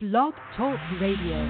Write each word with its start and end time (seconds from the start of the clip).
Blog 0.00 0.32
Talk 0.56 0.78
Radio. 0.98 1.46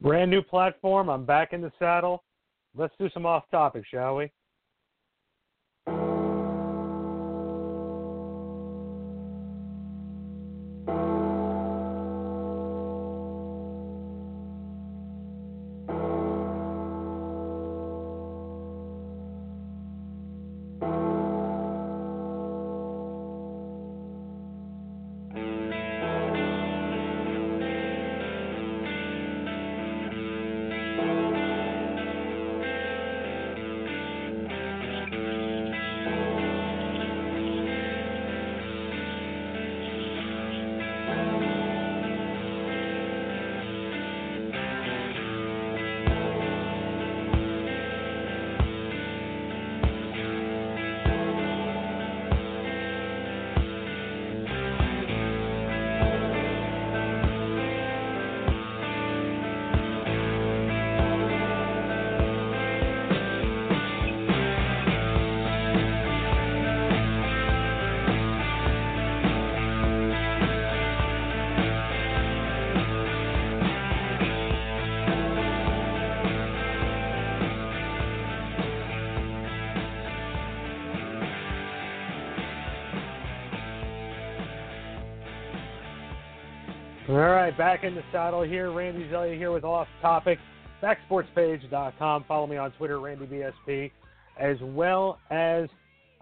Brand 0.00 0.28
new 0.28 0.42
platform. 0.42 1.08
I'm 1.08 1.24
back 1.24 1.52
in 1.52 1.60
the 1.60 1.70
saddle. 1.78 2.24
Let's 2.76 2.92
do 2.98 3.08
some 3.14 3.24
off 3.26 3.44
topic, 3.52 3.84
shall 3.88 4.16
we? 4.16 4.32
Right, 87.44 87.58
back 87.58 87.84
in 87.84 87.94
the 87.94 88.02
saddle 88.10 88.42
here. 88.42 88.72
Randy 88.72 89.06
Zelia 89.10 89.36
here 89.36 89.52
with 89.52 89.64
Off 89.64 89.86
Topic, 90.00 90.38
backsportspage.com. 90.82 92.24
Follow 92.26 92.46
me 92.46 92.56
on 92.56 92.70
Twitter, 92.72 92.96
RandyBSP, 92.96 93.90
as 94.40 94.56
well 94.62 95.18
as 95.30 95.68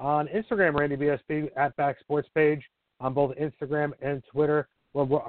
on 0.00 0.26
Instagram, 0.28 0.72
RandyBSP 0.72 1.50
at 1.56 1.76
backsportspage 1.76 2.62
on 2.98 3.14
both 3.14 3.36
Instagram 3.36 3.92
and 4.02 4.20
Twitter. 4.32 4.66
We're 4.94 5.20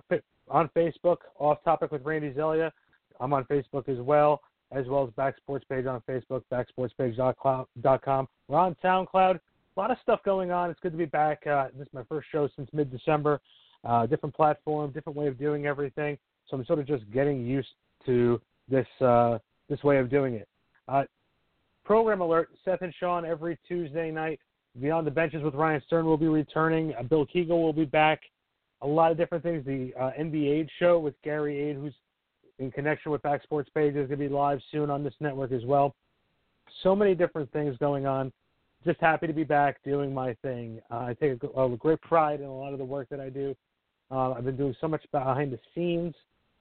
on 0.50 0.70
Facebook, 0.76 1.18
Off 1.38 1.64
Topic 1.64 1.92
with 1.92 2.04
Randy 2.04 2.34
Zelia. 2.34 2.74
I'm 3.20 3.32
on 3.32 3.44
Facebook 3.44 3.88
as 3.88 4.00
well, 4.00 4.42
as 4.72 4.88
well 4.88 5.06
as 5.06 5.14
Back 5.14 5.38
Sports 5.38 5.66
Page 5.70 5.86
on 5.86 6.02
Facebook, 6.10 6.42
backsportspage.com. 6.52 8.28
We're 8.48 8.60
on 8.60 8.76
SoundCloud. 8.84 9.36
A 9.36 9.80
lot 9.80 9.92
of 9.92 9.98
stuff 10.02 10.22
going 10.26 10.50
on. 10.50 10.72
It's 10.72 10.80
good 10.80 10.94
to 10.94 10.98
be 10.98 11.06
back. 11.06 11.46
Uh, 11.46 11.68
this 11.78 11.86
is 11.86 11.94
my 11.94 12.04
first 12.10 12.30
show 12.32 12.50
since 12.56 12.68
mid-December 12.74 13.40
uh, 13.84 14.06
different 14.06 14.36
platform, 14.36 14.92
different 14.92 15.18
way 15.18 15.28
of 15.28 15.38
doing 15.38 15.66
everything. 15.66 16.18
So 16.50 16.58
I'm 16.58 16.66
sort 16.66 16.80
of 16.80 16.88
just 16.88 17.10
getting 17.12 17.46
used 17.46 17.70
to 18.06 18.40
this 18.70 18.88
uh, 19.02 19.40
this 19.70 19.84
way 19.84 19.98
of 19.98 20.10
doing 20.10 20.36
it. 20.36 20.48
Uh, 20.88 21.04
program 21.84 22.22
alert: 22.22 22.50
Seth 22.64 22.82
and 22.82 22.94
Sean 23.00 23.26
every 23.26 23.58
Tuesday 23.68 24.12
night. 24.12 24.40
Beyond 24.82 25.06
the 25.06 25.12
benches 25.12 25.44
with 25.44 25.54
Ryan 25.54 25.82
Stern 25.86 26.06
will 26.06 26.18
be 26.18 26.28
returning. 26.28 26.94
Uh, 26.98 27.04
Bill 27.04 27.26
Kegel 27.26 27.62
will 27.62 27.74
be 27.74 27.86
back. 27.86 28.22
A 28.82 28.88
lot 28.88 29.12
of 29.12 29.18
different 29.18 29.44
things. 29.44 29.64
The 29.66 29.94
uh, 30.00 30.12
NBA 30.20 30.68
show 30.80 31.00
with 31.00 31.14
Gary 31.24 31.60
Aid, 31.60 31.76
who's 31.76 31.94
in 32.60 32.72
connection 32.72 33.12
with 33.12 33.22
Back 33.22 33.44
Sports 33.44 33.70
Page, 33.74 33.92
is 33.92 34.08
going 34.08 34.10
to 34.10 34.18
be 34.18 34.30
live 34.30 34.60
soon 34.72 34.90
on 34.90 35.04
this 35.04 35.14
network 35.20 35.52
as 35.52 35.64
well. 35.64 35.96
So 36.82 36.96
many 36.96 37.14
different 37.14 37.52
things 37.52 37.78
going 37.78 38.08
on. 38.08 38.32
Just 38.84 39.00
happy 39.00 39.28
to 39.28 39.34
be 39.34 39.44
back 39.44 39.82
doing 39.84 40.14
my 40.14 40.34
thing. 40.42 40.82
Uh, 40.92 40.98
I 40.98 41.16
take 41.20 41.42
a, 41.44 41.62
a 41.62 41.78
great 41.78 42.02
pride 42.02 42.42
in 42.42 42.48
a 42.48 42.56
lot 42.56 42.74
of 42.74 42.80
the 42.80 42.86
work 42.86 43.08
that 43.10 43.20
I 43.20 43.30
do. 43.30 43.56
Uh, 44.12 44.34
I've 44.34 44.46
been 44.46 44.58
doing 44.58 44.76
so 44.80 44.88
much 44.88 45.04
behind 45.12 45.52
the 45.52 45.60
scenes 45.74 46.14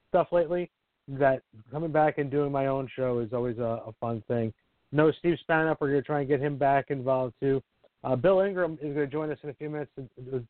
stuff 0.09 0.29
lately 0.31 0.71
that 1.09 1.43
coming 1.71 1.91
back 1.91 2.19
and 2.19 2.31
doing 2.31 2.53
my 2.53 2.67
own 2.67 2.89
show 2.95 3.19
is 3.19 3.33
always 3.33 3.59
a, 3.59 3.83
a 3.87 3.93
fun 4.01 4.23
thing. 4.29 4.53
No 4.93 5.11
Steve 5.11 5.39
Spanup, 5.49 5.77
we're 5.81 5.89
going 5.89 6.03
to 6.03 6.07
try 6.07 6.21
and 6.21 6.29
get 6.29 6.41
him 6.41 6.57
back 6.57 6.91
involved 6.91 7.35
too. 7.41 7.63
Uh, 8.05 8.17
Bill 8.17 8.41
Ingram 8.41 8.75
is 8.75 8.95
going 8.95 8.95
to 8.95 9.07
join 9.07 9.31
us 9.31 9.39
in 9.43 9.51
a 9.51 9.55
few 9.55 9.71
minutes, 9.71 9.91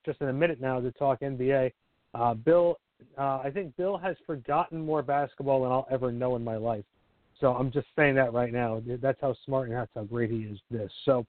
just 0.04 0.20
in 0.20 0.28
a 0.28 0.32
minute 0.32 0.60
now, 0.60 0.80
to 0.80 0.90
talk 0.92 1.20
NBA. 1.20 1.70
Uh, 2.14 2.34
Bill, 2.34 2.78
uh, 3.18 3.40
I 3.44 3.50
think 3.52 3.76
Bill 3.76 3.96
has 3.98 4.16
forgotten 4.26 4.84
more 4.84 5.02
basketball 5.02 5.62
than 5.62 5.72
I'll 5.72 5.86
ever 5.90 6.10
know 6.10 6.36
in 6.36 6.42
my 6.42 6.56
life. 6.56 6.84
So 7.40 7.54
I'm 7.54 7.70
just 7.70 7.88
saying 7.96 8.14
that 8.16 8.32
right 8.32 8.52
now. 8.52 8.82
That's 8.86 9.20
how 9.20 9.34
smart 9.44 9.68
and 9.68 9.76
that's 9.76 9.90
how 9.94 10.04
great 10.04 10.30
he 10.30 10.38
is. 10.38 10.58
This. 10.70 10.90
So, 11.04 11.26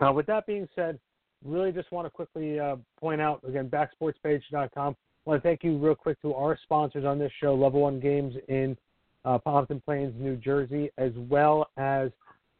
uh, 0.00 0.12
with 0.12 0.26
that 0.26 0.46
being 0.46 0.68
said, 0.74 0.98
really 1.44 1.72
just 1.72 1.90
want 1.92 2.06
to 2.06 2.10
quickly 2.10 2.58
uh, 2.58 2.76
point 2.98 3.20
out 3.20 3.40
again 3.46 3.68
backsportspage.com. 3.68 4.96
I 5.26 5.30
want 5.30 5.42
to 5.42 5.48
thank 5.48 5.62
you 5.62 5.78
real 5.78 5.94
quick 5.94 6.20
to 6.22 6.34
our 6.34 6.58
sponsors 6.64 7.04
on 7.04 7.18
this 7.18 7.32
show, 7.40 7.54
Level 7.54 7.80
One 7.82 8.00
Games 8.00 8.34
in 8.48 8.76
uh, 9.24 9.38
Pompton 9.38 9.80
Plains, 9.80 10.14
New 10.18 10.36
Jersey, 10.36 10.90
as 10.98 11.12
well 11.16 11.70
as 11.76 12.10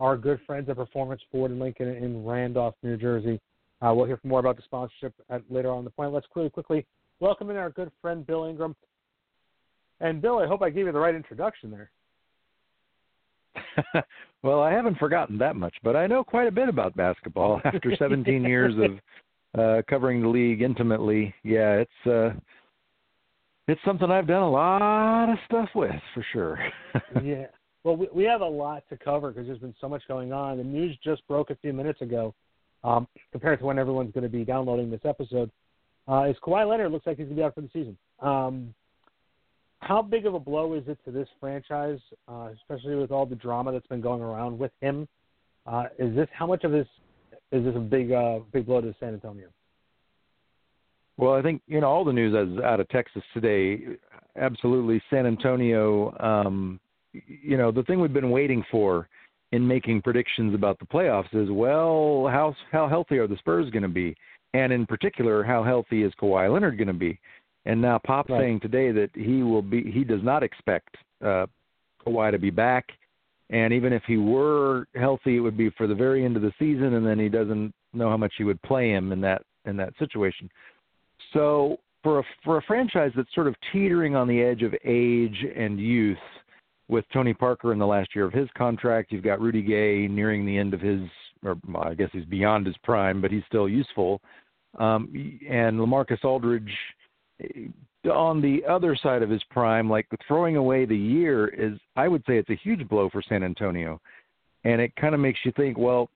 our 0.01 0.17
good 0.17 0.41
friends 0.47 0.69
at 0.69 0.77
Performance 0.77 1.21
Ford 1.31 1.51
and 1.51 1.61
Lincoln 1.61 1.89
in 1.89 2.25
Randolph, 2.25 2.75
New 2.83 2.97
Jersey. 2.97 3.41
Uh, 3.81 3.93
we'll 3.95 4.07
hear 4.07 4.21
more 4.23 4.41
about 4.41 4.57
the 4.57 4.63
sponsorship 4.63 5.13
at, 5.29 5.43
later 5.51 5.71
on 5.71 5.85
the 5.85 5.91
point. 5.91 6.13
Let's 6.13 6.27
quickly, 6.27 6.51
quickly 6.51 6.87
welcome 7.19 7.51
in 7.51 7.57
our 7.57 7.71
good 7.71 7.91
friend 8.01 8.27
Bill 8.27 8.45
Ingram. 8.45 8.77
And 10.01 10.23
Bill, 10.23 10.39
I 10.39 10.47
hope 10.47 10.63
I 10.63 10.71
gave 10.71 10.87
you 10.87 10.93
the 10.93 10.99
right 11.01 11.15
introduction 11.15 11.71
there. 11.71 11.91
well, 14.43 14.61
I 14.61 14.73
haven't 14.73 14.99
forgotten 14.99 15.39
that 15.39 15.57
much, 15.57 15.75
but 15.83 15.97
I 15.97 16.07
know 16.07 16.25
quite 16.25 16.47
a 16.47 16.53
bit 16.53 16.69
about 16.69 16.97
basketball 16.97 17.61
after 17.65 17.95
17 17.97 18.43
years 18.43 18.75
of 18.79 18.99
uh, 19.59 19.83
covering 19.89 20.23
the 20.23 20.29
league 20.29 20.63
intimately. 20.63 21.35
Yeah, 21.43 21.83
it's 21.83 22.07
uh, 22.07 22.39
it's 23.69 23.81
something 23.85 24.11
I've 24.11 24.27
done 24.27 24.43
a 24.43 24.51
lot 24.51 25.31
of 25.31 25.39
stuff 25.47 25.69
with 25.75 25.95
for 26.15 26.25
sure. 26.33 26.59
yeah. 27.23 27.47
Well, 27.85 27.97
we, 27.97 28.09
we 28.13 28.25
have 28.25 28.41
a 28.41 28.47
lot 28.47 28.85
to 28.91 28.97
cover 28.97 29.33
because 29.33 29.47
there's 29.47 29.59
been 29.59 29.75
so 29.81 29.89
much 29.89 30.03
going 30.09 30.33
on. 30.33 30.59
The 30.59 30.65
news 30.65 30.97
just 31.03 31.27
broke 31.27 31.51
a 31.51 31.57
few 31.57 31.73
minutes 31.73 32.01
ago, 32.01 32.35
um, 32.85 33.09
compared 33.33 33.59
to 33.59 33.65
when 33.65 33.79
everyone's 33.79 34.13
going 34.13 34.23
to 34.25 34.31
be 34.31 34.45
downloading 34.45 34.91
this 34.91 35.01
episode. 35.05 35.51
Uh, 36.09 36.25
is 36.25 36.37
Kawhi 36.43 36.69
Leonard 36.69 36.91
looks 36.91 37.07
like 37.07 37.17
he's 37.17 37.27
going 37.27 37.37
to 37.37 37.41
be 37.41 37.45
out 37.45 37.55
for 37.55 37.61
the 37.61 37.71
season. 37.73 37.97
Um, 38.21 38.75
how 39.83 40.01
big 40.01 40.27
of 40.27 40.35
a 40.35 40.41
blow 40.41 40.75
is 40.75 40.85
it 40.87 40.97
to 41.05 41.11
this 41.11 41.29
franchise, 41.41 41.99
uh, 42.29 42.51
especially 42.55 42.95
with 42.95 43.11
all 43.11 43.27
the 43.27 43.35
drama 43.35 43.73
that's 43.73 43.87
been 43.89 44.01
going 44.01 44.23
around 44.23 44.59
with 44.59 44.71
him? 44.81 45.09
Uh, 45.67 45.85
is 45.99 46.15
this 46.15 46.29
how 46.33 46.47
much 46.47 46.65
of 46.65 46.71
this 46.71 46.87
is 47.51 47.65
this 47.65 47.75
a 47.77 47.81
big 47.81 48.13
uh, 48.13 48.39
big 48.53 48.67
blow 48.67 48.81
to 48.81 48.95
San 49.01 49.15
Antonio? 49.15 49.49
Well, 51.17 51.35
I 51.35 51.43
think 51.43 51.63
you 51.67 51.81
know 51.81 51.89
all 51.89 52.05
the 52.05 52.13
news 52.13 52.35
out 52.65 52.81
of 52.81 52.89
Texas 52.89 53.23
today. 53.35 53.81
Absolutely, 54.37 55.03
San 55.11 55.27
Antonio. 55.27 56.17
Um, 56.21 56.81
you 57.13 57.57
know 57.57 57.73
the 57.73 57.83
thing 57.83 58.01
we've 58.01 58.13
been 58.13 58.31
waiting 58.31 58.65
for 58.71 59.09
in 59.51 59.67
making 59.67 60.01
predictions 60.01 60.55
about 60.55 60.79
the 60.79 60.87
playoffs 60.87 61.35
is 61.35 61.51
well, 61.51 62.29
how 62.31 62.55
how 62.71 62.89
healthy 62.89 63.19
are 63.19 63.27
the 63.27 63.37
Spurs 63.37 63.69
going 63.71 63.83
to 63.83 63.89
be, 63.89 64.17
and 64.55 64.73
in 64.73 64.87
particular, 64.87 65.43
how 65.43 65.65
healthy 65.65 66.05
is 66.05 66.13
Kawhi 66.21 66.53
Leonard 66.53 66.79
going 66.79 66.87
to 66.87 66.95
be? 66.95 67.19
And 67.65 67.81
now 67.81 67.99
Pop 67.99 68.29
right. 68.29 68.41
saying 68.41 68.61
today 68.61 68.91
that 68.93 69.11
he 69.15 69.43
will 69.43 69.63
be 69.63 69.91
he 69.91 70.05
does 70.05 70.23
not 70.23 70.43
expect 70.43 70.97
uh 71.25 71.47
Kawhi 72.05 72.33
to 72.33 72.39
be 72.39 72.51
back. 72.51 72.87
And 73.51 73.73
even 73.73 73.93
if 73.93 74.03
he 74.07 74.17
were 74.17 74.87
healthy, 74.95 75.37
it 75.37 75.41
would 75.41 75.59
be 75.59 75.71
for 75.71 75.87
the 75.87 75.95
very 75.95 76.25
end 76.25 76.37
of 76.37 76.43
the 76.43 76.53
season, 76.59 76.95
and 76.95 77.07
then 77.07 77.19
he 77.19 77.29
doesn't 77.29 77.73
know 77.93 78.09
how 78.09 78.17
much 78.17 78.33
he 78.39 78.45
would 78.45 78.61
play 78.63 78.91
him 78.91 79.13
in 79.13 79.21
that 79.21 79.43
in 79.67 79.77
that 79.77 79.93
situation. 79.99 80.51
So 81.33 81.79
for 82.03 82.21
a 82.21 82.23
for 82.45 82.59
a 82.59 82.63
franchise 82.63 83.13
that's 83.15 83.33
sort 83.35 83.47
of 83.47 83.55
teetering 83.73 84.17
on 84.17 84.27
the 84.27 84.41
edge 84.41 84.63
of 84.63 84.75
age 84.85 85.45
and 85.57 85.79
youth, 85.79 86.19
with 86.89 87.05
Tony 87.13 87.33
Parker 87.33 87.73
in 87.73 87.79
the 87.79 87.87
last 87.87 88.11
year 88.15 88.25
of 88.25 88.33
his 88.33 88.49
contract, 88.57 89.13
you've 89.13 89.25
got 89.25 89.41
Rudy 89.41 89.63
Gay 89.63 90.07
nearing 90.09 90.45
the 90.45 90.57
end 90.57 90.75
of 90.75 90.81
his, 90.81 91.01
or 91.45 91.57
well, 91.69 91.85
I 91.85 91.95
guess 91.95 92.11
he's 92.13 92.25
beyond 92.25 92.67
his 92.67 92.77
prime, 92.85 93.21
but 93.21 93.31
he's 93.31 93.45
still 93.47 93.69
useful. 93.69 94.21
Um, 94.79 95.13
and 95.49 95.79
Lamarcus 95.79 96.25
Aldridge 96.25 96.73
on 98.11 98.41
the 98.41 98.63
other 98.69 98.97
side 98.97 99.23
of 99.23 99.31
his 99.31 99.43
prime, 99.51 99.89
like 99.89 100.07
throwing 100.27 100.57
away 100.57 100.85
the 100.85 100.97
year 100.97 101.49
is, 101.49 101.79
I 101.97 102.09
would 102.09 102.23
say, 102.27 102.39
it's 102.39 102.51
a 102.51 102.57
huge 102.63 102.89
blow 102.89 103.09
for 103.11 103.23
San 103.23 103.45
Antonio, 103.45 104.01
and 104.65 104.81
it 104.81 104.95
kind 104.97 105.15
of 105.15 105.21
makes 105.21 105.41
you 105.45 105.53
think, 105.53 105.79
well, 105.79 106.11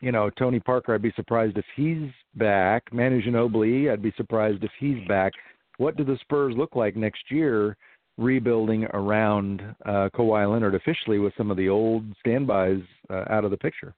you 0.00 0.12
know, 0.12 0.30
Tony 0.30 0.60
Parker, 0.60 0.94
I'd 0.94 1.02
be 1.02 1.12
surprised 1.16 1.58
if 1.58 1.64
he's 1.74 2.10
back. 2.36 2.84
Manu 2.92 3.20
Ginobili, 3.20 3.92
I'd 3.92 4.02
be 4.02 4.12
surprised 4.16 4.62
if 4.62 4.70
he's 4.78 5.06
back. 5.08 5.32
What 5.78 5.96
do 5.96 6.04
the 6.04 6.18
Spurs 6.20 6.54
look 6.56 6.76
like 6.76 6.96
next 6.96 7.30
year, 7.30 7.76
rebuilding 8.16 8.84
around 8.94 9.62
uh, 9.86 10.08
Kawhi 10.14 10.50
Leonard 10.50 10.74
officially 10.74 11.18
with 11.18 11.32
some 11.36 11.50
of 11.50 11.56
the 11.56 11.68
old 11.68 12.04
standbys 12.20 12.82
uh, 13.10 13.24
out 13.28 13.44
of 13.44 13.50
the 13.50 13.56
picture? 13.56 13.94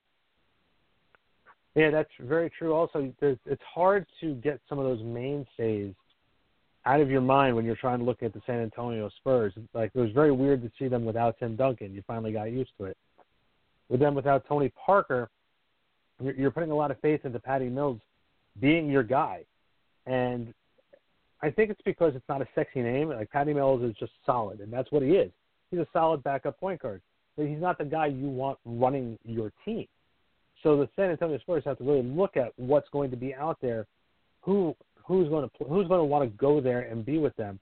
Yeah, 1.75 1.91
that's 1.91 2.11
very 2.21 2.51
true. 2.59 2.73
Also, 2.73 3.13
it's 3.21 3.63
hard 3.73 4.07
to 4.21 4.35
get 4.37 4.61
some 4.69 4.79
of 4.79 4.85
those 4.85 5.03
mainstays 5.05 5.95
out 6.87 7.01
of 7.01 7.11
your 7.11 7.21
mind 7.21 7.55
when 7.55 7.65
you're 7.65 7.77
trying 7.77 7.99
to 7.99 8.05
look 8.05 8.23
at 8.23 8.33
the 8.33 8.41
San 8.47 8.61
Antonio 8.61 9.11
Spurs. 9.19 9.53
Like 9.75 9.91
it 9.95 10.01
was 10.01 10.11
very 10.13 10.33
weird 10.33 10.63
to 10.63 10.71
see 10.79 10.89
them 10.89 11.05
without 11.05 11.39
Tim 11.39 11.57
Duncan. 11.57 11.95
You 11.95 12.03
finally 12.07 12.33
got 12.33 12.51
used 12.51 12.71
to 12.79 12.87
it. 12.87 12.97
With 13.89 14.01
them 14.01 14.15
without 14.15 14.47
Tony 14.49 14.73
Parker, 14.85 15.29
you're 16.21 16.51
putting 16.51 16.71
a 16.71 16.77
lot 16.77 16.91
of 16.91 17.01
faith 17.01 17.25
into 17.25 17.39
Patty 17.39 17.69
Mills 17.69 17.99
being 18.61 18.89
your 18.89 19.03
guy, 19.03 19.45
and 20.07 20.53
I 21.43 21.51
think 21.51 21.71
it's 21.71 21.81
because 21.85 22.15
it's 22.15 22.29
not 22.29 22.43
a 22.43 22.49
sexy 22.55 22.83
name. 22.83 23.09
Like 23.09 23.31
Patty 23.31 23.55
Mills 23.55 23.83
is 23.83 23.95
just 23.99 24.13
solid, 24.27 24.61
and 24.61 24.73
that's 24.73 24.93
what 24.93 25.03
he 25.03 25.11
is. 25.11 25.31
He's 25.71 25.81
a 25.81 25.87
solid 25.93 26.23
backup 26.23 26.59
point 26.61 26.83
guard, 26.83 27.01
but 27.37 27.47
he's 27.47 27.61
not 27.61 27.79
the 27.79 27.85
guy 27.85 28.07
you 28.07 28.29
want 28.29 28.59
running 28.65 29.19
your 29.25 29.53
team. 29.65 29.87
So 30.63 30.77
the 30.77 30.89
San 30.95 31.11
Antonio 31.11 31.39
Spurs 31.39 31.65
have 31.65 31.79
to 31.79 31.85
really 31.85 32.03
look 32.03 32.37
at 32.37 32.53
what's 32.57 32.89
going 32.91 33.11
to 33.11 33.17
be 33.17 33.35
out 33.35 33.59
there, 33.63 33.87
who 34.43 34.77
who's 35.07 35.29
going 35.29 35.49
to 35.49 35.65
who's 35.65 35.89
going 35.89 36.01
to 36.01 36.05
want 36.05 36.31
to 36.31 36.37
go 36.37 36.61
there 36.61 36.81
and 36.81 37.05
be 37.05 37.19
with 37.19 37.35
them. 37.37 37.59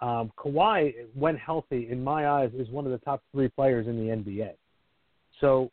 Um, 0.00 0.30
Kawhi, 0.38 0.94
when 1.14 1.36
healthy, 1.36 1.88
in 1.90 2.02
my 2.02 2.28
eyes, 2.28 2.50
is 2.56 2.68
one 2.68 2.84
of 2.84 2.92
the 2.92 2.98
top 2.98 3.22
three 3.32 3.48
players 3.48 3.86
in 3.88 3.96
the 3.96 4.14
NBA. 4.14 4.52
So, 5.40 5.70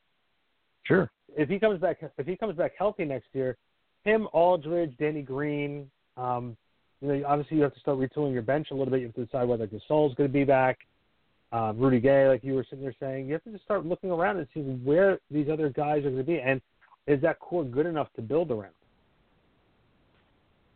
sure, 0.83 1.11
if 1.37 1.47
he 1.49 1.59
comes 1.59 1.79
back, 1.79 1.97
if 2.17 2.25
he 2.25 2.35
comes 2.35 2.57
back 2.57 2.71
healthy 2.77 3.05
next 3.05 3.27
year, 3.33 3.57
him, 4.03 4.27
Aldridge, 4.33 4.95
Danny 4.97 5.21
Green, 5.21 5.89
um, 6.17 6.57
you 7.01 7.07
know, 7.07 7.23
obviously 7.27 7.57
you 7.57 7.63
have 7.63 7.73
to 7.73 7.79
start 7.79 7.99
retooling 7.99 8.33
your 8.33 8.41
bench 8.41 8.67
a 8.71 8.73
little 8.73 8.91
bit. 8.91 9.01
You 9.01 9.07
have 9.07 9.15
to 9.15 9.25
decide 9.25 9.47
whether 9.47 9.67
Gasol's 9.67 10.15
going 10.15 10.29
to 10.29 10.33
be 10.33 10.43
back. 10.43 10.79
Um, 11.51 11.77
Rudy 11.77 11.99
Gay, 11.99 12.27
like 12.27 12.43
you 12.43 12.53
were 12.53 12.65
sitting 12.67 12.83
there 12.83 12.95
saying, 12.99 13.27
you 13.27 13.33
have 13.33 13.43
to 13.43 13.51
just 13.51 13.63
start 13.63 13.85
looking 13.85 14.11
around 14.11 14.37
and 14.37 14.47
see 14.53 14.61
where 14.61 15.19
these 15.29 15.47
other 15.49 15.69
guys 15.69 15.99
are 15.99 16.09
going 16.09 16.17
to 16.17 16.23
be, 16.23 16.39
and 16.39 16.59
is 17.07 17.21
that 17.21 17.39
core 17.39 17.63
good 17.63 17.85
enough 17.85 18.07
to 18.15 18.21
build 18.21 18.51
around? 18.51 18.73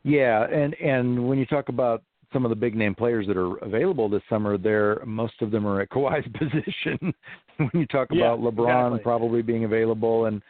Yeah, 0.03 0.45
and 0.45 0.73
and 0.75 1.27
when 1.27 1.37
you 1.37 1.45
talk 1.45 1.69
about 1.69 2.03
some 2.31 2.45
of 2.45 2.49
the 2.49 2.55
big 2.55 2.75
name 2.75 2.95
players 2.95 3.27
that 3.27 3.37
are 3.37 3.57
available 3.57 4.07
this 4.07 4.21
summer, 4.29 4.57
there 4.57 5.01
most 5.05 5.41
of 5.41 5.51
them 5.51 5.65
are 5.65 5.81
at 5.81 5.89
Kawhi's 5.89 6.27
position. 6.37 7.13
when 7.57 7.69
you 7.73 7.85
talk 7.87 8.07
yeah, 8.11 8.33
about 8.33 8.39
LeBron 8.39 8.87
exactly. 8.87 8.99
probably 8.99 9.41
being 9.41 9.65
available 9.65 10.25
and 10.25 10.41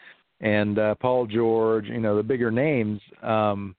and 0.42 0.80
uh, 0.80 0.96
Paul 0.96 1.26
George, 1.26 1.86
you 1.88 2.00
know 2.00 2.16
the 2.16 2.24
bigger 2.24 2.52
names. 2.52 3.02
Um, 3.22 3.76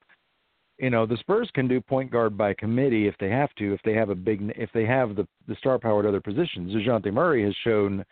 you 0.79 0.91
know 0.91 1.07
the 1.07 1.17
Spurs 1.19 1.51
can 1.55 1.69
do 1.69 1.81
point 1.81 2.11
guard 2.11 2.37
by 2.37 2.55
committee 2.55 3.07
if 3.07 3.15
they 3.21 3.29
have 3.29 3.55
to, 3.57 3.73
if 3.75 3.81
they 3.85 3.95
have 3.95 4.11
a 4.11 4.15
big, 4.15 4.53
if 4.57 4.71
they 4.73 4.87
have 4.87 5.15
the 5.15 5.27
the 5.47 5.57
star 5.57 5.79
power 5.79 6.01
at 6.01 6.07
other 6.07 6.21
positions. 6.21 6.75
Dejounte 6.75 7.13
Murray 7.13 7.45
has 7.45 7.55
shown 7.65 8.05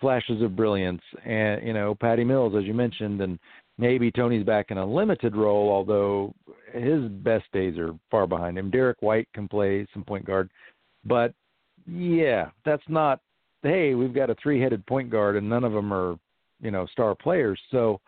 flashes 0.00 0.42
of 0.42 0.56
brilliance, 0.56 1.02
and 1.24 1.66
you 1.66 1.72
know 1.72 1.94
Patty 1.94 2.24
Mills, 2.24 2.54
as 2.56 2.64
you 2.64 2.74
mentioned, 2.74 3.20
and 3.20 3.38
maybe 3.78 4.10
Tony's 4.10 4.44
back 4.44 4.70
in 4.70 4.78
a 4.78 4.86
limited 4.86 5.36
role, 5.36 5.70
although 5.70 6.34
his 6.72 7.08
best 7.08 7.44
days 7.52 7.78
are 7.78 7.92
far 8.10 8.26
behind 8.26 8.58
him. 8.58 8.70
Derrick 8.70 9.00
White 9.00 9.28
can 9.34 9.48
play 9.48 9.86
some 9.92 10.04
point 10.04 10.24
guard, 10.24 10.50
but 11.04 11.34
yeah, 11.86 12.50
that's 12.64 12.82
not. 12.88 13.20
Hey, 13.62 13.94
we've 13.94 14.14
got 14.14 14.30
a 14.30 14.36
three-headed 14.42 14.84
point 14.86 15.08
guard, 15.10 15.36
and 15.36 15.48
none 15.48 15.64
of 15.64 15.72
them 15.72 15.92
are, 15.92 16.16
you 16.60 16.70
know, 16.70 16.86
star 16.86 17.14
players. 17.14 17.60
So, 17.70 18.00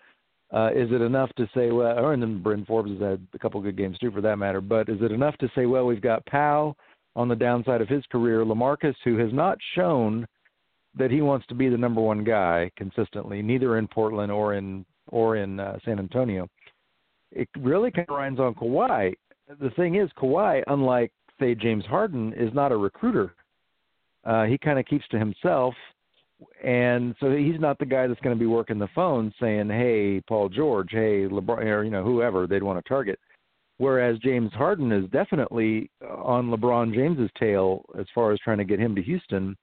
uh, 0.52 0.70
is 0.75 0.90
it 0.90 1.00
enough 1.00 1.31
to 1.37 1.49
say, 1.55 1.70
well, 1.70 2.11
and 2.11 2.22
then 2.22 2.43
Bryn 2.43 2.64
Forbes 2.64 2.90
has 2.93 3.00
had 3.00 3.26
a 3.34 3.38
couple 3.38 3.61
good 3.61 3.76
games 3.76 3.99
too, 3.99 4.11
for 4.11 4.20
that 4.20 4.38
matter. 4.38 4.61
But 4.61 4.88
is 4.88 5.00
it 5.00 5.12
enough 5.12 5.37
to 5.38 5.49
say, 5.55 5.66
well, 5.66 5.87
we've 5.87 6.00
got 6.00 6.26
Powell 6.26 6.76
on 7.16 7.28
the 7.28 7.37
downside 7.37 7.81
of 7.81 7.88
his 7.88 8.05
career, 8.11 8.44
Lamarcus, 8.44 8.96
who 9.05 9.16
has 9.19 9.32
not 9.32 9.58
shown 9.75 10.26
that 10.96 11.11
he 11.11 11.20
wants 11.20 11.46
to 11.46 11.55
be 11.55 11.69
the 11.69 11.76
number 11.76 12.00
one 12.00 12.25
guy 12.25 12.70
consistently, 12.76 13.43
neither 13.43 13.78
in 13.78 13.87
Portland 13.88 14.31
or 14.31 14.55
in 14.55 14.84
or 15.08 15.36
in 15.36 15.60
uh, 15.60 15.78
San 15.84 15.98
Antonio. 15.98 16.48
It 17.32 17.48
really 17.58 17.90
kind 17.90 18.08
of 18.08 18.16
runs 18.16 18.38
on 18.38 18.54
Kawhi. 18.54 19.14
The 19.60 19.70
thing 19.70 19.96
is, 19.96 20.10
Kawhi, 20.16 20.62
unlike 20.68 21.12
say 21.40 21.54
James 21.54 21.84
Harden, 21.84 22.32
is 22.34 22.52
not 22.54 22.72
a 22.72 22.76
recruiter. 22.76 23.34
Uh, 24.24 24.44
he 24.44 24.56
kind 24.56 24.78
of 24.78 24.86
keeps 24.86 25.06
to 25.08 25.18
himself, 25.18 25.74
and 26.64 27.14
so 27.20 27.30
he's 27.30 27.60
not 27.60 27.78
the 27.78 27.84
guy 27.84 28.06
that's 28.06 28.20
going 28.20 28.36
to 28.36 28.40
be 28.40 28.46
working 28.46 28.78
the 28.78 28.88
phone 28.94 29.32
saying, 29.40 29.68
"Hey, 29.68 30.22
Paul 30.26 30.48
George, 30.48 30.90
hey, 30.90 31.26
LeBron, 31.26 31.64
or 31.64 31.84
you 31.84 31.90
know 31.90 32.04
whoever 32.04 32.46
they'd 32.46 32.62
want 32.62 32.82
to 32.82 32.88
target." 32.88 33.18
Whereas 33.78 34.18
James 34.18 34.52
Harden 34.52 34.92
is 34.92 35.10
definitely 35.10 35.90
on 36.00 36.48
LeBron 36.50 36.94
James's 36.94 37.30
tail 37.38 37.84
as 37.98 38.06
far 38.14 38.32
as 38.32 38.38
trying 38.38 38.58
to 38.58 38.64
get 38.64 38.78
him 38.78 38.94
to 38.94 39.02
Houston. 39.02 39.56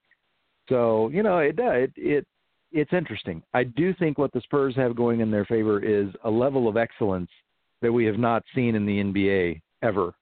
So 0.68 1.08
you 1.08 1.22
know 1.22 1.38
it 1.38 1.58
it 1.58 1.92
it 1.96 2.26
it's 2.72 2.92
interesting. 2.92 3.42
I 3.54 3.64
do 3.64 3.94
think 3.94 4.18
what 4.18 4.32
the 4.32 4.40
Spurs 4.40 4.74
have 4.76 4.96
going 4.96 5.20
in 5.20 5.30
their 5.30 5.44
favor 5.44 5.82
is 5.82 6.08
a 6.24 6.30
level 6.30 6.68
of 6.68 6.76
excellence 6.76 7.30
that 7.80 7.92
we 7.92 8.04
have 8.06 8.18
not 8.18 8.42
seen 8.54 8.74
in 8.74 8.86
the 8.86 9.02
NBA 9.02 9.60
ever 9.82 10.14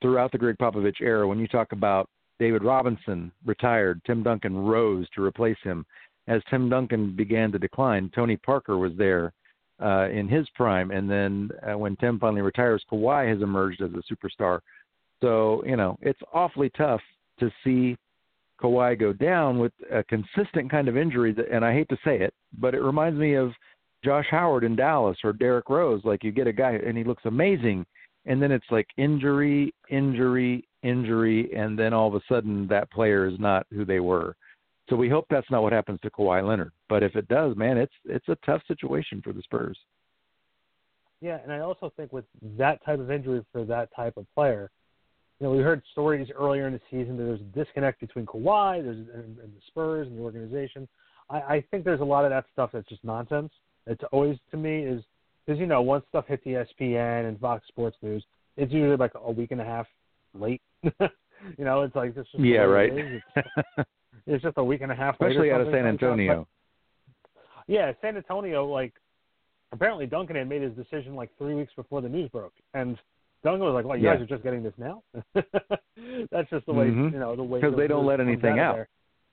throughout 0.00 0.32
the 0.32 0.38
Gregg 0.38 0.56
Popovich 0.58 1.00
era. 1.00 1.26
When 1.26 1.38
you 1.38 1.48
talk 1.48 1.72
about 1.72 2.08
David 2.38 2.62
Robinson 2.62 3.32
retired, 3.44 4.00
Tim 4.06 4.22
Duncan 4.22 4.56
rose 4.56 5.06
to 5.14 5.24
replace 5.24 5.58
him. 5.62 5.84
As 6.28 6.42
Tim 6.50 6.68
Duncan 6.68 7.14
began 7.14 7.52
to 7.52 7.58
decline, 7.58 8.10
Tony 8.14 8.36
Parker 8.36 8.78
was 8.78 8.92
there 8.96 9.32
uh, 9.82 10.08
in 10.08 10.28
his 10.28 10.48
prime, 10.54 10.90
and 10.90 11.10
then 11.10 11.50
uh, 11.62 11.78
when 11.78 11.96
Tim 11.96 12.18
finally 12.18 12.42
retires, 12.42 12.82
Kawhi 12.90 13.30
has 13.30 13.42
emerged 13.42 13.82
as 13.82 13.90
a 13.90 14.14
superstar. 14.14 14.60
So 15.22 15.62
you 15.64 15.76
know 15.76 15.98
it's 16.02 16.20
awfully 16.32 16.70
tough 16.76 17.00
to 17.40 17.50
see 17.62 17.96
Kawhi 18.62 18.98
go 18.98 19.12
down 19.12 19.58
with 19.58 19.72
a 19.92 20.02
consistent 20.04 20.70
kind 20.70 20.88
of 20.88 20.96
injury 20.96 21.32
that, 21.32 21.50
and 21.50 21.64
I 21.64 21.72
hate 21.72 21.88
to 21.90 21.98
say 22.04 22.20
it, 22.20 22.34
but 22.58 22.74
it 22.74 22.80
reminds 22.80 23.18
me 23.18 23.34
of 23.34 23.52
Josh 24.04 24.26
Howard 24.30 24.64
in 24.64 24.76
Dallas 24.76 25.18
or 25.24 25.32
Derrick 25.32 25.68
Rose. 25.68 26.02
Like 26.04 26.24
you 26.24 26.32
get 26.32 26.46
a 26.46 26.52
guy 26.52 26.72
and 26.72 26.96
he 26.96 27.04
looks 27.04 27.24
amazing, 27.24 27.84
and 28.24 28.40
then 28.40 28.52
it's 28.52 28.66
like 28.70 28.86
injury, 28.96 29.74
injury, 29.90 30.66
injury, 30.82 31.52
and 31.54 31.78
then 31.78 31.92
all 31.92 32.08
of 32.08 32.14
a 32.14 32.20
sudden 32.28 32.66
that 32.68 32.90
player 32.90 33.26
is 33.26 33.38
not 33.38 33.66
who 33.70 33.84
they 33.84 34.00
were. 34.00 34.36
So 34.88 34.96
we 34.96 35.08
hope 35.08 35.26
that's 35.28 35.50
not 35.50 35.62
what 35.62 35.72
happens 35.72 36.00
to 36.02 36.10
Kawhi 36.10 36.46
Leonard. 36.46 36.72
But 36.88 37.02
if 37.02 37.16
it 37.16 37.28
does, 37.28 37.56
man, 37.56 37.76
it's 37.76 37.94
it's 38.04 38.28
a 38.28 38.36
tough 38.46 38.62
situation 38.68 39.20
for 39.22 39.32
the 39.32 39.42
Spurs. 39.42 39.78
Yeah, 41.20 41.38
and 41.42 41.52
I 41.52 41.60
also 41.60 41.92
think 41.96 42.12
with 42.12 42.26
that 42.58 42.84
type 42.84 43.00
of 43.00 43.10
injury 43.10 43.44
for 43.50 43.64
that 43.64 43.88
type 43.96 44.16
of 44.16 44.26
player, 44.34 44.70
you 45.40 45.46
know, 45.46 45.52
we 45.52 45.62
heard 45.62 45.82
stories 45.92 46.28
earlier 46.34 46.66
in 46.66 46.72
the 46.72 46.80
season 46.90 47.16
that 47.16 47.24
there's 47.24 47.40
a 47.40 47.64
disconnect 47.64 48.00
between 48.00 48.24
Kawhi, 48.24 48.82
there's 48.82 48.96
and, 48.96 49.38
and 49.38 49.52
the 49.52 49.60
Spurs 49.66 50.06
and 50.06 50.18
the 50.18 50.22
organization. 50.22 50.88
I, 51.28 51.36
I 51.36 51.64
think 51.70 51.84
there's 51.84 52.00
a 52.00 52.04
lot 52.04 52.24
of 52.24 52.30
that 52.30 52.46
stuff 52.52 52.70
that's 52.72 52.88
just 52.88 53.04
nonsense. 53.04 53.52
It's 53.86 54.02
always 54.12 54.38
to 54.50 54.56
me 54.56 54.82
is 54.82 55.02
because 55.44 55.60
you 55.60 55.66
know 55.66 55.82
once 55.82 56.04
stuff 56.08 56.24
hits 56.26 56.44
ESPN 56.44 57.28
and 57.28 57.38
Fox 57.38 57.66
Sports 57.68 57.96
News, 58.02 58.24
it's 58.56 58.72
usually 58.72 58.96
like 58.96 59.12
a 59.14 59.30
week 59.30 59.50
and 59.50 59.60
a 59.60 59.64
half 59.64 59.86
late. 60.34 60.62
you 60.82 61.64
know, 61.64 61.82
it's 61.82 61.94
like 61.94 62.14
this. 62.14 62.26
Yeah, 62.34 62.60
right. 62.60 62.92
It 62.92 63.22
it's, 63.36 63.88
it's, 64.26 64.42
just 64.42 64.56
a 64.56 64.64
week 64.64 64.80
and 64.80 64.90
a 64.90 64.94
half. 64.94 65.14
Especially 65.14 65.52
out 65.52 65.60
of 65.60 65.68
San 65.70 65.86
Antonio. 65.86 66.48
But, 67.34 67.42
yeah, 67.66 67.92
San 68.00 68.16
Antonio. 68.16 68.66
Like 68.66 68.94
apparently 69.72 70.06
Duncan 70.06 70.36
had 70.36 70.48
made 70.48 70.62
his 70.62 70.72
decision 70.72 71.14
like 71.14 71.30
three 71.36 71.54
weeks 71.54 71.72
before 71.76 72.00
the 72.00 72.08
news 72.08 72.30
broke, 72.30 72.54
and 72.72 72.96
Duncan 73.44 73.64
was 73.64 73.74
like, 73.74 73.84
"Well, 73.84 73.96
you 73.96 74.04
yeah. 74.04 74.14
guys 74.14 74.22
are 74.22 74.26
just 74.26 74.42
getting 74.42 74.62
this 74.62 74.74
now." 74.78 75.02
That's 75.34 76.50
just 76.50 76.66
the 76.66 76.72
way 76.72 76.86
mm-hmm. 76.86 77.14
you 77.14 77.20
know 77.20 77.36
the 77.36 77.42
way 77.42 77.60
because 77.60 77.76
they 77.76 77.86
don't 77.86 78.06
let 78.06 78.20
anything 78.20 78.58
out. 78.58 78.78
out. 78.80 78.86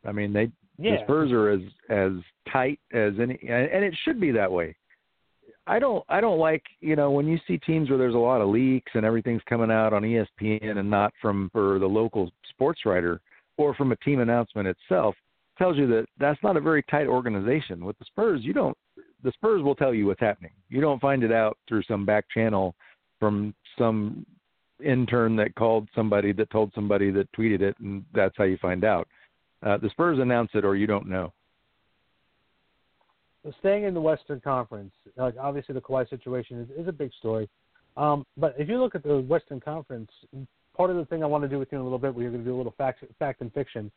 I 0.06 0.12
mean, 0.12 0.34
they 0.34 0.52
yeah. 0.78 0.98
the 0.98 1.04
Spurs 1.04 1.32
are 1.32 1.50
as 1.50 1.62
as 1.90 2.12
tight 2.52 2.80
as 2.94 3.14
any, 3.22 3.40
and 3.42 3.84
it 3.84 3.94
should 4.04 4.20
be 4.20 4.32
that 4.32 4.52
way. 4.52 4.76
I 5.66 5.80
don't 5.80 6.04
I 6.10 6.20
don't 6.20 6.40
like 6.40 6.64
you 6.82 6.96
know 6.96 7.12
when 7.12 7.28
you 7.28 7.40
see 7.48 7.58
teams 7.58 7.90
where 7.90 7.98
there's 7.98 8.16
a 8.16 8.18
lot 8.18 8.42
of 8.42 8.50
leaks 8.50 8.92
and 8.96 9.06
everything's 9.06 9.42
coming 9.48 9.72
out 9.72 9.94
on 9.94 10.04
ESPN 10.04 10.78
and 10.78 10.90
not 10.90 11.14
from 11.22 11.50
for 11.54 11.80
the 11.80 11.86
local 11.86 12.32
sports 12.50 12.82
writer 12.86 13.22
or 13.58 13.74
from 13.74 13.92
a 13.92 13.96
team 13.98 14.20
announcement 14.20 14.68
itself 14.68 15.16
tells 15.58 15.78
you 15.78 15.88
that 15.88 16.06
that's 16.20 16.42
not 16.44 16.58
a 16.58 16.62
very 16.62 16.84
tight 16.84 17.08
organization. 17.08 17.86
With 17.86 17.98
the 18.00 18.06
Spurs, 18.06 18.42
you 18.44 18.54
don't 18.54 18.78
the 19.24 19.32
Spurs 19.32 19.64
will 19.64 19.76
tell 19.76 19.94
you 19.94 20.08
what's 20.08 20.20
happening. 20.20 20.52
You 20.70 20.82
don't 20.82 21.00
find 21.00 21.24
it 21.24 21.32
out 21.32 21.58
through 21.68 21.84
some 21.84 22.06
back 22.06 22.26
channel 22.34 22.76
from 23.20 23.54
some 23.78 24.26
intern 24.84 25.36
that 25.38 25.56
called 25.56 25.88
somebody 25.96 26.34
that 26.34 26.50
told 26.50 26.72
somebody 26.74 27.12
that 27.12 27.32
tweeted 27.34 27.62
it, 27.62 27.78
and 27.80 28.04
that's 28.14 28.36
how 28.38 28.44
you 28.44 28.58
find 28.58 28.84
out. 28.84 29.08
Uh, 29.62 29.78
the 29.78 29.90
Spurs 29.90 30.20
announce 30.20 30.50
it, 30.54 30.66
or 30.66 30.76
you 30.76 30.88
don't 30.88 31.08
know. 31.08 31.32
Staying 33.60 33.84
in 33.84 33.94
the 33.94 34.02
Western 34.02 34.40
Conference, 34.40 34.92
like 35.18 35.36
obviously 35.40 35.74
the 35.74 35.82
Kawhi 35.82 36.10
situation 36.10 36.62
is, 36.62 36.82
is 36.82 36.88
a 36.88 36.94
big 36.94 37.12
story. 37.20 37.50
Um, 37.98 38.26
but 38.38 38.56
if 38.58 38.70
you 38.70 38.80
look 38.82 38.96
at 38.96 39.04
the 39.04 39.20
Western 39.20 39.60
Conference, 39.60 40.10
part 40.76 40.90
of 40.90 40.96
the 40.96 41.06
thing 41.06 41.24
I 41.24 41.28
want 41.28 41.44
to 41.44 41.50
do 41.50 41.60
with 41.60 41.70
you 41.72 41.78
in 41.78 41.82
a 41.82 41.84
little 41.84 42.00
bit, 42.00 42.16
we're 42.16 42.30
going 42.30 42.44
to 42.44 42.50
do 42.50 42.56
a 42.56 42.58
little 42.58 42.74
fact, 42.78 43.04
fact 43.20 43.42
and 43.42 43.54
fiction. 43.54 43.92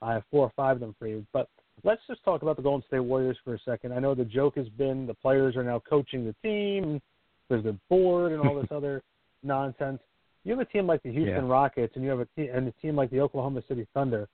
I 0.00 0.12
have 0.14 0.22
four 0.30 0.46
or 0.46 0.52
five 0.56 0.76
of 0.76 0.80
them 0.80 0.94
for 0.98 1.06
you. 1.06 1.26
But 1.32 1.48
let's 1.84 2.00
just 2.08 2.24
talk 2.24 2.42
about 2.42 2.56
the 2.56 2.62
Golden 2.62 2.86
State 2.86 3.00
Warriors 3.00 3.36
for 3.44 3.54
a 3.54 3.58
second. 3.64 3.92
I 3.92 3.98
know 3.98 4.14
the 4.14 4.24
joke 4.24 4.56
has 4.56 4.68
been 4.70 5.06
the 5.06 5.14
players 5.14 5.56
are 5.56 5.64
now 5.64 5.80
coaching 5.88 6.24
the 6.24 6.34
team. 6.42 7.00
There's 7.48 7.64
the 7.64 7.76
board 7.88 8.32
and 8.32 8.40
all 8.40 8.54
this 8.54 8.68
other 8.70 9.02
nonsense. 9.42 10.00
You 10.44 10.52
have 10.52 10.60
a 10.60 10.70
team 10.70 10.86
like 10.86 11.02
the 11.02 11.12
Houston 11.12 11.46
yeah. 11.46 11.52
Rockets, 11.52 11.94
and 11.94 12.04
you 12.04 12.10
have 12.10 12.20
a 12.20 12.26
team, 12.36 12.48
and 12.52 12.68
a 12.68 12.72
team 12.82 12.96
like 12.96 13.10
the 13.10 13.20
Oklahoma 13.20 13.62
City 13.68 13.86
Thunder, 13.94 14.28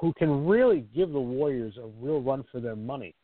who 0.00 0.12
can 0.14 0.46
really 0.46 0.86
give 0.94 1.12
the 1.12 1.20
Warriors 1.20 1.74
a 1.76 1.86
real 2.02 2.20
run 2.20 2.44
for 2.50 2.60
their 2.60 2.76
money. 2.76 3.14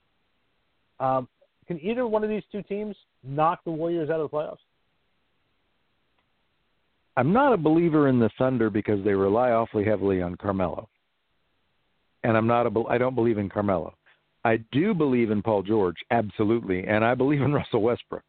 Um, 1.00 1.28
can 1.66 1.80
either 1.80 2.06
one 2.06 2.22
of 2.22 2.30
these 2.30 2.42
two 2.50 2.62
teams 2.62 2.96
knock 3.22 3.60
the 3.64 3.70
Warriors 3.70 4.10
out 4.10 4.20
of 4.20 4.30
the 4.30 4.36
playoffs? 4.36 4.58
I'm 7.16 7.32
not 7.32 7.52
a 7.52 7.58
believer 7.58 8.08
in 8.08 8.18
the 8.18 8.30
Thunder 8.38 8.70
because 8.70 9.04
they 9.04 9.12
rely 9.12 9.50
awfully 9.50 9.84
heavily 9.84 10.22
on 10.22 10.36
Carmelo, 10.36 10.88
and 12.24 12.36
I'm 12.36 12.46
not 12.46 12.66
a. 12.66 12.84
I 12.88 12.98
don't 12.98 13.14
believe 13.14 13.38
in 13.38 13.48
Carmelo. 13.48 13.94
I 14.44 14.58
do 14.72 14.92
believe 14.92 15.30
in 15.30 15.42
Paul 15.42 15.62
George, 15.62 15.96
absolutely, 16.10 16.84
and 16.86 17.04
I 17.04 17.14
believe 17.14 17.42
in 17.42 17.52
Russell 17.52 17.82
Westbrook. 17.82 18.22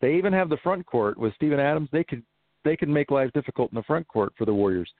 They 0.00 0.14
even 0.14 0.32
have 0.32 0.48
the 0.48 0.56
front 0.58 0.86
court 0.86 1.18
with 1.18 1.34
Steven 1.34 1.60
Adams. 1.60 1.88
They 1.92 2.04
could 2.04 2.22
they 2.64 2.76
could 2.76 2.88
make 2.88 3.10
life 3.10 3.30
difficult 3.32 3.72
in 3.72 3.76
the 3.76 3.82
front 3.84 4.06
court 4.08 4.32
for 4.36 4.44
the 4.44 4.54
Warriors. 4.54 4.90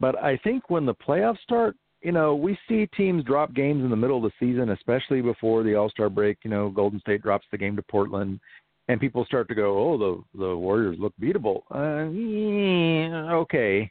But 0.00 0.20
I 0.22 0.36
think 0.38 0.68
when 0.70 0.86
the 0.86 0.94
playoffs 0.94 1.40
start, 1.42 1.76
you 2.02 2.12
know, 2.12 2.34
we 2.34 2.58
see 2.68 2.86
teams 2.96 3.24
drop 3.24 3.54
games 3.54 3.82
in 3.82 3.90
the 3.90 3.96
middle 3.96 4.16
of 4.16 4.22
the 4.24 4.32
season, 4.38 4.70
especially 4.70 5.20
before 5.20 5.62
the 5.62 5.74
All 5.74 5.90
Star 5.90 6.08
break. 6.08 6.38
You 6.44 6.50
know, 6.50 6.70
Golden 6.70 7.00
State 7.00 7.22
drops 7.22 7.46
the 7.50 7.58
game 7.58 7.76
to 7.76 7.82
Portland 7.82 8.40
and 8.88 9.00
people 9.00 9.24
start 9.24 9.48
to 9.48 9.54
go, 9.54 9.78
"Oh, 9.78 9.98
the 9.98 10.38
the 10.38 10.56
Warriors 10.56 10.98
look 10.98 11.12
beatable." 11.20 11.62
Uh, 11.70 12.10
yeah, 12.10 13.32
okay, 13.34 13.90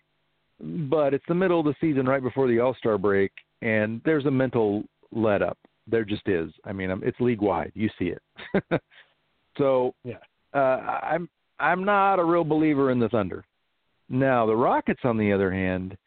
but 0.59 1.13
it's 1.13 1.25
the 1.27 1.35
middle 1.35 1.59
of 1.59 1.65
the 1.65 1.75
season, 1.79 2.07
right 2.07 2.21
before 2.21 2.47
the 2.47 2.59
All 2.59 2.75
Star 2.75 2.97
break, 2.97 3.31
and 3.61 4.01
there's 4.03 4.25
a 4.25 4.31
mental 4.31 4.83
let 5.11 5.41
up. 5.41 5.57
There 5.87 6.03
just 6.03 6.27
is. 6.27 6.51
I 6.65 6.73
mean, 6.73 6.89
it's 7.03 7.19
league 7.19 7.41
wide. 7.41 7.71
You 7.75 7.89
see 7.97 8.11
it. 8.11 8.81
so 9.57 9.93
yeah, 10.03 10.17
uh, 10.53 10.57
I'm 10.57 11.29
I'm 11.59 11.83
not 11.83 12.19
a 12.19 12.23
real 12.23 12.43
believer 12.43 12.91
in 12.91 12.99
the 12.99 13.09
Thunder. 13.09 13.43
Now 14.09 14.45
the 14.45 14.55
Rockets, 14.55 15.01
on 15.03 15.17
the 15.17 15.31
other 15.31 15.51
hand, 15.51 15.97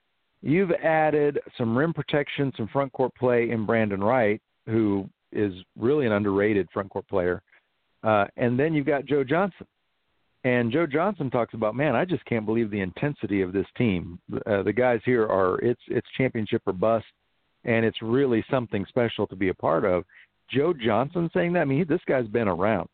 you've 0.42 0.70
added 0.72 1.38
some 1.58 1.76
rim 1.76 1.92
protection, 1.92 2.52
some 2.56 2.68
front 2.68 2.92
court 2.92 3.14
play 3.14 3.50
in 3.50 3.66
Brandan 3.66 4.02
Wright, 4.02 4.40
who 4.66 5.08
is 5.32 5.52
really 5.76 6.06
an 6.06 6.12
underrated 6.12 6.68
front 6.72 6.90
court 6.90 7.06
player 7.08 7.42
uh, 8.02 8.26
and 8.36 8.58
then 8.58 8.74
you've 8.74 8.86
got 8.86 9.06
Joe 9.06 9.24
Johnson. 9.24 9.66
And 10.42 10.72
Joe 10.72 10.86
Johnson 10.86 11.30
talks 11.30 11.52
about, 11.52 11.74
man, 11.74 11.94
I 11.94 12.06
just 12.06 12.24
can't 12.24 12.46
believe 12.46 12.70
the 12.70 12.80
intensity 12.80 13.42
of 13.42 13.52
this 13.52 13.66
team. 13.76 14.18
Uh, 14.46 14.62
the 14.62 14.72
guys 14.72 15.00
here 15.04 15.26
are 15.26 15.58
it's 15.58 15.82
it's 15.88 16.06
championship 16.16 16.62
or 16.66 16.72
bust, 16.72 17.04
and 17.64 17.84
it's 17.84 18.00
really 18.00 18.42
something 18.50 18.86
special 18.88 19.26
to 19.26 19.36
be 19.36 19.48
a 19.48 19.54
part 19.54 19.84
of. 19.84 20.04
Joe 20.50 20.72
Johnson 20.72 21.30
saying 21.34 21.52
that, 21.52 21.60
I 21.60 21.64
mean, 21.66 21.84
this 21.88 22.00
guy's 22.08 22.26
been 22.26 22.48
around. 22.48 22.88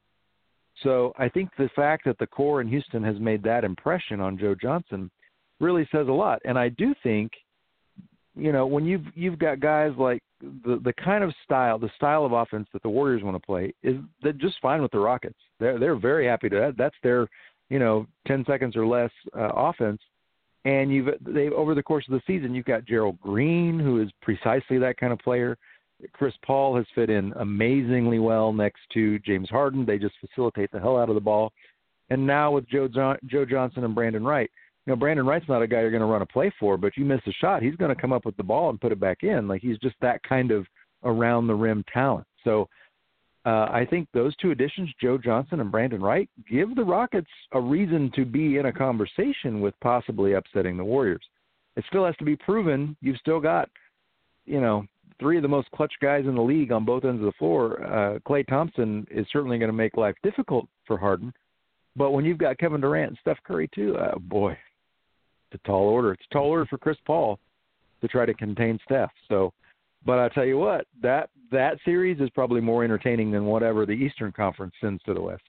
So 0.83 1.13
I 1.19 1.29
think 1.29 1.51
the 1.57 1.71
fact 1.75 2.05
that 2.05 2.19
the 2.19 2.27
core 2.27 2.61
in 2.61 2.69
Houston 2.69 3.03
has 3.03 3.19
made 3.19 3.43
that 3.45 3.65
impression 3.65 4.21
on 4.21 4.39
Joe 4.39 4.55
Johnson 4.55 5.11
really 5.61 5.89
says 5.91 6.09
a 6.09 6.13
lot. 6.13 6.41
And 6.45 6.59
I 6.59 6.69
do 6.69 6.95
think, 7.03 7.33
you 8.35 8.53
know, 8.53 8.67
when 8.67 8.85
you've 8.85 9.07
you've 9.15 9.39
got 9.39 9.61
guys 9.61 9.93
like 9.97 10.23
the 10.41 10.81
the 10.85 10.93
kind 11.03 11.25
of 11.25 11.33
style, 11.45 11.79
the 11.79 11.91
style 11.97 12.25
of 12.25 12.33
offense 12.33 12.69
that 12.73 12.83
the 12.83 12.89
Warriors 12.89 13.23
want 13.23 13.37
to 13.41 13.47
play 13.47 13.73
is 13.83 13.97
they're 14.23 14.33
just 14.33 14.57
fine 14.61 14.83
with 14.83 14.93
the 14.93 14.99
Rockets. 14.99 15.39
They're 15.59 15.79
they're 15.79 15.97
very 15.97 16.27
happy 16.27 16.49
to 16.51 16.57
that. 16.57 16.77
That's 16.77 16.97
their 17.03 17.27
you 17.71 17.79
know 17.79 18.07
ten 18.27 18.45
seconds 18.47 18.77
or 18.77 18.87
less 18.87 19.11
uh, 19.35 19.49
offense. 19.55 20.01
And 20.67 20.93
you've 20.93 21.09
they 21.23 21.49
over 21.49 21.75
the 21.75 21.83
course 21.83 22.05
of 22.09 22.13
the 22.13 22.23
season, 22.27 22.55
you've 22.55 22.67
got 22.67 22.85
Gerald 22.85 23.19
Green, 23.21 23.79
who 23.79 24.03
is 24.03 24.11
precisely 24.21 24.79
that 24.79 24.99
kind 24.99 25.13
of 25.13 25.19
player. 25.21 25.57
Chris 26.13 26.35
Paul 26.45 26.77
has 26.77 26.87
fit 26.95 27.11
in 27.11 27.33
amazingly 27.37 28.19
well 28.19 28.53
next 28.53 28.81
to 28.95 29.19
James 29.21 29.49
Harden. 29.49 29.87
They 29.87 29.99
just 29.99 30.15
facilitate 30.21 30.71
the 30.71 30.81
hell 30.81 30.99
out 30.99 31.09
of 31.09 31.15
the 31.15 31.21
ball. 31.21 31.53
And 32.11 32.27
now 32.27 32.53
with 32.53 32.69
Joe 32.69 32.89
John, 32.89 33.17
Joe 33.27 33.45
Johnson 33.45 33.85
and 33.85 33.95
Brandan 33.95 34.25
Wright, 34.25 34.51
you 34.85 34.93
know, 34.93 34.97
Brandan 34.97 35.27
Wright's 35.27 35.49
not 35.49 35.63
a 35.63 35.67
guy 35.67 35.81
you're 35.81 35.91
going 35.91 36.01
to 36.01 36.07
run 36.07 36.23
a 36.23 36.27
play 36.27 36.53
for, 36.61 36.77
but 36.77 36.97
you 36.97 37.05
miss 37.05 37.21
a 37.27 37.33
shot, 37.33 37.63
he's 37.63 37.75
going 37.77 37.95
to 37.95 38.01
come 38.01 38.13
up 38.13 38.25
with 38.25 38.37
the 38.37 38.43
ball 38.43 38.71
and 38.71 38.81
put 38.81 38.93
it 38.93 39.01
back 39.01 39.23
in. 39.23 39.49
Like 39.49 39.63
he's 39.63 39.79
just 39.79 39.97
that 40.01 40.23
kind 40.23 40.51
of 40.51 40.67
around 41.03 41.47
the 41.47 41.55
rim 41.55 41.85
talent. 41.93 42.27
So 42.45 42.69
uh, 43.45 43.69
I 43.71 43.87
think 43.89 44.09
those 44.13 44.37
two 44.37 44.51
additions, 44.51 44.91
Joe 45.01 45.19
Johnson 45.19 45.61
and 45.61 45.73
Brandan 45.73 46.03
Wright, 46.03 46.29
give 46.51 46.75
the 46.75 46.85
Rockets 46.85 47.31
a 47.53 47.61
reason 47.61 48.13
to 48.15 48.25
be 48.25 48.59
in 48.59 48.67
a 48.67 48.73
conversation 48.73 49.61
with 49.61 49.75
possibly 49.81 50.35
upsetting 50.35 50.77
the 50.77 50.85
Warriors. 50.85 51.23
It 51.77 51.85
still 51.89 52.05
has 52.05 52.17
to 52.17 52.25
be 52.25 52.37
proven. 52.37 52.97
You've 53.01 53.19
still 53.19 53.41
got, 53.41 53.69
you 54.47 54.61
know, 54.61 54.87
three 55.19 55.37
of 55.37 55.43
the 55.43 55.49
most 55.49 55.71
clutch 55.71 55.93
guys 56.01 56.25
in 56.27 56.35
the 56.35 56.43
league 56.43 56.73
on 56.73 56.85
both 56.85 57.05
ends 57.05 57.21
of 57.21 57.27
the 57.27 57.33
floor. 57.39 57.83
Uh, 57.83 58.19
Klay 58.21 58.47
Thompson 58.47 59.07
is 59.11 59.27
certainly 59.33 59.59
going 59.59 59.71
to 59.71 59.77
make 59.77 59.97
life 59.97 60.15
difficult 60.23 60.69
for 60.87 60.97
Harden. 60.97 61.33
But 61.97 62.11
when 62.11 62.25
you've 62.25 62.39
got 62.39 62.59
Kevin 62.59 62.81
Durant 62.81 63.11
and 63.11 63.19
Steph 63.21 63.39
Curry 63.45 63.69
too, 63.75 63.97
uh, 63.97 64.19
boy, 64.19 64.53
it's 65.51 65.63
a 65.63 65.67
tall 65.67 65.89
order. 65.89 66.13
It's 66.13 66.25
a 66.31 66.35
tall 66.35 66.47
order 66.47 66.67
for 66.67 66.79
Chris 66.79 66.99
Paul 67.07 67.39
to 68.01 68.09
try 68.09 68.27
to 68.27 68.35
contain 68.35 68.79
Steph. 68.85 69.11
So, 69.29 69.53
but 70.05 70.19
I 70.19 70.29
tell 70.29 70.45
you 70.45 70.59
what, 70.59 70.87
that 71.03 71.31
that 71.51 71.79
series 71.85 72.21
is 72.21 72.29
probably 72.31 72.61
more 72.61 72.85
entertaining 72.85 73.31
than 73.31 73.47
whatever 73.47 73.87
the 73.87 73.93
Eastern 73.93 74.33
Conference 74.33 74.75
sends 74.81 75.03
to 75.05 75.15
the 75.15 75.21
West. 75.21 75.43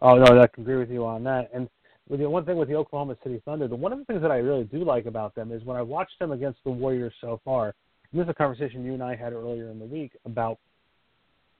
Oh 0.00 0.16
no, 0.16 0.40
I 0.40 0.46
can 0.46 0.62
agree 0.62 0.78
with 0.78 0.90
you 0.90 1.04
on 1.04 1.22
that. 1.24 1.50
And 1.52 1.68
with 2.08 2.20
the 2.20 2.28
one 2.28 2.44
thing 2.44 2.56
with 2.56 2.68
the 2.68 2.74
Oklahoma 2.74 3.16
City 3.22 3.42
Thunder, 3.44 3.68
the 3.68 3.76
one 3.76 3.92
of 3.92 3.98
the 3.98 4.04
things 4.06 4.22
that 4.22 4.30
I 4.30 4.38
really 4.38 4.64
do 4.64 4.84
like 4.84 5.06
about 5.06 5.34
them 5.34 5.52
is 5.52 5.62
when 5.64 5.76
I 5.76 5.82
watched 5.82 6.18
them 6.18 6.32
against 6.32 6.58
the 6.64 6.70
Warriors 6.70 7.12
so 7.20 7.40
far. 7.44 7.74
This 8.12 8.24
is 8.24 8.28
a 8.28 8.34
conversation 8.34 8.84
you 8.84 8.94
and 8.94 9.02
I 9.02 9.14
had 9.14 9.32
earlier 9.32 9.70
in 9.70 9.78
the 9.78 9.84
week 9.84 10.12
about 10.24 10.58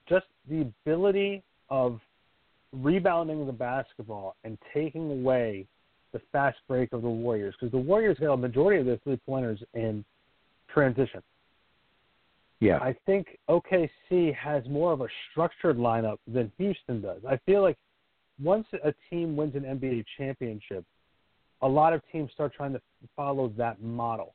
just 0.07 0.25
the 0.49 0.61
ability 0.61 1.43
of 1.69 1.99
rebounding 2.73 3.45
the 3.45 3.53
basketball 3.53 4.35
and 4.43 4.57
taking 4.73 5.09
away 5.11 5.65
the 6.13 6.21
fast 6.31 6.57
break 6.67 6.91
of 6.93 7.01
the 7.01 7.09
Warriors 7.09 7.55
because 7.59 7.71
the 7.71 7.77
Warriors 7.77 8.17
got 8.19 8.33
a 8.33 8.37
majority 8.37 8.79
of 8.79 8.85
their 8.85 8.97
three 8.97 9.19
pointers 9.25 9.61
in 9.73 10.03
transition. 10.73 11.21
Yeah. 12.59 12.77
I 12.77 12.95
think 13.05 13.39
OKC 13.49 14.35
has 14.35 14.63
more 14.69 14.91
of 14.91 15.01
a 15.01 15.07
structured 15.31 15.77
lineup 15.77 16.17
than 16.27 16.51
Houston 16.57 17.01
does. 17.01 17.21
I 17.27 17.37
feel 17.45 17.61
like 17.61 17.77
once 18.41 18.67
a 18.83 18.93
team 19.09 19.35
wins 19.35 19.55
an 19.55 19.61
NBA 19.61 20.05
championship, 20.17 20.85
a 21.61 21.67
lot 21.67 21.93
of 21.93 22.01
teams 22.11 22.31
start 22.33 22.53
trying 22.53 22.73
to 22.73 22.81
follow 23.15 23.51
that 23.57 23.81
model. 23.81 24.33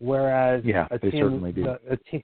Whereas 0.00 0.64
yeah, 0.64 0.88
a 0.90 0.98
they 0.98 1.10
team, 1.10 1.24
certainly 1.24 1.52
do. 1.52 1.66
A, 1.66 1.78
a 1.90 1.96
team, 2.10 2.22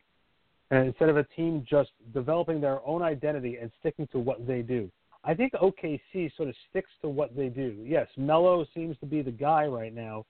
and 0.70 0.86
instead 0.88 1.08
of 1.08 1.16
a 1.16 1.24
team 1.24 1.64
just 1.68 1.90
developing 2.12 2.60
their 2.60 2.84
own 2.86 3.02
identity 3.02 3.58
and 3.60 3.70
sticking 3.80 4.08
to 4.08 4.18
what 4.18 4.46
they 4.46 4.62
do, 4.62 4.90
I 5.22 5.34
think 5.34 5.52
OKC 5.52 6.34
sort 6.36 6.48
of 6.48 6.54
sticks 6.70 6.90
to 7.02 7.08
what 7.08 7.36
they 7.36 7.48
do. 7.48 7.76
Yes, 7.84 8.08
Melo 8.16 8.66
seems 8.74 8.96
to 8.98 9.06
be 9.06 9.22
the 9.22 9.30
guy 9.30 9.66
right 9.66 9.94
now 9.94 10.24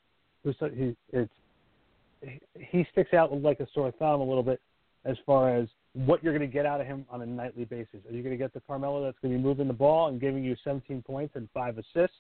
who's 0.46 0.56
he, 0.74 0.96
it's 1.12 1.32
he 2.58 2.86
sticks 2.92 3.12
out 3.12 3.32
like 3.42 3.60
a 3.60 3.66
sore 3.74 3.92
thumb 3.98 4.20
a 4.20 4.24
little 4.24 4.42
bit 4.42 4.60
as 5.04 5.16
far 5.26 5.54
as 5.54 5.68
what 5.92 6.22
you're 6.22 6.36
going 6.36 6.48
to 6.48 6.52
get 6.52 6.66
out 6.66 6.80
of 6.80 6.86
him 6.86 7.04
on 7.10 7.22
a 7.22 7.26
nightly 7.26 7.64
basis. 7.64 8.00
Are 8.08 8.12
you 8.12 8.22
going 8.22 8.36
to 8.36 8.42
get 8.42 8.52
the 8.52 8.60
Carmelo 8.60 9.04
that's 9.04 9.18
going 9.20 9.32
to 9.32 9.38
be 9.38 9.42
moving 9.42 9.68
the 9.68 9.74
ball 9.74 10.08
and 10.08 10.20
giving 10.20 10.42
you 10.42 10.56
17 10.64 11.02
points 11.02 11.36
and 11.36 11.48
five 11.54 11.78
assists, 11.78 12.16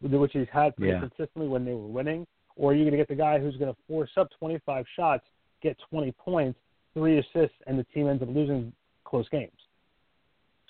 which 0.00 0.32
he's 0.32 0.46
had 0.52 0.76
pretty 0.76 0.92
yeah. 0.92 1.00
consistently 1.00 1.48
when 1.48 1.64
they 1.64 1.72
were 1.72 1.86
winning, 1.86 2.26
or 2.58 2.72
are 2.72 2.74
you 2.74 2.82
going 2.82 2.92
to 2.92 2.98
get 2.98 3.08
the 3.08 3.14
guy 3.14 3.38
who's 3.38 3.56
going 3.56 3.72
to 3.72 3.78
force 3.86 4.10
up 4.16 4.28
25 4.38 4.84
shots, 4.94 5.24
get 5.62 5.76
20 5.90 6.12
points, 6.12 6.58
three 6.92 7.18
assists, 7.18 7.56
and 7.66 7.78
the 7.78 7.84
team 7.94 8.08
ends 8.08 8.22
up 8.22 8.28
losing 8.28 8.72
close 9.04 9.28
games? 9.30 9.52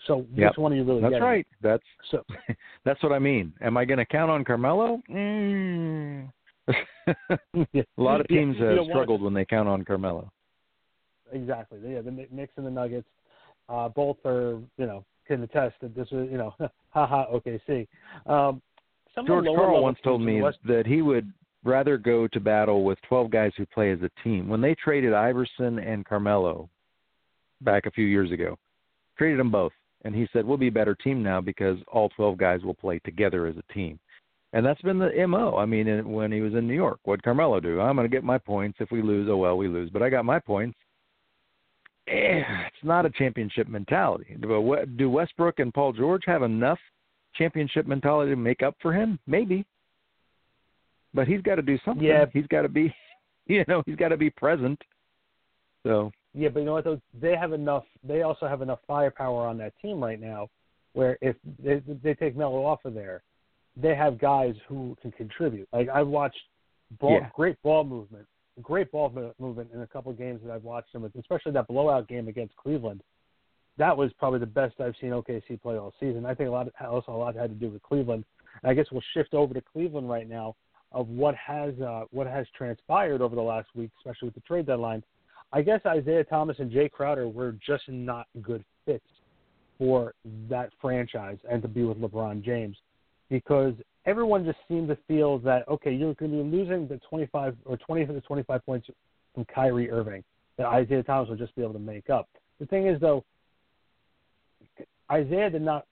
So 0.06 0.26
yep. 0.34 0.50
which 0.50 0.58
one 0.58 0.72
are 0.72 0.76
you 0.76 0.84
really 0.84 1.00
That's 1.00 1.14
getting? 1.14 1.26
right. 1.26 1.46
That's 1.60 1.82
so. 2.10 2.22
that's 2.84 3.02
what 3.02 3.12
I 3.12 3.18
mean. 3.18 3.52
Am 3.60 3.76
I 3.76 3.84
going 3.84 3.98
to 3.98 4.04
count 4.04 4.30
on 4.30 4.44
Carmelo? 4.44 5.02
Mm. 5.10 6.30
a 6.68 7.38
lot 7.96 8.20
of 8.20 8.28
teams 8.28 8.56
yeah, 8.60 8.76
have 8.76 8.84
struggled 8.90 9.22
when 9.22 9.34
they 9.34 9.44
count 9.44 9.68
on 9.68 9.84
Carmelo. 9.84 10.30
Exactly. 11.32 11.78
Yeah, 11.84 12.02
the 12.02 12.26
Knicks 12.30 12.52
and 12.56 12.66
the 12.66 12.70
Nuggets, 12.70 13.08
uh, 13.68 13.88
both 13.88 14.16
are 14.24 14.60
you 14.76 14.86
know 14.86 15.04
can 15.26 15.42
attest 15.42 15.74
that 15.82 15.94
this 15.94 16.06
is 16.08 16.28
you 16.30 16.38
know 16.38 16.54
haha 16.90 17.26
OKC. 17.32 17.86
Um, 18.26 18.62
George 19.26 19.46
Karl 19.46 19.82
once 19.82 19.98
told 20.04 20.22
me 20.22 20.40
West- 20.40 20.58
that 20.66 20.86
he 20.86 21.02
would 21.02 21.32
rather 21.64 21.98
go 21.98 22.28
to 22.28 22.40
battle 22.40 22.84
with 22.84 22.98
12 23.08 23.30
guys 23.30 23.52
who 23.56 23.66
play 23.66 23.90
as 23.92 24.00
a 24.02 24.10
team. 24.22 24.48
When 24.48 24.60
they 24.60 24.74
traded 24.74 25.12
Iverson 25.12 25.78
and 25.78 26.04
Carmelo 26.04 26.68
back 27.60 27.86
a 27.86 27.90
few 27.90 28.06
years 28.06 28.30
ago, 28.30 28.56
traded 29.16 29.40
them 29.40 29.50
both 29.50 29.72
and 30.04 30.14
he 30.14 30.28
said 30.32 30.44
we'll 30.46 30.56
be 30.56 30.68
a 30.68 30.72
better 30.72 30.94
team 30.94 31.22
now 31.22 31.40
because 31.40 31.78
all 31.88 32.08
12 32.10 32.38
guys 32.38 32.62
will 32.62 32.74
play 32.74 32.98
together 33.00 33.46
as 33.46 33.56
a 33.56 33.72
team. 33.72 33.98
And 34.52 34.64
that's 34.64 34.80
been 34.80 34.98
the 34.98 35.26
MO. 35.26 35.56
I 35.56 35.66
mean, 35.66 36.10
when 36.10 36.32
he 36.32 36.40
was 36.40 36.54
in 36.54 36.66
New 36.66 36.74
York, 36.74 37.00
what 37.04 37.22
Carmelo 37.22 37.60
do? 37.60 37.80
I'm 37.80 37.96
going 37.96 38.08
to 38.08 38.16
get 38.16 38.24
my 38.24 38.38
points. 38.38 38.78
If 38.80 38.90
we 38.90 39.02
lose, 39.02 39.28
oh 39.30 39.36
well, 39.36 39.58
we 39.58 39.68
lose. 39.68 39.90
But 39.90 40.02
I 40.02 40.08
got 40.08 40.24
my 40.24 40.38
points. 40.38 40.78
Eh, 42.08 42.40
it's 42.66 42.84
not 42.84 43.04
a 43.04 43.10
championship 43.10 43.68
mentality. 43.68 44.38
Do 44.40 45.10
Westbrook 45.10 45.58
and 45.58 45.74
Paul 45.74 45.92
George 45.92 46.22
have 46.24 46.42
enough 46.42 46.78
championship 47.34 47.86
mentality 47.86 48.30
to 48.30 48.36
make 48.36 48.62
up 48.62 48.74
for 48.80 48.94
him? 48.94 49.18
Maybe. 49.26 49.66
But 51.14 51.26
he's 51.26 51.40
got 51.42 51.56
to 51.56 51.62
do 51.62 51.78
something. 51.84 52.06
Yeah. 52.06 52.26
He's 52.32 52.46
got 52.46 52.62
to 52.62 52.68
be, 52.68 52.94
you 53.46 53.64
know, 53.68 53.82
he's 53.86 53.96
got 53.96 54.08
to 54.08 54.16
be 54.16 54.30
present. 54.30 54.80
So. 55.86 56.10
Yeah, 56.34 56.50
but 56.50 56.60
you 56.60 56.66
know 56.66 56.74
what? 56.74 56.84
Though 56.84 57.00
they 57.18 57.34
have 57.34 57.52
enough. 57.52 57.84
They 58.06 58.22
also 58.22 58.46
have 58.46 58.62
enough 58.62 58.80
firepower 58.86 59.46
on 59.46 59.58
that 59.58 59.72
team 59.80 60.02
right 60.02 60.20
now, 60.20 60.48
where 60.92 61.18
if 61.20 61.36
they, 61.58 61.82
they 62.02 62.14
take 62.14 62.36
Melo 62.36 62.64
off 62.64 62.84
of 62.84 62.94
there, 62.94 63.22
they 63.76 63.94
have 63.94 64.18
guys 64.18 64.54
who 64.68 64.96
can 65.00 65.10
contribute. 65.12 65.68
Like 65.72 65.88
I've 65.88 66.06
watched 66.06 66.38
ball, 67.00 67.18
yeah. 67.20 67.30
great 67.34 67.60
ball 67.62 67.84
movement, 67.84 68.26
great 68.62 68.90
ball 68.92 69.32
movement 69.38 69.70
in 69.74 69.80
a 69.80 69.86
couple 69.86 70.10
of 70.10 70.18
games 70.18 70.40
that 70.44 70.52
I've 70.52 70.64
watched 70.64 70.92
them, 70.92 71.02
with 71.02 71.14
especially 71.16 71.52
that 71.52 71.66
blowout 71.66 72.08
game 72.08 72.28
against 72.28 72.56
Cleveland. 72.56 73.02
That 73.78 73.96
was 73.96 74.10
probably 74.18 74.40
the 74.40 74.46
best 74.46 74.80
I've 74.80 74.94
seen 75.00 75.10
OKC 75.10 75.62
play 75.62 75.76
all 75.76 75.94
season. 76.00 76.26
I 76.26 76.34
think 76.34 76.48
a 76.48 76.52
lot, 76.52 76.68
also 76.84 77.12
a 77.12 77.16
lot 77.16 77.36
had 77.36 77.50
to 77.50 77.56
do 77.56 77.70
with 77.70 77.82
Cleveland. 77.82 78.24
And 78.62 78.70
I 78.70 78.74
guess 78.74 78.86
we'll 78.90 79.02
shift 79.14 79.34
over 79.34 79.54
to 79.54 79.60
Cleveland 79.60 80.10
right 80.10 80.28
now 80.28 80.56
of 80.92 81.08
what 81.08 81.34
has 81.34 81.74
uh, 81.80 82.04
what 82.10 82.26
has 82.26 82.46
transpired 82.56 83.20
over 83.20 83.36
the 83.36 83.42
last 83.42 83.68
week, 83.74 83.90
especially 83.98 84.26
with 84.26 84.34
the 84.34 84.40
trade 84.40 84.66
deadline. 84.66 85.02
I 85.52 85.62
guess 85.62 85.80
Isaiah 85.86 86.24
Thomas 86.24 86.58
and 86.58 86.70
Jay 86.70 86.88
Crowder 86.88 87.28
were 87.28 87.54
just 87.66 87.84
not 87.88 88.26
good 88.42 88.64
fits 88.84 89.04
for 89.78 90.14
that 90.50 90.70
franchise 90.80 91.38
and 91.50 91.62
to 91.62 91.68
be 91.68 91.84
with 91.84 91.98
LeBron 91.98 92.44
James 92.44 92.76
because 93.30 93.74
everyone 94.06 94.44
just 94.44 94.58
seemed 94.66 94.88
to 94.88 94.98
feel 95.06 95.38
that 95.40 95.66
okay, 95.68 95.92
you're 95.92 96.14
going 96.14 96.32
to 96.32 96.42
be 96.42 96.56
losing 96.56 96.88
the 96.88 97.00
25 97.08 97.56
or 97.64 97.76
20 97.76 98.06
to 98.06 98.20
25 98.20 98.66
points 98.66 98.88
from 99.34 99.44
Kyrie 99.46 99.90
Irving 99.90 100.24
that 100.56 100.66
Isaiah 100.66 101.02
Thomas 101.02 101.28
will 101.28 101.36
just 101.36 101.54
be 101.54 101.62
able 101.62 101.74
to 101.74 101.78
make 101.78 102.10
up. 102.10 102.28
The 102.60 102.66
thing 102.66 102.86
is 102.86 103.00
though, 103.00 103.24
Isaiah 105.10 105.50
did 105.50 105.62
not. 105.62 105.86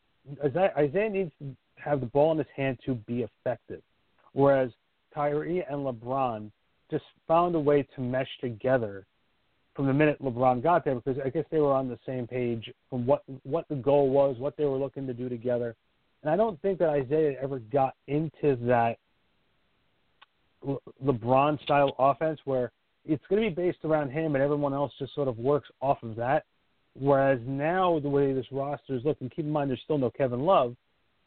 Isaiah 0.45 1.09
needs 1.09 1.31
to 1.41 1.55
have 1.77 2.01
the 2.01 2.07
ball 2.07 2.33
in 2.33 2.39
his 2.39 2.47
hand 2.55 2.79
to 2.85 2.95
be 2.95 3.23
effective, 3.23 3.81
whereas 4.33 4.71
Kyrie 5.17 5.65
and 5.69 5.79
LeBron 5.79 6.51
just 6.91 7.05
found 7.27 7.55
a 7.55 7.61
way 7.61 7.89
to 7.95 8.01
mesh 8.03 8.29
together 8.41 9.07
from 9.75 9.87
the 9.87 9.93
minute 9.93 10.23
LeBron 10.23 10.63
got 10.63 10.85
there 10.85 10.95
because 10.95 11.21
I 11.25 11.31
guess 11.31 11.45
they 11.51 11.59
were 11.59 11.73
on 11.73 11.89
the 11.89 11.99
same 12.07 12.27
page 12.27 12.71
from 12.89 13.07
what 13.07 13.23
what 13.43 13.67
the 13.69 13.75
goal 13.77 14.11
was, 14.11 14.37
what 14.39 14.57
they 14.57 14.65
were 14.67 14.79
looking 14.79 15.07
to 15.07 15.15
do 15.15 15.29
together. 15.29 15.75
And 16.23 16.31
I 16.31 16.37
don't 16.37 16.61
think 16.63 16.79
that 16.79 16.91
Isaiah 16.91 17.37
ever 17.43 17.59
got 17.59 17.95
into 18.09 18.57
that 18.67 18.99
Le- 20.63 20.79
LeBron 21.05 21.63
style 21.63 21.95
offense 21.99 22.41
where 22.45 22.73
it's 23.05 23.25
going 23.29 23.43
to 23.43 23.49
be 23.49 23.55
based 23.55 23.85
around 23.85 24.11
him 24.11 24.35
and 24.35 24.43
everyone 24.43 24.75
else 24.75 24.93
just 24.99 25.15
sort 25.15 25.29
of 25.29 25.39
works 25.39 25.69
off 25.81 26.03
of 26.03 26.17
that. 26.17 26.45
Whereas 26.99 27.39
now 27.47 28.01
the 28.01 28.09
way 28.09 28.33
this 28.33 28.47
roster 28.51 28.97
is 28.97 29.05
looking, 29.05 29.31
keep 29.31 29.45
in 29.45 29.51
mind 29.51 29.71
there's 29.71 29.81
still 29.85 29.99
no 29.99 30.11
Kevin 30.11 30.41
Love. 30.41 30.77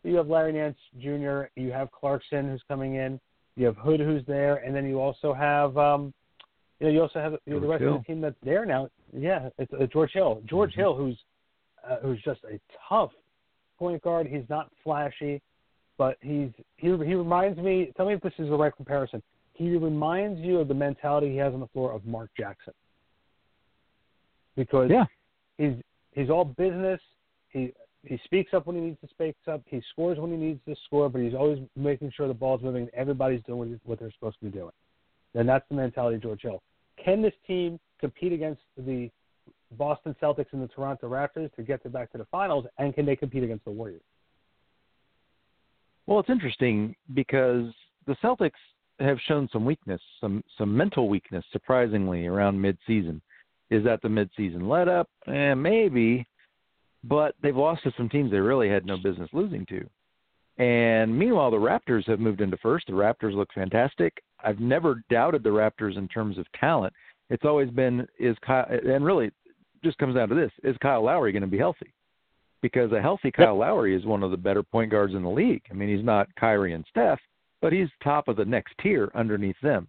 You 0.03 0.15
have 0.15 0.27
Larry 0.27 0.53
Nance 0.53 0.77
Jr., 0.99 1.43
you 1.55 1.71
have 1.71 1.91
Clarkson 1.91 2.49
who's 2.49 2.63
coming 2.67 2.95
in, 2.95 3.19
you 3.59 3.65
have 3.65 3.75
Hood 3.77 3.99
who's 3.99 4.23
there, 4.25 4.57
and 4.57 4.73
then 4.75 4.85
you 4.85 4.99
also 5.01 5.33
have 5.33 5.77
um, 5.77 6.13
you 6.79 6.87
know 6.87 6.93
you 6.93 7.01
also 7.01 7.19
have 7.19 7.33
you 7.45 7.53
know, 7.55 7.59
the 7.59 7.67
rest 7.67 7.81
Hill. 7.83 7.95
of 7.95 8.01
the 8.01 8.05
team 8.05 8.21
that's 8.21 8.35
there 8.43 8.65
now. 8.65 8.89
Yeah, 9.15 9.49
it's 9.57 9.71
uh, 9.73 9.85
George 9.91 10.11
Hill. 10.13 10.41
George 10.45 10.71
Mm-hmm. 10.71 10.79
Hill, 10.81 10.95
who's 10.95 11.17
uh, 11.89 11.97
who's 12.01 12.21
just 12.23 12.39
a 12.45 12.59
tough 12.87 13.11
point 13.77 14.01
guard. 14.01 14.27
He's 14.27 14.47
not 14.49 14.71
flashy, 14.83 15.41
but 15.97 16.17
he's 16.21 16.49
he 16.77 16.87
he 16.87 16.93
reminds 17.15 17.59
me. 17.59 17.91
Tell 17.97 18.05
me 18.07 18.13
if 18.13 18.21
this 18.21 18.33
is 18.39 18.49
the 18.49 18.55
right 18.57 18.75
comparison. 18.75 19.21
He 19.53 19.75
reminds 19.75 20.39
you 20.39 20.59
of 20.59 20.69
the 20.69 20.73
mentality 20.73 21.29
he 21.31 21.37
has 21.37 21.53
on 21.53 21.59
the 21.59 21.67
floor 21.67 21.91
of 21.91 22.05
Mark 22.05 22.29
Jackson. 22.37 22.73
Because 24.55 24.89
Yeah. 24.89 25.05
he's 25.57 25.73
he's 26.13 26.29
all 26.29 26.45
business. 26.45 27.01
He 27.49 27.73
he 28.03 28.19
speaks 28.23 28.53
up 28.53 28.65
when 28.65 28.75
he 28.75 28.81
needs 28.81 28.99
to 29.01 29.07
speak 29.09 29.35
up. 29.51 29.61
He 29.65 29.81
scores 29.91 30.17
when 30.17 30.31
he 30.31 30.37
needs 30.37 30.59
to 30.67 30.75
score, 30.85 31.09
but 31.09 31.21
he's 31.21 31.33
always 31.33 31.59
making 31.75 32.11
sure 32.15 32.27
the 32.27 32.33
ball's 32.33 32.61
moving 32.61 32.83
and 32.83 32.91
everybody's 32.93 33.43
doing 33.43 33.79
what 33.83 33.99
they're 33.99 34.11
supposed 34.11 34.39
to 34.39 34.45
be 34.45 34.51
doing. 34.51 34.71
And 35.35 35.47
that's 35.47 35.65
the 35.69 35.75
mentality 35.75 36.15
of 36.15 36.21
George 36.21 36.41
Hill. 36.41 36.61
Can 37.03 37.21
this 37.21 37.33
team 37.45 37.79
compete 37.99 38.33
against 38.33 38.61
the 38.77 39.09
Boston 39.77 40.15
Celtics 40.21 40.47
and 40.51 40.61
the 40.61 40.67
Toronto 40.67 41.09
Raptors 41.09 41.53
to 41.55 41.61
get 41.61 41.83
them 41.83 41.91
back 41.91 42.11
to 42.13 42.17
the 42.17 42.25
finals, 42.25 42.65
and 42.77 42.93
can 42.93 43.05
they 43.05 43.15
compete 43.15 43.43
against 43.43 43.65
the 43.65 43.71
Warriors? 43.71 44.01
Well, 46.07 46.19
it's 46.19 46.29
interesting 46.29 46.95
because 47.13 47.65
the 48.07 48.15
Celtics 48.23 48.51
have 48.99 49.17
shown 49.27 49.47
some 49.53 49.63
weakness, 49.65 50.01
some 50.19 50.43
some 50.57 50.75
mental 50.75 51.07
weakness, 51.07 51.45
surprisingly, 51.51 52.25
around 52.25 52.57
midseason. 52.57 53.21
Is 53.69 53.83
that 53.83 54.01
the 54.01 54.07
midseason 54.07 54.67
let 54.67 54.87
up? 54.87 55.07
Eh, 55.27 55.53
maybe, 55.53 56.25
but 57.03 57.35
they've 57.41 57.55
lost 57.55 57.83
to 57.83 57.93
some 57.97 58.09
teams 58.09 58.31
they 58.31 58.39
really 58.39 58.69
had 58.69 58.85
no 58.85 58.97
business 58.97 59.29
losing 59.33 59.65
to. 59.67 59.87
And 60.57 61.17
meanwhile, 61.17 61.51
the 61.51 61.57
Raptors 61.57 62.05
have 62.07 62.19
moved 62.19 62.41
into 62.41 62.57
first. 62.57 62.87
The 62.87 62.93
Raptors 62.93 63.33
look 63.33 63.49
fantastic. 63.53 64.21
I've 64.43 64.59
never 64.59 65.01
doubted 65.09 65.43
the 65.43 65.49
Raptors 65.49 65.97
in 65.97 66.07
terms 66.09 66.37
of 66.37 66.45
talent. 66.59 66.93
It's 67.29 67.45
always 67.45 67.69
been 67.69 68.05
is 68.19 68.35
Kyle, 68.45 68.65
and 68.69 69.05
really 69.05 69.27
it 69.27 69.33
just 69.83 69.97
comes 69.99 70.15
down 70.15 70.29
to 70.29 70.35
this: 70.35 70.51
is 70.63 70.75
Kyle 70.81 71.03
Lowry 71.03 71.31
going 71.31 71.41
to 71.41 71.47
be 71.47 71.57
healthy? 71.57 71.93
Because 72.61 72.91
a 72.91 73.01
healthy 73.01 73.31
Kyle 73.31 73.57
Lowry 73.57 73.95
is 73.95 74.05
one 74.05 74.21
of 74.21 74.31
the 74.31 74.37
better 74.37 74.63
point 74.63 74.91
guards 74.91 75.15
in 75.15 75.23
the 75.23 75.29
league. 75.29 75.61
I 75.71 75.73
mean, 75.73 75.95
he's 75.95 76.05
not 76.05 76.27
Kyrie 76.35 76.73
and 76.73 76.85
Steph, 76.89 77.19
but 77.61 77.71
he's 77.71 77.87
top 78.03 78.27
of 78.27 78.35
the 78.35 78.43
next 78.43 78.73
tier 78.81 79.09
underneath 79.15 79.55
them. 79.61 79.87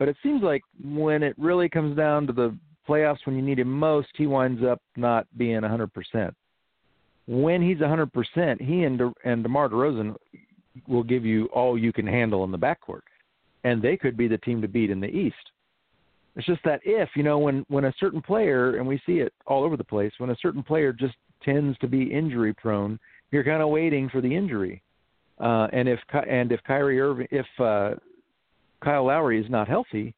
But 0.00 0.08
it 0.08 0.16
seems 0.22 0.42
like 0.42 0.62
when 0.82 1.22
it 1.22 1.36
really 1.38 1.68
comes 1.68 1.96
down 1.96 2.26
to 2.26 2.32
the 2.32 2.58
playoffs, 2.88 3.24
when 3.24 3.36
you 3.36 3.42
need 3.42 3.60
him 3.60 3.70
most, 3.70 4.08
he 4.16 4.26
winds 4.26 4.64
up 4.64 4.80
not 4.96 5.26
being 5.36 5.60
100%. 5.60 6.32
When 7.30 7.62
he's 7.62 7.78
100%, 7.78 8.60
he 8.60 8.82
and 8.82 8.98
De- 8.98 9.14
and 9.24 9.44
DeMar 9.44 9.68
DeRozan 9.68 10.16
will 10.88 11.04
give 11.04 11.24
you 11.24 11.46
all 11.54 11.78
you 11.78 11.92
can 11.92 12.04
handle 12.04 12.42
in 12.42 12.50
the 12.50 12.58
backcourt, 12.58 13.02
and 13.62 13.80
they 13.80 13.96
could 13.96 14.16
be 14.16 14.26
the 14.26 14.38
team 14.38 14.60
to 14.62 14.66
beat 14.66 14.90
in 14.90 14.98
the 14.98 15.06
East. 15.06 15.36
It's 16.34 16.44
just 16.44 16.64
that 16.64 16.80
if 16.84 17.08
you 17.14 17.22
know 17.22 17.38
when 17.38 17.64
when 17.68 17.84
a 17.84 17.94
certain 18.00 18.20
player, 18.20 18.78
and 18.78 18.86
we 18.86 19.00
see 19.06 19.20
it 19.20 19.32
all 19.46 19.62
over 19.62 19.76
the 19.76 19.84
place, 19.84 20.10
when 20.18 20.30
a 20.30 20.36
certain 20.42 20.64
player 20.64 20.92
just 20.92 21.14
tends 21.40 21.78
to 21.78 21.86
be 21.86 22.02
injury 22.02 22.52
prone, 22.52 22.98
you're 23.30 23.44
kind 23.44 23.62
of 23.62 23.68
waiting 23.68 24.08
for 24.08 24.20
the 24.20 24.34
injury. 24.34 24.82
Uh, 25.38 25.68
and 25.72 25.88
if 25.88 26.00
and 26.28 26.50
if 26.50 26.60
Kyrie 26.64 27.00
Irving, 27.00 27.28
if 27.30 27.46
uh, 27.60 27.94
Kyle 28.82 29.06
Lowry 29.06 29.40
is 29.40 29.48
not 29.48 29.68
healthy, 29.68 30.14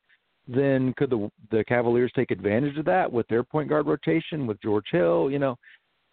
then 0.49 0.95
could 0.97 1.11
the 1.11 1.31
the 1.51 1.63
Cavaliers 1.65 2.13
take 2.17 2.31
advantage 2.31 2.79
of 2.79 2.87
that 2.87 3.13
with 3.13 3.29
their 3.29 3.43
point 3.43 3.69
guard 3.69 3.87
rotation 3.87 4.47
with 4.47 4.63
George 4.63 4.87
Hill? 4.91 5.31
You 5.31 5.39
know, 5.39 5.59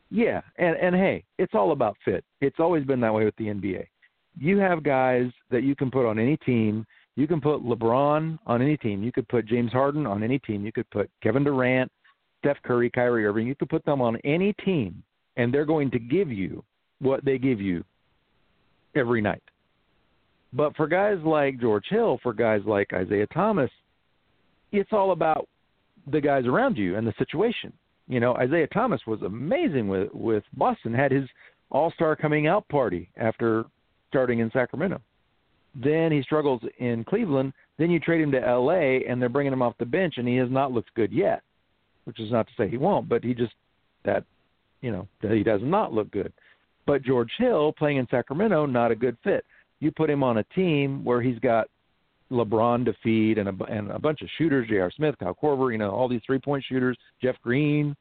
yeah. 0.09 0.41
And 0.57 0.75
and 0.77 0.95
hey, 0.95 1.23
it's 1.37 1.53
all 1.53 1.71
about 1.71 1.97
fit. 2.03 2.23
It's 2.41 2.59
always 2.59 2.83
been 2.85 2.99
that 3.01 3.13
way 3.13 3.25
with 3.25 3.35
the 3.37 3.45
NBA. 3.45 3.85
You 4.37 4.57
have 4.59 4.83
guys 4.83 5.29
that 5.51 5.63
you 5.63 5.75
can 5.75 5.91
put 5.91 6.07
on 6.07 6.19
any 6.19 6.37
team. 6.37 6.85
You 7.15 7.27
can 7.27 7.41
put 7.41 7.61
LeBron 7.61 8.39
on 8.45 8.61
any 8.61 8.77
team. 8.77 9.03
You 9.03 9.11
could 9.11 9.27
put 9.27 9.45
James 9.45 9.71
Harden 9.71 10.05
on 10.05 10.23
any 10.23 10.39
team. 10.39 10.65
You 10.65 10.71
could 10.71 10.89
put 10.91 11.09
Kevin 11.21 11.43
Durant, 11.43 11.91
Steph 12.39 12.61
Curry, 12.63 12.89
Kyrie 12.89 13.25
Irving. 13.25 13.47
You 13.47 13.55
could 13.55 13.69
put 13.69 13.83
them 13.83 14.01
on 14.01 14.15
any 14.23 14.53
team, 14.65 15.03
and 15.35 15.53
they're 15.53 15.65
going 15.65 15.91
to 15.91 15.99
give 15.99 16.31
you 16.31 16.63
what 16.99 17.25
they 17.25 17.37
give 17.37 17.59
you 17.59 17.83
every 18.95 19.21
night. 19.21 19.43
But 20.53 20.75
for 20.75 20.87
guys 20.87 21.17
like 21.23 21.59
George 21.59 21.85
Hill, 21.89 22.19
for 22.23 22.33
guys 22.33 22.61
like 22.65 22.93
Isaiah 22.93 23.27
Thomas, 23.27 23.69
it's 24.71 24.89
all 24.91 25.11
about 25.11 25.47
the 26.11 26.21
guys 26.21 26.45
around 26.45 26.77
you 26.77 26.95
and 26.95 27.05
the 27.05 27.13
situation. 27.17 27.73
You 28.09 28.19
know, 28.19 28.35
Isaiah 28.35 28.67
Thomas 28.67 28.99
was 29.07 29.21
amazing 29.21 29.87
with 29.87 30.09
with 30.13 30.43
Boston. 30.57 30.93
Had 30.93 31.11
his 31.11 31.29
All 31.69 31.91
Star 31.91 32.15
coming 32.15 32.47
out 32.47 32.67
party 32.67 33.09
after 33.15 33.65
starting 34.09 34.39
in 34.39 34.51
Sacramento. 34.51 34.99
Then 35.75 36.11
he 36.11 36.23
struggles 36.23 36.61
in 36.79 37.03
Cleveland. 37.03 37.53
Then 37.77 37.91
you 37.91 37.99
trade 37.99 38.21
him 38.21 38.31
to 38.31 38.45
L.A. 38.45 39.05
and 39.07 39.21
they're 39.21 39.29
bringing 39.29 39.53
him 39.53 39.61
off 39.61 39.77
the 39.77 39.85
bench, 39.85 40.15
and 40.17 40.27
he 40.27 40.35
has 40.37 40.49
not 40.49 40.71
looked 40.71 40.93
good 40.95 41.13
yet. 41.13 41.43
Which 42.05 42.19
is 42.19 42.31
not 42.31 42.47
to 42.47 42.53
say 42.57 42.67
he 42.67 42.77
won't, 42.77 43.07
but 43.07 43.23
he 43.23 43.35
just 43.35 43.53
that 44.03 44.23
you 44.81 44.91
know 44.91 45.07
he 45.21 45.43
does 45.43 45.61
not 45.63 45.93
look 45.93 46.09
good. 46.09 46.33
But 46.87 47.03
George 47.03 47.31
Hill 47.37 47.71
playing 47.77 47.97
in 47.97 48.07
Sacramento, 48.09 48.65
not 48.65 48.91
a 48.91 48.95
good 48.95 49.15
fit. 49.23 49.45
You 49.79 49.91
put 49.91 50.09
him 50.09 50.23
on 50.23 50.39
a 50.39 50.43
team 50.55 51.05
where 51.05 51.21
he's 51.21 51.37
got 51.37 51.69
LeBron 52.31 52.85
to 52.85 52.93
feed 53.03 53.37
and 53.37 53.49
a, 53.49 53.63
and 53.65 53.91
a 53.91 53.99
bunch 53.99 54.21
of 54.21 54.29
shooters, 54.37 54.67
J.R. 54.69 54.91
Smith, 54.95 55.15
Kyle 55.19 55.35
Korver, 55.41 55.71
you 55.71 55.77
know, 55.77 55.91
all 55.91 56.07
these 56.07 56.21
three 56.25 56.39
point 56.39 56.63
shooters, 56.67 56.97
Jeff 57.21 57.35
Green, 57.43 57.95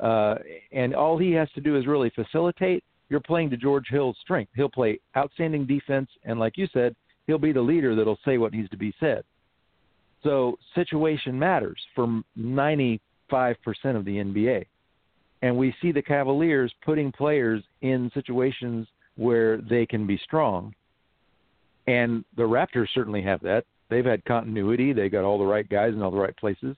uh, 0.00 0.36
and 0.72 0.94
all 0.94 1.18
he 1.18 1.32
has 1.32 1.48
to 1.54 1.60
do 1.60 1.76
is 1.76 1.86
really 1.86 2.10
facilitate. 2.10 2.84
You're 3.08 3.20
playing 3.20 3.50
to 3.50 3.56
George 3.56 3.86
Hill's 3.88 4.16
strength. 4.20 4.52
He'll 4.54 4.68
play 4.68 4.98
outstanding 5.16 5.66
defense, 5.66 6.08
and 6.24 6.38
like 6.38 6.56
you 6.56 6.66
said, 6.72 6.94
he'll 7.26 7.38
be 7.38 7.52
the 7.52 7.60
leader 7.60 7.94
that'll 7.94 8.18
say 8.24 8.38
what 8.38 8.52
needs 8.52 8.70
to 8.70 8.76
be 8.76 8.94
said. 8.98 9.22
So 10.22 10.58
situation 10.74 11.38
matters 11.38 11.80
for 11.94 12.22
95% 12.38 13.00
of 13.84 14.04
the 14.04 14.16
NBA. 14.16 14.64
And 15.42 15.56
we 15.56 15.74
see 15.82 15.90
the 15.90 16.02
Cavaliers 16.02 16.72
putting 16.84 17.10
players 17.10 17.62
in 17.80 18.10
situations 18.14 18.86
where 19.16 19.58
they 19.58 19.84
can 19.84 20.06
be 20.06 20.16
strong 20.22 20.72
and 21.86 22.24
the 22.36 22.42
Raptors 22.42 22.88
certainly 22.94 23.22
have 23.22 23.40
that. 23.40 23.64
They've 23.92 24.04
had 24.04 24.24
continuity. 24.24 24.94
They 24.94 25.10
got 25.10 25.24
all 25.24 25.38
the 25.38 25.44
right 25.44 25.68
guys 25.68 25.92
in 25.92 26.00
all 26.00 26.10
the 26.10 26.16
right 26.16 26.36
places. 26.36 26.76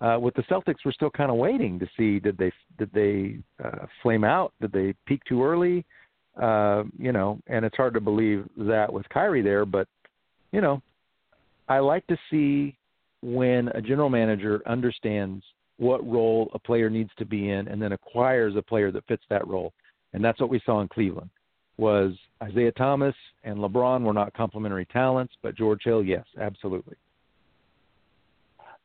Uh, 0.00 0.18
with 0.20 0.34
the 0.34 0.42
Celtics, 0.42 0.84
we're 0.84 0.92
still 0.92 1.10
kind 1.10 1.30
of 1.30 1.36
waiting 1.36 1.80
to 1.80 1.86
see 1.96 2.20
did 2.20 2.38
they 2.38 2.52
did 2.78 2.90
they 2.92 3.38
uh, 3.64 3.86
flame 4.02 4.22
out? 4.22 4.52
Did 4.60 4.70
they 4.70 4.94
peak 5.06 5.20
too 5.28 5.42
early? 5.42 5.84
Uh, 6.40 6.84
you 6.96 7.10
know, 7.10 7.40
and 7.48 7.64
it's 7.64 7.76
hard 7.76 7.94
to 7.94 8.00
believe 8.00 8.48
that 8.56 8.92
with 8.92 9.08
Kyrie 9.08 9.42
there, 9.42 9.64
but 9.64 9.88
you 10.52 10.60
know, 10.60 10.80
I 11.68 11.80
like 11.80 12.06
to 12.06 12.16
see 12.30 12.76
when 13.22 13.68
a 13.68 13.80
general 13.80 14.08
manager 14.08 14.62
understands 14.66 15.44
what 15.78 16.06
role 16.06 16.50
a 16.54 16.58
player 16.58 16.88
needs 16.88 17.10
to 17.18 17.24
be 17.24 17.50
in 17.50 17.66
and 17.66 17.82
then 17.82 17.92
acquires 17.92 18.54
a 18.56 18.62
player 18.62 18.92
that 18.92 19.06
fits 19.08 19.24
that 19.30 19.46
role. 19.48 19.72
And 20.12 20.24
that's 20.24 20.40
what 20.40 20.50
we 20.50 20.60
saw 20.64 20.80
in 20.80 20.88
Cleveland 20.88 21.30
was 21.76 22.12
Isaiah 22.42 22.72
Thomas 22.72 23.14
and 23.42 23.58
LeBron 23.58 24.02
were 24.02 24.12
not 24.12 24.32
complementary 24.34 24.86
talents, 24.86 25.34
but 25.42 25.56
George 25.56 25.82
Hill, 25.84 26.02
yes, 26.04 26.24
absolutely. 26.40 26.96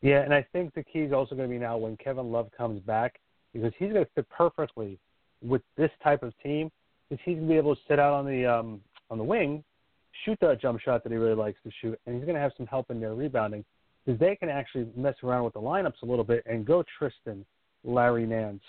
Yeah, 0.02 0.22
and 0.22 0.34
I 0.34 0.46
think 0.54 0.74
the 0.74 0.84
key 0.84 1.00
is 1.00 1.14
also 1.14 1.36
going 1.36 1.50
to 1.50 1.54
be 1.54 1.60
now 1.60 1.78
when 1.78 1.98
Kevin 1.98 2.32
Love 2.32 2.50
comes 2.58 2.82
back 2.82 3.20
because 3.54 3.74
he's 3.78 3.92
going 3.92 4.06
to 4.06 4.12
fit 4.16 4.28
perfectly 4.30 4.98
with 5.42 5.62
this 5.78 5.92
type 6.04 6.24
of 6.24 6.34
team 6.42 6.72
because 7.10 7.22
he's 7.26 7.36
going 7.36 7.48
to 7.48 7.54
be 7.54 7.58
able 7.58 7.76
to 7.76 7.82
sit 7.88 8.00
out 8.00 8.14
on 8.14 8.26
the 8.26 8.46
um, 8.46 8.82
on 9.10 9.18
the 9.18 9.24
wing, 9.24 9.64
shoot 10.24 10.38
that 10.42 10.62
jump 10.62 10.80
shot 10.80 11.04
that 11.04 11.12
he 11.12 11.18
really 11.18 11.36
likes 11.36 11.58
to 11.64 11.72
shoot, 11.82 12.00
and 12.06 12.16
he's 12.16 12.24
going 12.24 12.36
to 12.36 12.42
have 12.42 12.52
some 12.56 12.68
help 12.68 12.92
in 12.92 13.00
their 13.00 13.14
rebounding 13.14 13.66
because 14.06 14.20
they 14.20 14.36
can 14.36 14.50
actually 14.50 14.88
mess 14.96 15.16
around 15.24 15.44
with 15.44 15.54
the 15.54 15.60
lineups 15.60 16.02
a 16.04 16.06
little 16.06 16.24
bit 16.24 16.44
and 16.46 16.66
go 16.66 16.84
Tristan, 16.98 17.46
Larry 17.84 18.26
Nance, 18.26 18.64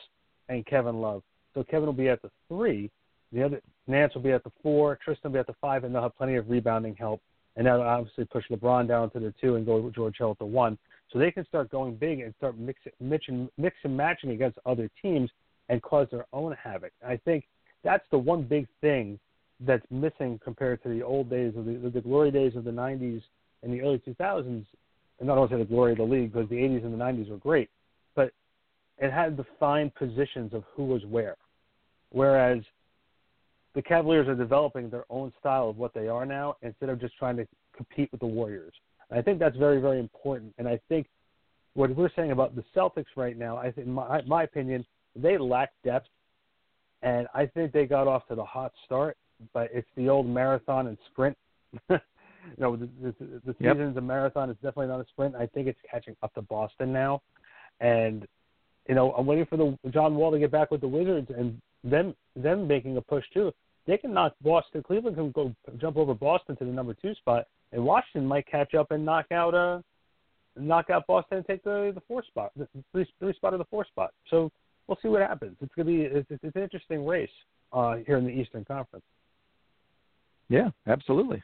and 0.49 0.67
Kevin 0.67 1.01
Love. 1.01 1.23
So 1.55 1.63
Kevin 1.63 1.87
will 1.87 1.93
be 1.93 2.09
at 2.09 2.23
the 2.23 2.31
three, 2.49 2.91
the 3.33 3.43
other 3.43 3.61
Nance 3.87 4.15
will 4.15 4.23
be 4.23 4.33
at 4.33 4.45
the 4.45 4.53
four, 4.63 4.99
Tristan 5.05 5.31
will 5.31 5.37
be 5.37 5.41
at 5.41 5.47
the 5.47 5.55
five, 5.61 5.85
and 5.85 5.95
they'll 5.95 6.03
have 6.03 6.17
plenty 6.17 6.37
of 6.37 6.49
rebounding 6.49 6.95
help. 6.95 7.21
And 7.57 7.67
that'll 7.67 7.83
obviously 7.83 8.25
push 8.25 8.45
LeBron 8.51 8.89
down 8.89 9.11
to 9.11 9.21
the 9.21 9.35
two 9.41 9.57
and 9.57 9.67
go 9.67 9.79
with 9.81 9.95
George 9.95 10.17
Hill 10.19 10.31
at 10.31 10.39
the 10.39 10.47
one. 10.47 10.79
So 11.13 11.19
they 11.19 11.31
can 11.31 11.45
start 11.47 11.71
going 11.71 11.97
big 11.97 12.21
and 12.21 12.33
start 12.39 12.57
mixing, 12.57 12.93
mix 13.59 13.77
and, 13.83 13.97
matching 13.97 14.31
against 14.31 14.59
other 14.65 14.89
teams 15.03 15.31
and 15.69 15.83
cause 15.83 16.07
their 16.11 16.27
own 16.33 16.57
havoc. 16.63 16.93
I 17.07 17.17
think 17.17 17.45
that's 17.83 18.05
the 18.11 18.19
one 18.19 18.43
big 18.43 18.67
thing 18.81 19.19
that's 19.61 19.85
missing 19.91 20.41
compared 20.43 20.83
to 20.85 20.89
the 20.89 21.03
old 21.03 21.29
days 21.29 21.55
of 21.57 21.67
the, 21.67 21.91
the 21.93 22.01
glory 22.01 22.31
days 22.31 22.55
of 22.57 22.65
the 22.65 22.71
90s 22.71 23.23
and 23.63 23.73
the 23.73 23.83
early 23.83 23.99
2000s 23.99 24.65
and 25.21 25.27
not 25.27 25.37
only 25.37 25.59
the 25.59 25.65
glory 25.65 25.93
of 25.93 25.99
the 25.99 26.05
league 26.05 26.33
because 26.33 26.49
the 26.49 26.57
80s 26.57 26.85
and 26.85 26.95
the 26.95 27.05
90s 27.05 27.29
were 27.29 27.37
great, 27.37 27.69
but 28.15 28.33
it 28.99 29.13
had 29.13 29.37
defined 29.37 29.95
positions 29.95 30.55
of 30.55 30.65
who 30.75 30.85
was 30.87 31.05
where. 31.05 31.37
Whereas 32.11 32.61
the 33.75 33.83
Cavaliers 33.83 34.29
are 34.29 34.35
developing 34.35 34.91
their 34.91 35.05
own 35.11 35.33
style 35.39 35.69
of 35.69 35.77
what 35.77 35.95
they 35.95 36.09
are 36.09 36.27
now 36.27 36.57
instead 36.63 36.89
of 36.89 37.01
just 37.01 37.17
trying 37.17 37.37
to 37.37 37.47
compete 37.77 38.11
with 38.11 38.21
the 38.21 38.27
Warriors. 38.27 38.73
And 39.09 39.19
I 39.19 39.23
think 39.23 39.39
that's 39.39 39.57
very, 39.57 39.81
very 39.81 40.01
important. 40.01 40.53
And 40.59 40.69
I 40.69 40.81
think 40.89 41.07
what 41.75 41.95
we're 41.95 42.11
saying 42.17 42.33
about 42.33 42.57
the 42.57 42.65
Celtics 42.75 43.07
right 43.17 43.37
now, 43.37 43.57
I 43.57 43.71
think, 43.71 43.87
in 43.87 43.93
my, 43.93 44.23
my 44.23 44.43
opinion, 44.43 44.85
they 45.15 45.39
lack 45.39 45.71
depth. 45.85 46.09
And 47.03 47.27
I 47.35 47.47
think 47.47 47.73
they 47.73 47.87
got 47.87 48.07
off 48.07 48.27
to 48.29 48.35
the 48.35 48.45
hot 48.45 48.73
start, 48.85 49.17
but 49.55 49.71
it's 49.73 49.89
the 49.97 50.09
old 50.09 50.27
marathon 50.27 50.89
and 50.89 50.99
sprint 51.11 51.37
you 51.89 51.99
know, 52.59 52.77
the, 52.77 52.89
the, 53.03 53.15
the 53.47 53.55
season's 53.59 53.95
yep. 53.95 53.97
a 53.97 54.01
marathon. 54.01 54.51
It's 54.51 54.61
definitely 54.61 54.89
not 54.89 55.01
a 55.01 55.07
sprint. 55.09 55.35
I 55.37 55.47
think 55.47 55.67
it's 55.67 55.79
catching 55.91 56.17
up 56.23 56.35
to 56.35 56.43
Boston 56.43 56.93
now, 56.93 57.23
and 57.81 58.27
you 58.89 58.95
know, 58.95 59.13
I'm 59.13 59.27
waiting 59.27 59.47
for 59.47 59.57
the 59.57 59.77
John 59.91 60.15
Wall 60.17 60.33
to 60.33 60.39
get 60.39 60.51
back 60.51 60.71
with 60.71 60.81
the 60.81 60.89
Wizards 60.89 61.31
and 61.37 61.61
them 61.85 62.15
them 62.37 62.67
making 62.67 62.97
a 62.97 63.01
push 63.01 63.25
too. 63.33 63.53
They 63.87 63.97
can 63.97 64.13
knock 64.13 64.35
Boston. 64.43 64.83
Cleveland 64.83 65.17
can 65.17 65.31
go 65.33 65.55
jump 65.79 65.97
over 65.97 66.15
Boston 66.15 66.57
to 66.57 66.65
the 66.65 66.71
number 66.71 66.95
two 66.95 67.15
spot, 67.15 67.47
and 67.73 67.85
Washington 67.85 68.27
might 68.27 68.47
catch 68.47 68.75
up 68.75 68.91
and 68.91 69.05
knock 69.05 69.27
out 69.33 69.55
uh 69.55 69.81
knock 70.57 70.91
out 70.91 71.07
Boston 71.07 71.39
and 71.39 71.47
take 71.47 71.65
the 71.65 71.93
the 71.95 72.03
four 72.07 72.23
spot, 72.25 72.53
the 72.57 72.69
three, 72.93 73.07
three 73.19 73.35
spot 73.35 73.55
or 73.55 73.59
the 73.59 73.65
four 73.65 73.85
spot. 73.85 74.13
So 74.29 74.51
we'll 74.87 74.99
see 75.03 75.09
what 75.09 75.23
happens. 75.23 75.57
It's 75.61 75.75
gonna 75.75 75.87
be 75.87 76.03
it's, 76.03 76.27
it's 76.31 76.57
an 76.57 76.63
interesting 76.63 77.07
race 77.07 77.31
uh, 77.73 77.97
here 78.07 78.19
in 78.19 78.25
the 78.25 78.33
Eastern 78.33 78.65
Conference. 78.65 79.05
Yeah, 80.49 80.71
absolutely 80.87 81.43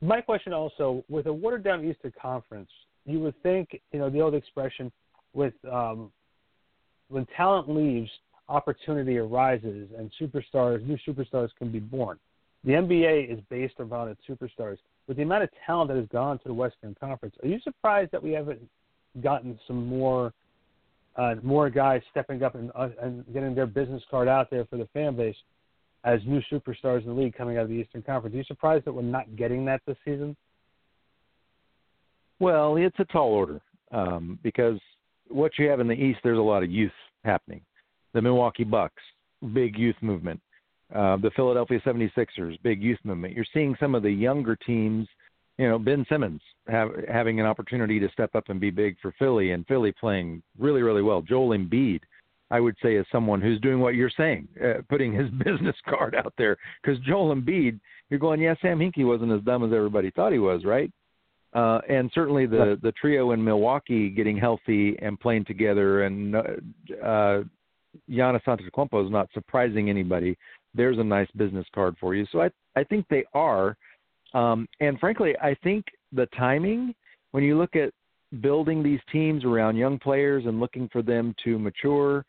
my 0.00 0.20
question 0.20 0.52
also 0.52 1.04
with 1.08 1.26
a 1.26 1.32
watered 1.32 1.64
down 1.64 1.84
Eastern 1.84 2.12
Conference, 2.20 2.70
you 3.04 3.20
would 3.20 3.40
think 3.42 3.80
you 3.92 3.98
know 3.98 4.10
the 4.10 4.20
old 4.20 4.34
expression 4.34 4.92
with 5.32 5.54
um, 5.70 6.10
when 7.08 7.26
talent 7.36 7.68
leaves, 7.68 8.10
opportunity 8.48 9.18
arises, 9.18 9.88
and 9.96 10.10
superstars, 10.20 10.86
new 10.86 10.98
superstars 11.06 11.48
can 11.58 11.70
be 11.70 11.80
born. 11.80 12.18
The 12.64 12.72
NBA 12.72 13.32
is 13.32 13.38
based 13.48 13.74
around 13.78 14.08
its 14.08 14.20
superstars. 14.28 14.78
With 15.06 15.16
the 15.18 15.22
amount 15.22 15.44
of 15.44 15.50
talent 15.64 15.88
that 15.88 15.96
has 15.96 16.08
gone 16.08 16.38
to 16.38 16.48
the 16.48 16.54
Western 16.54 16.96
Conference, 16.98 17.34
are 17.42 17.48
you 17.48 17.60
surprised 17.60 18.10
that 18.12 18.22
we 18.22 18.32
haven't 18.32 18.60
gotten 19.22 19.58
some 19.66 19.86
more 19.86 20.32
uh, 21.16 21.34
more 21.42 21.70
guys 21.70 22.02
stepping 22.10 22.42
up 22.42 22.54
and, 22.54 22.70
uh, 22.74 22.88
and 23.00 23.24
getting 23.32 23.54
their 23.54 23.66
business 23.66 24.02
card 24.10 24.28
out 24.28 24.50
there 24.50 24.66
for 24.66 24.76
the 24.76 24.86
fan 24.92 25.16
base 25.16 25.36
as 26.04 26.20
new 26.26 26.42
superstars 26.52 27.02
in 27.02 27.08
the 27.08 27.14
league 27.14 27.34
coming 27.34 27.56
out 27.56 27.62
of 27.62 27.68
the 27.68 27.74
Eastern 27.74 28.02
Conference. 28.02 28.34
Are 28.34 28.38
you 28.38 28.44
surprised 28.44 28.84
that 28.84 28.92
we're 28.92 29.00
not 29.00 29.34
getting 29.34 29.64
that 29.64 29.80
this 29.86 29.96
season? 30.04 30.36
Well, 32.38 32.76
it's 32.76 32.98
a 32.98 33.04
tall 33.06 33.30
order 33.30 33.60
um, 33.92 34.38
because 34.42 34.78
what 35.28 35.52
you 35.58 35.68
have 35.68 35.80
in 35.80 35.88
the 35.88 35.94
East, 35.94 36.18
there's 36.22 36.38
a 36.38 36.42
lot 36.42 36.62
of 36.62 36.70
youth 36.70 36.92
happening. 37.24 37.62
The 38.16 38.22
Milwaukee 38.22 38.64
Bucks, 38.64 39.02
big 39.52 39.76
youth 39.76 39.96
movement. 40.00 40.40
Uh, 40.94 41.18
the 41.18 41.30
Philadelphia 41.36 41.78
76ers, 41.84 42.56
big 42.62 42.82
youth 42.82 42.98
movement. 43.04 43.34
You're 43.34 43.44
seeing 43.52 43.76
some 43.78 43.94
of 43.94 44.02
the 44.02 44.10
younger 44.10 44.56
teams, 44.56 45.06
you 45.58 45.68
know, 45.68 45.78
Ben 45.78 46.06
Simmons 46.08 46.40
have, 46.66 46.88
having 47.12 47.40
an 47.40 47.46
opportunity 47.46 48.00
to 48.00 48.08
step 48.12 48.34
up 48.34 48.44
and 48.48 48.58
be 48.58 48.70
big 48.70 48.96
for 49.02 49.12
Philly, 49.18 49.50
and 49.50 49.66
Philly 49.66 49.92
playing 49.92 50.42
really, 50.58 50.80
really 50.80 51.02
well. 51.02 51.20
Joel 51.20 51.58
Embiid 51.58 52.00
I 52.50 52.60
would 52.60 52.76
say, 52.82 52.94
is 52.94 53.04
someone 53.12 53.42
who's 53.42 53.60
doing 53.60 53.80
what 53.80 53.96
you're 53.96 54.08
saying, 54.16 54.48
uh, 54.64 54.80
putting 54.88 55.12
his 55.12 55.28
business 55.44 55.76
card 55.86 56.14
out 56.14 56.32
there. 56.38 56.56
Because 56.80 56.98
Joel 57.00 57.34
Embiid, 57.34 57.78
you're 58.08 58.20
going, 58.20 58.40
yeah, 58.40 58.54
Sam 58.62 58.78
Hinkie 58.78 59.04
wasn't 59.04 59.32
as 59.32 59.42
dumb 59.42 59.62
as 59.62 59.74
everybody 59.74 60.10
thought 60.12 60.32
he 60.32 60.38
was, 60.38 60.64
right? 60.64 60.90
Uh, 61.56 61.80
and 61.88 62.10
certainly 62.14 62.44
the 62.44 62.78
the 62.82 62.92
trio 62.92 63.30
in 63.32 63.42
Milwaukee 63.42 64.10
getting 64.10 64.36
healthy 64.36 64.94
and 65.00 65.18
playing 65.18 65.44
together, 65.46 66.02
and 66.02 66.36
uh, 66.36 66.42
uh, 67.02 67.42
Giannis 68.10 68.44
Antetokounmpo 68.44 69.04
is 69.04 69.10
not 69.10 69.28
surprising 69.34 69.90
anybody. 69.90 70.36
There's 70.74 70.98
a 70.98 71.04
nice 71.04 71.28
business 71.36 71.66
card 71.74 71.96
for 72.00 72.14
you. 72.14 72.26
So 72.32 72.40
I 72.40 72.50
I 72.76 72.84
think 72.84 73.06
they 73.08 73.24
are, 73.32 73.76
um, 74.34 74.68
and 74.80 74.98
frankly, 74.98 75.34
I 75.42 75.54
think 75.62 75.84
the 76.12 76.26
timing 76.36 76.94
when 77.32 77.42
you 77.42 77.58
look 77.58 77.76
at 77.76 77.92
building 78.40 78.82
these 78.82 79.00
teams 79.10 79.44
around 79.44 79.76
young 79.76 79.98
players 79.98 80.44
and 80.46 80.60
looking 80.60 80.88
for 80.92 81.02
them 81.02 81.34
to 81.44 81.58
mature 81.58 82.24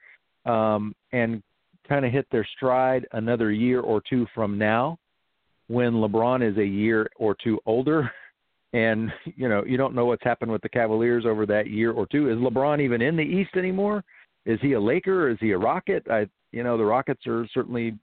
um, 0.46 0.94
and 1.12 1.42
kind 1.88 2.06
of 2.06 2.12
hit 2.12 2.28
their 2.32 2.48
stride 2.56 3.08
another 3.14 3.52
year 3.52 3.82
or 3.82 4.02
two 4.10 4.28
from 4.34 4.58
now 4.58 4.98
when 5.68 5.94
LeBron 5.94 6.50
is 6.50 6.58
a 6.58 6.66
year 6.66 7.10
or 7.18 7.36
two 7.44 7.60
older. 7.66 8.12
And, 8.74 9.14
you 9.24 9.48
know, 9.48 9.64
you 9.64 9.78
don't 9.78 9.96
know 9.96 10.06
what's 10.06 10.26
happened 10.26 10.52
with 10.52 10.62
the 10.62 10.68
Cavaliers 10.68 11.26
over 11.26 11.46
that 11.46 11.68
year 11.68 11.94
or 11.94 12.06
two. 12.06 12.30
Is 12.30 12.36
LeBron 12.36 12.82
even 12.82 13.02
in 13.02 13.16
the 13.16 13.24
East 13.24 13.52
anymore? 13.56 14.04
Is 14.48 14.60
he 14.62 14.74
a 14.74 14.80
Laker? 14.80 15.30
Is 15.30 15.38
he 15.40 15.52
a 15.52 15.58
Rocket? 15.58 16.04
I, 16.10 16.26
you 16.52 16.64
know, 16.64 16.78
the 16.78 16.86
Rockets 16.86 17.28
are 17.28 17.46
certainly 17.54 18.00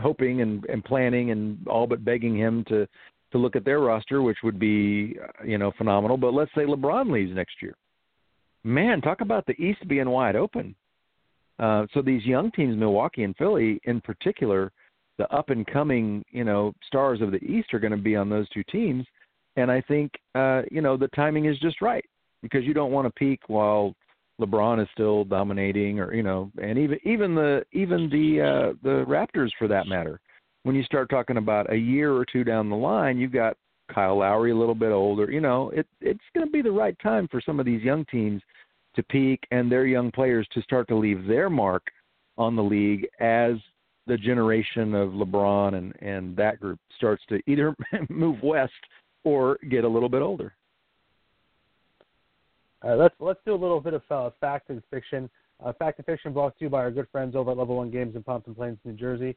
hoping 0.00 0.40
and, 0.40 0.64
and 0.64 0.82
planning 0.82 1.30
and 1.30 1.58
all 1.68 1.86
but 1.86 2.04
begging 2.04 2.36
him 2.36 2.64
to 2.68 2.88
to 3.32 3.38
look 3.38 3.54
at 3.54 3.64
their 3.64 3.78
roster, 3.78 4.22
which 4.22 4.38
would 4.42 4.58
be 4.58 5.16
you 5.44 5.58
know 5.58 5.72
phenomenal. 5.78 6.16
But 6.16 6.34
let's 6.34 6.50
say 6.54 6.62
LeBron 6.62 7.12
leaves 7.12 7.34
next 7.34 7.62
year. 7.62 7.74
Man, 8.64 9.00
talk 9.00 9.20
about 9.20 9.46
the 9.46 9.52
East 9.52 9.86
being 9.86 10.10
wide 10.10 10.34
open. 10.34 10.74
Uh, 11.58 11.86
so 11.92 12.02
these 12.02 12.24
young 12.24 12.50
teams, 12.52 12.76
Milwaukee 12.76 13.22
and 13.22 13.36
Philly 13.36 13.80
in 13.84 14.00
particular, 14.00 14.72
the 15.18 15.32
up 15.32 15.50
and 15.50 15.66
coming 15.66 16.24
you 16.30 16.44
know 16.44 16.72
stars 16.86 17.20
of 17.20 17.30
the 17.30 17.44
East 17.44 17.72
are 17.74 17.78
going 17.78 17.92
to 17.92 17.98
be 17.98 18.16
on 18.16 18.30
those 18.30 18.48
two 18.48 18.64
teams, 18.64 19.04
and 19.56 19.70
I 19.70 19.80
think 19.82 20.10
uh, 20.34 20.62
you 20.70 20.80
know 20.80 20.96
the 20.96 21.08
timing 21.08 21.44
is 21.44 21.58
just 21.58 21.82
right 21.82 22.04
because 22.42 22.64
you 22.64 22.74
don't 22.74 22.92
want 22.92 23.06
to 23.06 23.12
peak 23.12 23.40
while 23.48 23.94
LeBron 24.40 24.82
is 24.82 24.88
still 24.92 25.24
dominating, 25.24 26.00
or 26.00 26.14
you 26.14 26.22
know, 26.22 26.50
and 26.62 26.78
even 26.78 26.98
even 27.04 27.34
the 27.34 27.64
even 27.72 28.08
the 28.10 28.40
uh, 28.40 28.72
the 28.82 29.04
Raptors 29.06 29.50
for 29.58 29.68
that 29.68 29.86
matter 29.86 30.20
when 30.62 30.76
you 30.76 30.82
start 30.84 31.08
talking 31.08 31.36
about 31.36 31.72
a 31.72 31.76
year 31.76 32.12
or 32.12 32.24
two 32.24 32.44
down 32.44 32.68
the 32.68 32.76
line, 32.76 33.18
you've 33.18 33.32
got 33.32 33.56
Kyle 33.92 34.18
Lowry 34.18 34.50
a 34.50 34.56
little 34.56 34.74
bit 34.74 34.92
older. 34.92 35.30
You 35.30 35.40
know, 35.40 35.70
it 35.70 35.86
it's 36.00 36.20
going 36.34 36.46
to 36.46 36.52
be 36.52 36.62
the 36.62 36.70
right 36.70 36.96
time 37.02 37.28
for 37.30 37.40
some 37.40 37.58
of 37.58 37.66
these 37.66 37.82
young 37.82 38.04
teams 38.06 38.42
to 38.94 39.02
peak 39.04 39.40
and 39.50 39.70
their 39.70 39.86
young 39.86 40.10
players 40.10 40.46
to 40.52 40.62
start 40.62 40.88
to 40.88 40.96
leave 40.96 41.26
their 41.26 41.48
mark 41.48 41.82
on 42.36 42.56
the 42.56 42.62
league 42.62 43.06
as 43.20 43.54
the 44.06 44.16
generation 44.16 44.94
of 44.94 45.10
LeBron 45.10 45.74
and 45.74 45.94
and 46.00 46.36
that 46.36 46.60
group 46.60 46.78
starts 46.96 47.22
to 47.28 47.40
either 47.46 47.74
move 48.08 48.42
west 48.42 48.72
or 49.24 49.58
get 49.70 49.84
a 49.84 49.88
little 49.88 50.08
bit 50.08 50.22
older. 50.22 50.54
Uh, 52.84 52.96
let's 52.96 53.14
let's 53.20 53.40
do 53.44 53.54
a 53.54 53.56
little 53.56 53.80
bit 53.80 53.94
of 53.94 54.02
uh, 54.10 54.30
fact 54.40 54.70
and 54.70 54.82
fiction. 54.90 55.28
Uh, 55.64 55.72
fact 55.78 55.98
and 55.98 56.06
fiction 56.06 56.32
brought 56.32 56.56
to 56.58 56.64
you 56.64 56.70
by 56.70 56.78
our 56.78 56.90
good 56.90 57.06
friends 57.12 57.36
over 57.36 57.50
at 57.50 57.56
Level 57.56 57.76
One 57.76 57.90
Games 57.90 58.16
in 58.16 58.22
Pompton 58.22 58.54
Plains, 58.54 58.78
New 58.84 58.94
Jersey 58.94 59.36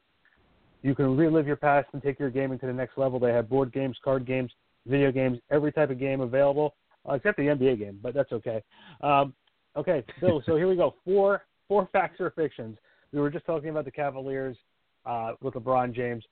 You 0.82 0.94
can 0.94 1.14
relive 1.16 1.46
your 1.46 1.56
past 1.56 1.88
and 1.92 2.02
take 2.02 2.18
your 2.18 2.30
gaming 2.30 2.58
to 2.60 2.66
the 2.66 2.72
next 2.72 2.96
level. 2.96 3.18
They 3.18 3.32
have 3.32 3.48
board 3.48 3.72
games, 3.72 3.96
card 4.02 4.26
games, 4.26 4.50
video 4.86 5.12
games, 5.12 5.38
every 5.50 5.72
type 5.72 5.90
of 5.90 5.98
game 5.98 6.22
available, 6.22 6.74
uh, 7.08 7.14
except 7.14 7.36
the 7.36 7.44
NBA 7.44 7.78
game, 7.78 7.98
but 8.02 8.14
that's 8.14 8.32
okay. 8.32 8.62
Um, 9.02 9.34
okay, 9.76 10.02
so 10.20 10.40
so 10.46 10.56
here 10.56 10.68
we 10.68 10.76
go. 10.76 10.94
Four 11.04 11.42
four 11.68 11.88
facts 11.92 12.20
or 12.20 12.30
fictions. 12.30 12.78
We 13.12 13.20
were 13.20 13.30
just 13.30 13.44
talking 13.44 13.68
about 13.68 13.84
the 13.84 13.92
Cavaliers 13.92 14.56
uh, 15.04 15.32
with 15.42 15.54
LeBron 15.54 15.94
James. 15.94 16.24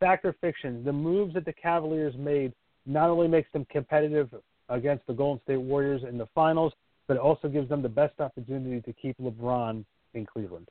Fact 0.00 0.24
or 0.24 0.34
fiction? 0.40 0.84
The 0.84 0.92
moves 0.92 1.34
that 1.34 1.44
the 1.44 1.52
Cavaliers 1.52 2.14
made 2.16 2.52
not 2.86 3.10
only 3.10 3.28
makes 3.28 3.52
them 3.52 3.66
competitive 3.68 4.32
against 4.68 5.06
the 5.06 5.12
Golden 5.12 5.42
State 5.42 5.60
Warriors 5.60 6.02
in 6.08 6.18
the 6.18 6.26
finals, 6.34 6.72
but 7.08 7.14
it 7.14 7.20
also 7.20 7.48
gives 7.48 7.68
them 7.68 7.82
the 7.82 7.88
best 7.88 8.20
opportunity 8.20 8.80
to 8.80 8.92
keep 8.92 9.16
LeBron 9.18 9.84
in 10.14 10.26
Cleveland. 10.26 10.68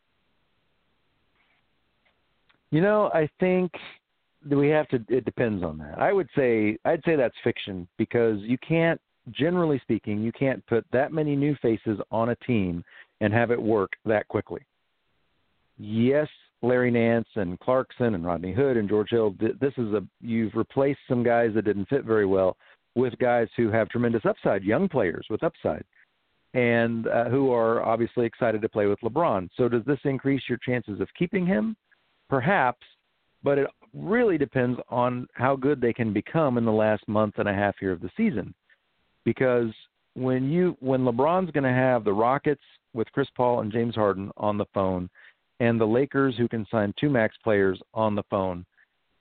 You 2.71 2.81
know, 2.81 3.09
I 3.13 3.29
think 3.39 3.71
we 4.49 4.67
have 4.69 4.87
to. 4.89 5.03
It 5.07 5.23
depends 5.23 5.63
on 5.63 5.77
that. 5.77 5.97
I 5.97 6.11
would 6.11 6.27
say 6.35 6.77
I'd 6.83 7.01
say 7.05 7.15
that's 7.15 7.35
fiction 7.43 7.87
because 7.97 8.39
you 8.41 8.57
can't, 8.57 8.99
generally 9.31 9.79
speaking, 9.79 10.21
you 10.21 10.31
can't 10.31 10.65
put 10.67 10.85
that 10.91 11.13
many 11.13 11.35
new 11.35 11.55
faces 11.61 11.99
on 12.11 12.29
a 12.29 12.35
team 12.35 12.83
and 13.21 13.31
have 13.33 13.51
it 13.51 13.61
work 13.61 13.93
that 14.05 14.27
quickly. 14.27 14.61
Yes, 15.77 16.27
Larry 16.61 16.91
Nance 16.91 17.27
and 17.35 17.59
Clarkson 17.59 18.15
and 18.15 18.25
Rodney 18.25 18.53
Hood 18.53 18.77
and 18.77 18.89
George 18.89 19.09
Hill. 19.09 19.35
This 19.39 19.73
is 19.77 19.93
a 19.93 20.03
you've 20.21 20.55
replaced 20.55 20.99
some 21.07 21.23
guys 21.23 21.51
that 21.55 21.65
didn't 21.65 21.87
fit 21.87 22.03
very 22.03 22.25
well 22.25 22.57
with 22.95 23.17
guys 23.19 23.47
who 23.57 23.69
have 23.69 23.89
tremendous 23.89 24.25
upside, 24.25 24.63
young 24.63 24.87
players 24.87 25.25
with 25.29 25.43
upside, 25.43 25.83
and 26.53 27.07
uh, 27.07 27.25
who 27.25 27.51
are 27.51 27.83
obviously 27.83 28.25
excited 28.25 28.61
to 28.61 28.69
play 28.69 28.85
with 28.85 28.99
LeBron. 29.01 29.49
So 29.57 29.67
does 29.67 29.83
this 29.85 29.99
increase 30.05 30.43
your 30.47 30.57
chances 30.65 31.01
of 31.01 31.09
keeping 31.17 31.45
him? 31.45 31.75
Perhaps, 32.29 32.85
but 33.43 33.57
it 33.57 33.67
really 33.93 34.37
depends 34.37 34.79
on 34.89 35.27
how 35.33 35.55
good 35.55 35.79
they 35.79 35.93
can 35.93 36.13
become 36.13 36.57
in 36.57 36.65
the 36.65 36.71
last 36.71 37.07
month 37.07 37.35
and 37.37 37.47
a 37.47 37.53
half 37.53 37.75
here 37.79 37.91
of 37.91 38.01
the 38.01 38.09
season. 38.17 38.53
Because 39.25 39.71
when 40.15 40.49
you 40.49 40.77
when 40.79 41.01
LeBron's 41.01 41.51
going 41.51 41.63
to 41.65 41.69
have 41.69 42.03
the 42.03 42.13
Rockets 42.13 42.61
with 42.93 43.11
Chris 43.11 43.27
Paul 43.35 43.59
and 43.59 43.71
James 43.71 43.95
Harden 43.95 44.31
on 44.37 44.57
the 44.57 44.65
phone 44.73 45.09
and 45.59 45.79
the 45.79 45.85
Lakers 45.85 46.35
who 46.37 46.47
can 46.47 46.65
sign 46.71 46.93
two 46.99 47.09
max 47.09 47.35
players 47.43 47.79
on 47.93 48.15
the 48.15 48.23
phone 48.29 48.65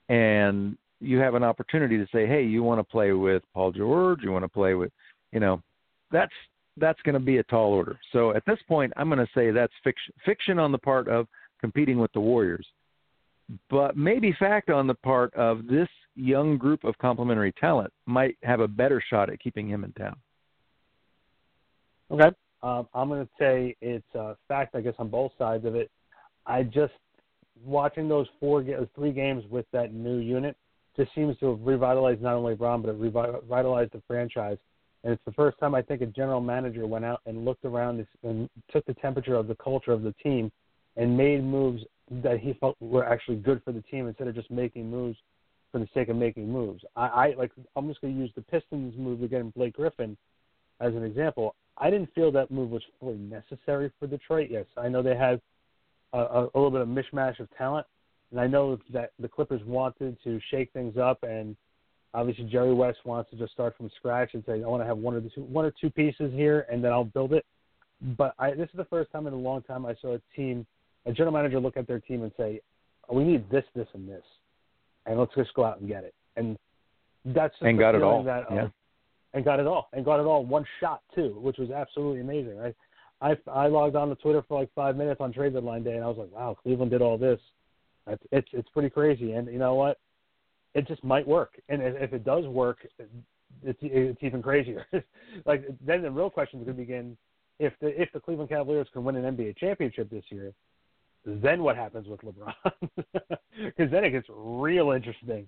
and 0.09 0.77
you 1.05 1.19
have 1.19 1.35
an 1.35 1.45
opportunity 1.45 1.99
to 1.99 2.07
say, 2.12 2.27
"Hey, 2.27 2.43
you 2.43 2.62
want 2.62 2.81
to 2.81 2.85
play 2.85 3.12
with 3.12 3.43
Paul 3.53 3.73
George, 3.73 4.23
you 4.23 4.33
want 4.33 4.45
to 4.45 4.49
play 4.49 4.75
with, 4.75 4.93
you 5.33 5.40
know, 5.40 5.62
that's 6.11 6.33
that's 6.77 7.01
going 7.03 7.14
to 7.14 7.21
be 7.21 7.38
a 7.38 7.43
tall 7.45 7.73
order." 7.73 7.99
So 8.12 8.35
at 8.35 8.45
this 8.47 8.59
point, 8.69 8.93
I'm 8.97 9.09
going 9.09 9.19
to 9.19 9.33
say 9.35 9.51
that's 9.51 9.73
fiction 9.83 10.14
fiction 10.25 10.59
on 10.59 10.73
the 10.73 10.79
part 10.79 11.09
of 11.09 11.27
competing 11.61 11.99
with 11.99 12.12
the 12.12 12.21
Warriors 12.21 12.67
but 13.71 13.97
maybe 13.97 14.35
fact 14.38 14.71
on 14.71 14.87
the 14.87 14.95
part 14.95 15.35
of 15.35 15.67
this 15.67 15.88
young 16.14 16.57
group 16.57 16.85
of 16.85 16.97
complementary 16.99 17.53
talent 17.53 17.93
might 18.07 18.37
have 18.43 18.61
a 18.61 18.69
better 18.69 19.03
shot 19.11 19.31
at 19.31 19.40
keeping 19.40 19.69
him 19.69 19.85
in 19.85 19.93
town. 19.93 20.17
Okay. 22.11 22.31
Um, 22.62 22.88
I'm 22.95 23.09
going 23.09 23.25
to 23.25 23.31
say 23.38 23.77
it's 23.81 24.14
a 24.14 24.37
fact, 24.49 24.75
I 24.75 24.81
guess, 24.81 24.95
on 24.99 25.09
both 25.09 25.33
sides 25.37 25.64
of 25.64 25.75
it. 25.75 25.90
I 26.47 26.62
just, 26.62 26.93
watching 27.64 28.09
those 28.09 28.27
four, 28.40 28.64
three 28.95 29.12
games 29.12 29.45
with 29.49 29.67
that 29.73 29.95
new 29.95 30.19
unit 30.19 30.57
just 30.96 31.14
seems 31.14 31.37
to 31.38 31.50
have 31.50 31.61
revitalized 31.61 32.22
not 32.22 32.35
only 32.35 32.54
Brown, 32.54 32.83
but 32.83 32.90
it 32.90 32.96
revitalized 32.96 33.92
the 33.92 34.02
franchise. 34.07 34.59
And 35.02 35.12
it's 35.12 35.22
the 35.26 35.33
first 35.33 35.59
time 35.59 35.74
I 35.74 35.83
think 35.83 36.00
a 36.00 36.07
general 36.07 36.40
manager 36.40 36.87
went 36.87 37.04
out 37.04 37.20
and 37.26 37.44
looked 37.44 37.64
around 37.64 38.07
and 38.22 38.48
took 38.72 38.87
the 38.87 38.94
temperature 38.94 39.35
of 39.35 39.48
the 39.48 39.54
culture 39.57 39.92
of 39.92 40.02
the 40.02 40.14
team 40.22 40.50
and 40.96 41.16
made 41.16 41.44
moves 41.44 41.83
that 42.22 42.38
he 42.38 42.54
felt 42.54 42.76
were 42.80 43.04
actually 43.04 43.37
good 43.37 43.62
for 43.64 43.72
the 43.72 43.83
team 43.83 44.07
instead 44.07 44.28
of 44.28 44.35
just 44.35 44.50
making 44.50 44.90
moves 44.90 45.16
for 45.72 45.78
the 45.78 45.88
sake 45.92 46.09
of 46.09 46.16
making 46.16 46.50
moves. 46.50 46.83
I, 46.96 47.07
I 47.07 47.35
like 47.37 47.50
I'm 47.76 47.88
just 47.88 48.00
going 48.00 48.14
to 48.14 48.20
use 48.20 48.30
the 48.35 48.42
Pistons 48.42 48.94
move 48.96 49.22
again, 49.22 49.52
Blake 49.57 49.74
Griffin, 49.74 50.16
as 50.80 50.94
an 50.94 51.02
example. 51.02 51.54
I 51.76 51.90
didn't 51.90 52.14
feel 52.14 52.30
that 52.33 52.50
move 52.50 52.70
was 52.70 52.83
fully 53.00 53.16
necessary 53.16 53.90
for 53.98 54.07
Detroit. 54.07 54.48
Yes, 54.50 54.66
I 54.76 54.88
know 54.88 55.02
they 55.02 55.16
had 55.16 55.40
a, 56.12 56.18
a 56.18 56.50
little 56.54 56.70
bit 56.70 56.80
of 56.80 56.88
mishmash 56.88 57.40
of 57.40 57.48
talent, 57.59 57.87
and 58.31 58.41
I 58.41 58.47
know 58.47 58.79
that 58.93 59.13
the 59.19 59.29
Clippers 59.29 59.63
wanted 59.65 60.17
to 60.25 60.41
shake 60.51 60.73
things 60.73 60.97
up, 60.97 61.23
and 61.23 61.57
obviously 62.13 62.45
Jerry 62.45 62.75
West 62.75 62.99
wants 63.05 63.31
to 63.31 63.37
just 63.37 63.53
start 63.53 63.77
from 63.77 63.91
scratch 63.97 64.31
and 64.35 64.43
say, 64.47 64.63
I 64.63 64.67
want 64.67 64.83
to 64.83 64.87
have 64.87 64.99
one 64.99 65.15
or 65.15 65.21
two, 65.21 65.43
one 65.43 65.65
or 65.65 65.73
two 65.81 65.91
pieces 65.91 66.33
here, 66.33 66.67
and 66.71 66.83
then 66.83 66.93
I'll 66.93 67.05
build 67.05 67.33
it. 67.33 67.45
But 68.17 68.35
I, 68.39 68.51
this 68.51 68.69
is 68.71 68.77
the 68.77 68.87
first 68.87 69.11
time 69.13 69.27
in 69.27 69.33
a 69.33 69.37
long 69.37 69.63
time 69.63 69.87
I 69.87 69.95
saw 70.01 70.15
a 70.15 70.21
team 70.37 70.67
a 71.07 71.13
general 71.13 71.33
manager 71.33 71.61
look 71.61 71.77
at 71.77 71.87
their 71.87 72.01
team 72.01 72.23
and 72.23 72.33
say, 72.37 72.61
oh, 73.09 73.17
"We 73.17 73.25
need 73.25 73.49
this, 73.51 73.65
this, 73.75 73.89
and 73.95 74.09
this, 74.09 74.23
and 75.07 75.19
let's 75.19 75.35
just 75.35 75.53
go 75.55 75.65
out 75.65 75.81
and 75.81 75.89
get 75.89 76.05
it." 76.05 76.15
And 76.37 76.59
that's 77.25 77.55
and 77.61 77.79
got 77.79 77.95
it 77.95 78.03
all. 78.03 78.23
That, 78.23 78.51
uh, 78.51 78.55
yeah. 78.55 78.69
and 79.35 79.45
got 79.45 79.61
it 79.61 79.67
all, 79.67 79.89
and 79.93 80.05
got 80.05 80.21
it 80.21 80.27
all 80.27 80.45
one 80.45 80.65
shot 80.81 81.03
too, 81.15 81.39
which 81.41 81.59
was 81.59 81.71
absolutely 81.71 82.21
amazing. 82.21 82.59
I, 82.61 82.75
I, 83.21 83.37
I 83.51 83.67
logged 83.69 83.97
on 83.97 84.09
to 84.09 84.15
Twitter 84.17 84.43
for 84.49 84.59
like 84.59 84.71
five 84.75 84.97
minutes 84.97 85.21
on 85.21 85.33
trade 85.33 85.55
deadline 85.55 85.85
day, 85.85 85.95
and 85.95 86.05
I 86.05 86.09
was 86.09 86.19
like, 86.19 86.33
"Wow, 86.33 86.57
Cleveland 86.63 86.91
did 86.91 87.03
all 87.03 87.19
this." 87.19 87.41
It's 88.07 88.23
it's, 88.33 88.49
it's 88.53 88.69
pretty 88.71 88.90
crazy, 88.90 89.33
and 89.33 89.49
you 89.49 89.59
know 89.59 89.75
what? 89.75 89.99
It 90.75 90.87
just 90.88 91.05
might 91.05 91.27
work, 91.27 91.53
and 91.69 91.81
if, 91.81 91.95
if 91.97 92.12
it 92.12 92.25
does 92.25 92.47
work, 92.47 92.79
it's 93.62 93.79
it's 93.83 94.23
even 94.23 94.43
crazier. 94.43 94.87
like 95.47 95.64
then 95.85 96.03
the 96.03 96.11
real 96.11 96.31
question 96.31 96.61
is 96.61 96.67
going 96.67 96.77
to 96.77 96.83
begin: 96.83 97.17
if 97.59 97.73
the 97.81 98.01
if 98.01 98.11
the 98.12 98.21
Cleveland 98.21 98.51
Cavaliers 98.51 98.88
can 98.93 99.05
win 99.05 99.17
an 99.17 99.37
NBA 99.37 99.57
championship 99.57 100.11
this 100.11 100.25
year, 100.31 100.53
then 101.25 101.62
what 101.62 101.77
happens 101.77 102.07
with 102.09 102.21
LeBron? 102.21 102.55
Because 103.64 103.88
then 103.93 104.03
it 104.03 104.11
gets 104.11 104.27
real 104.29 104.90
interesting. 104.90 105.47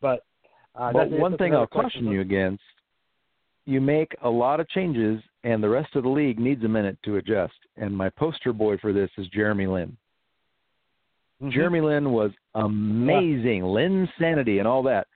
But, 0.00 0.24
uh, 0.76 0.92
but 0.92 1.10
one 1.10 1.36
thing 1.36 1.56
I'll 1.56 1.66
caution 1.66 2.06
you 2.06 2.20
against: 2.20 2.62
you 3.64 3.80
make 3.80 4.14
a 4.22 4.30
lot 4.30 4.60
of 4.60 4.68
changes, 4.68 5.20
and 5.42 5.60
the 5.60 5.68
rest 5.68 5.96
of 5.96 6.04
the 6.04 6.08
league 6.08 6.38
needs 6.38 6.62
a 6.62 6.68
minute 6.68 6.96
to 7.04 7.16
adjust. 7.16 7.54
And 7.76 7.96
my 7.96 8.10
poster 8.10 8.52
boy 8.52 8.76
for 8.78 8.92
this 8.92 9.10
is 9.18 9.26
Jeremy 9.28 9.66
Lin. 9.66 9.96
Mm-hmm. 11.42 11.50
Jeremy 11.50 11.80
Lin 11.80 12.12
was 12.12 12.30
amazing, 12.54 13.58
yeah. 13.58 13.70
Lin 13.70 14.08
sanity 14.18 14.58
and 14.58 14.68
all 14.68 14.82
that 14.84 15.06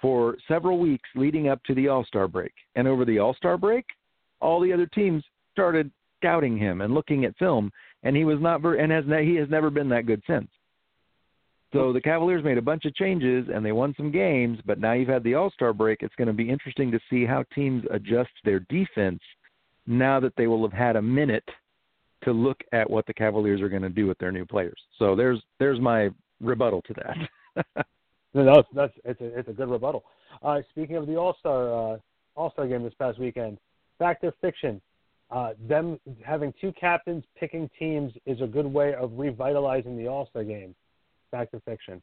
for 0.00 0.36
several 0.48 0.78
weeks 0.78 1.08
leading 1.14 1.48
up 1.48 1.62
to 1.64 1.74
the 1.74 1.88
All 1.88 2.04
Star 2.04 2.28
break. 2.28 2.52
And 2.76 2.86
over 2.86 3.04
the 3.04 3.18
All 3.18 3.34
Star 3.34 3.56
break, 3.56 3.84
all 4.40 4.60
the 4.60 4.72
other 4.72 4.86
teams 4.86 5.22
started 5.52 5.90
scouting 6.18 6.56
him 6.56 6.80
and 6.80 6.94
looking 6.94 7.24
at 7.24 7.36
film 7.38 7.70
and 8.02 8.16
he 8.16 8.24
was 8.24 8.40
not 8.40 8.62
very 8.62 8.82
and 8.82 8.92
has 8.92 9.04
he 9.24 9.34
has 9.36 9.48
never 9.48 9.70
been 9.70 9.88
that 9.90 10.06
good 10.06 10.22
since. 10.26 10.48
So 11.72 11.92
the 11.92 12.00
Cavaliers 12.00 12.42
made 12.42 12.58
a 12.58 12.62
bunch 12.62 12.84
of 12.84 12.94
changes 12.96 13.46
and 13.52 13.64
they 13.64 13.70
won 13.70 13.94
some 13.96 14.10
games, 14.10 14.58
but 14.66 14.80
now 14.80 14.92
you've 14.92 15.08
had 15.08 15.22
the 15.22 15.34
All 15.34 15.50
Star 15.50 15.72
break. 15.72 16.02
It's 16.02 16.14
going 16.16 16.28
to 16.28 16.34
be 16.34 16.50
interesting 16.50 16.90
to 16.90 17.00
see 17.08 17.24
how 17.24 17.44
teams 17.54 17.84
adjust 17.90 18.30
their 18.44 18.60
defense 18.68 19.20
now 19.86 20.18
that 20.20 20.34
they 20.36 20.46
will 20.46 20.62
have 20.62 20.76
had 20.76 20.96
a 20.96 21.02
minute 21.02 21.48
to 22.22 22.32
look 22.32 22.60
at 22.72 22.88
what 22.88 23.06
the 23.06 23.14
Cavaliers 23.14 23.60
are 23.60 23.68
going 23.68 23.82
to 23.82 23.88
do 23.88 24.06
with 24.06 24.18
their 24.18 24.32
new 24.32 24.44
players. 24.44 24.78
So 24.98 25.14
there's 25.14 25.40
there's 25.58 25.80
my 25.80 26.10
rebuttal 26.40 26.82
to 26.82 26.94
that. 26.94 27.86
no, 28.34 28.44
that's, 28.44 28.68
that's 28.74 28.92
it's 29.04 29.20
a 29.20 29.38
it's 29.38 29.48
a 29.48 29.52
good 29.52 29.70
rebuttal. 29.70 30.04
Uh, 30.42 30.60
speaking 30.70 30.96
of 30.96 31.06
the 31.06 31.16
All 31.16 31.36
Star 31.38 31.94
uh, 31.94 31.98
All 32.36 32.50
Star 32.52 32.66
game 32.66 32.82
this 32.82 32.94
past 32.98 33.18
weekend, 33.18 33.58
fact 33.98 34.24
or 34.24 34.34
fiction? 34.40 34.80
uh, 35.30 35.52
them 35.68 35.98
having 36.24 36.52
two 36.60 36.72
captains 36.72 37.24
picking 37.38 37.70
teams 37.78 38.12
is 38.26 38.40
a 38.40 38.46
good 38.46 38.66
way 38.66 38.94
of 38.94 39.12
revitalizing 39.14 39.96
the 39.96 40.08
All 40.08 40.26
Star 40.30 40.44
game. 40.44 40.74
Fact 41.30 41.54
or 41.54 41.60
fiction? 41.60 42.02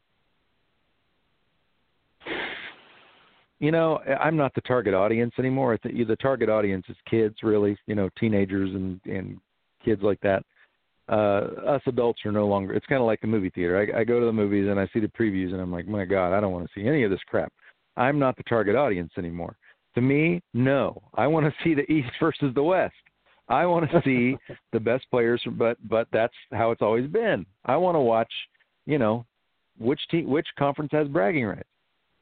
You 3.60 3.72
know, 3.72 3.98
I'm 4.20 4.36
not 4.36 4.54
the 4.54 4.60
target 4.62 4.94
audience 4.94 5.34
anymore. 5.38 5.74
I 5.84 6.04
the 6.04 6.16
target 6.16 6.48
audience 6.48 6.86
is 6.88 6.96
kids, 7.10 7.36
really. 7.42 7.76
You 7.86 7.94
know, 7.94 8.08
teenagers 8.18 8.70
and 8.74 9.00
and 9.04 9.38
kids 9.84 10.02
like 10.02 10.20
that. 10.20 10.42
Uh, 11.08 11.48
us 11.66 11.82
adults 11.86 12.20
are 12.26 12.32
no 12.32 12.46
longer. 12.46 12.74
It's 12.74 12.86
kind 12.86 13.00
of 13.00 13.06
like 13.06 13.20
the 13.20 13.26
movie 13.26 13.50
theater. 13.50 13.78
I, 13.78 14.00
I 14.00 14.04
go 14.04 14.20
to 14.20 14.26
the 14.26 14.32
movies 14.32 14.68
and 14.68 14.78
I 14.78 14.86
see 14.92 15.00
the 15.00 15.08
previews 15.08 15.52
and 15.52 15.60
I'm 15.60 15.72
like, 15.72 15.88
my 15.88 16.04
God, 16.04 16.36
I 16.36 16.40
don't 16.40 16.52
want 16.52 16.66
to 16.66 16.72
see 16.78 16.86
any 16.86 17.02
of 17.02 17.10
this 17.10 17.20
crap. 17.26 17.52
I'm 17.96 18.18
not 18.18 18.36
the 18.36 18.42
target 18.44 18.76
audience 18.76 19.12
anymore. 19.16 19.56
To 19.94 20.02
me, 20.02 20.42
no. 20.52 21.02
I 21.14 21.26
want 21.26 21.46
to 21.46 21.64
see 21.64 21.74
the 21.74 21.90
East 21.90 22.10
versus 22.20 22.54
the 22.54 22.62
West. 22.62 22.94
I 23.48 23.64
want 23.64 23.90
to 23.90 24.02
see 24.04 24.36
the 24.72 24.80
best 24.80 25.06
players, 25.10 25.42
but 25.52 25.76
but 25.88 26.08
that's 26.12 26.34
how 26.52 26.70
it's 26.70 26.82
always 26.82 27.10
been. 27.10 27.46
I 27.64 27.76
want 27.76 27.94
to 27.96 28.00
watch, 28.00 28.32
you 28.86 28.98
know, 28.98 29.24
which 29.78 30.00
team, 30.10 30.28
which 30.28 30.46
conference 30.58 30.90
has 30.92 31.08
bragging 31.08 31.46
rights. 31.46 31.68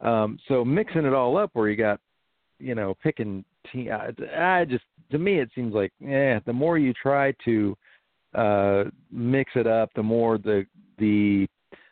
Um, 0.01 0.39
so 0.47 0.65
mixing 0.65 1.05
it 1.05 1.15
all 1.15 1.37
up, 1.37 1.51
where 1.55 1.69
you 1.69 1.77
got, 1.77 2.01
you 2.59 2.75
know, 2.75 2.95
picking 3.03 3.45
team. 3.73 3.91
I, 3.91 4.61
I 4.61 4.65
just 4.65 4.85
to 5.11 5.19
me 5.19 5.41
it 5.41 5.51
seems 5.55 5.75
like, 5.75 5.93
yeah, 6.01 6.41
the 6.47 6.53
more 6.53 6.79
you 6.79 6.93
try 6.93 7.33
to 7.45 7.77
uh, 8.35 8.85
mix 9.11 9.53
it 9.55 9.67
up, 9.67 9.91
the 9.95 10.03
more 10.03 10.39
the 10.39 10.67
the 10.99 11.47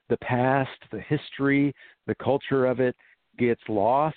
the 0.09 0.16
past, 0.18 0.70
the 0.92 1.00
history, 1.00 1.74
the 2.07 2.14
culture 2.16 2.66
of 2.66 2.81
it 2.81 2.94
gets 3.38 3.62
lost 3.68 4.16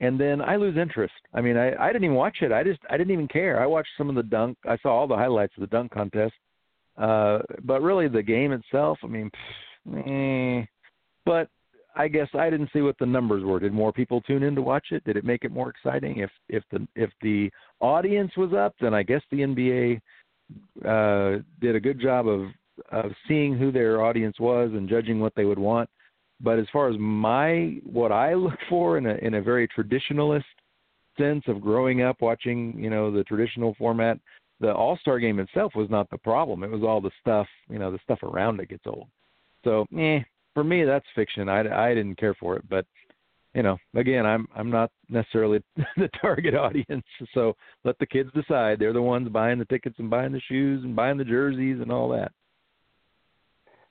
and 0.00 0.18
then 0.18 0.40
I 0.40 0.56
lose 0.56 0.76
interest. 0.76 1.14
I 1.34 1.40
mean, 1.40 1.56
I 1.56 1.74
I 1.76 1.88
didn't 1.88 2.04
even 2.04 2.16
watch 2.16 2.38
it. 2.40 2.52
I 2.52 2.62
just 2.62 2.80
I 2.88 2.96
didn't 2.96 3.12
even 3.12 3.28
care. 3.28 3.60
I 3.60 3.66
watched 3.66 3.90
some 3.96 4.08
of 4.08 4.14
the 4.14 4.22
dunk. 4.22 4.56
I 4.66 4.76
saw 4.78 4.90
all 4.90 5.08
the 5.08 5.16
highlights 5.16 5.54
of 5.56 5.62
the 5.62 5.66
dunk 5.66 5.92
contest. 5.92 6.34
Uh, 6.96 7.40
but 7.64 7.82
really, 7.82 8.08
the 8.08 8.22
game 8.22 8.52
itself. 8.52 8.98
I 9.02 9.06
mean, 9.06 10.68
but 11.24 11.48
I 11.98 12.06
guess 12.06 12.28
I 12.32 12.48
didn't 12.48 12.70
see 12.72 12.80
what 12.80 12.96
the 12.98 13.06
numbers 13.06 13.44
were. 13.44 13.58
Did 13.58 13.72
more 13.72 13.92
people 13.92 14.20
tune 14.20 14.44
in 14.44 14.54
to 14.54 14.62
watch 14.62 14.86
it? 14.92 15.02
Did 15.04 15.16
it 15.16 15.24
make 15.24 15.44
it 15.44 15.50
more 15.50 15.68
exciting? 15.68 16.18
If 16.18 16.30
if 16.48 16.62
the 16.70 16.86
if 16.94 17.10
the 17.20 17.50
audience 17.80 18.30
was 18.36 18.52
up, 18.52 18.74
then 18.80 18.94
I 18.94 19.02
guess 19.02 19.20
the 19.30 19.38
NBA 19.38 20.00
uh, 20.84 21.42
did 21.60 21.74
a 21.74 21.80
good 21.80 22.00
job 22.00 22.28
of 22.28 22.46
of 22.92 23.10
seeing 23.26 23.58
who 23.58 23.72
their 23.72 24.02
audience 24.02 24.38
was 24.38 24.70
and 24.72 24.88
judging 24.88 25.18
what 25.18 25.34
they 25.34 25.44
would 25.44 25.58
want. 25.58 25.90
But 26.40 26.60
as 26.60 26.66
far 26.72 26.88
as 26.88 26.94
my 27.00 27.80
what 27.84 28.12
I 28.12 28.34
look 28.34 28.58
for 28.68 28.96
in 28.96 29.06
a 29.06 29.14
in 29.16 29.34
a 29.34 29.42
very 29.42 29.66
traditionalist 29.68 30.44
sense 31.18 31.42
of 31.48 31.60
growing 31.60 32.02
up 32.02 32.22
watching, 32.22 32.78
you 32.78 32.90
know, 32.90 33.10
the 33.10 33.24
traditional 33.24 33.74
format, 33.76 34.20
the 34.60 34.72
All 34.72 34.96
Star 34.98 35.18
game 35.18 35.40
itself 35.40 35.74
was 35.74 35.90
not 35.90 36.08
the 36.10 36.18
problem. 36.18 36.62
It 36.62 36.70
was 36.70 36.84
all 36.84 37.00
the 37.00 37.10
stuff, 37.20 37.48
you 37.68 37.80
know, 37.80 37.90
the 37.90 37.98
stuff 38.04 38.22
around 38.22 38.60
it 38.60 38.68
gets 38.68 38.86
old. 38.86 39.08
So, 39.64 39.86
eh, 39.98 40.20
for 40.58 40.64
me, 40.64 40.82
that's 40.82 41.06
fiction. 41.14 41.48
I, 41.48 41.90
I 41.90 41.94
didn't 41.94 42.18
care 42.18 42.34
for 42.34 42.56
it, 42.56 42.68
but 42.68 42.84
you 43.54 43.62
know, 43.62 43.78
again, 43.94 44.26
I'm 44.26 44.48
I'm 44.56 44.70
not 44.70 44.90
necessarily 45.08 45.62
the 45.96 46.08
target 46.20 46.56
audience. 46.56 47.04
So 47.32 47.54
let 47.84 47.96
the 48.00 48.06
kids 48.06 48.28
decide. 48.34 48.80
They're 48.80 48.92
the 48.92 49.00
ones 49.00 49.28
buying 49.28 49.60
the 49.60 49.66
tickets 49.66 49.94
and 50.00 50.10
buying 50.10 50.32
the 50.32 50.40
shoes 50.48 50.82
and 50.82 50.96
buying 50.96 51.16
the 51.16 51.24
jerseys 51.24 51.78
and 51.80 51.92
all 51.92 52.08
that. 52.08 52.32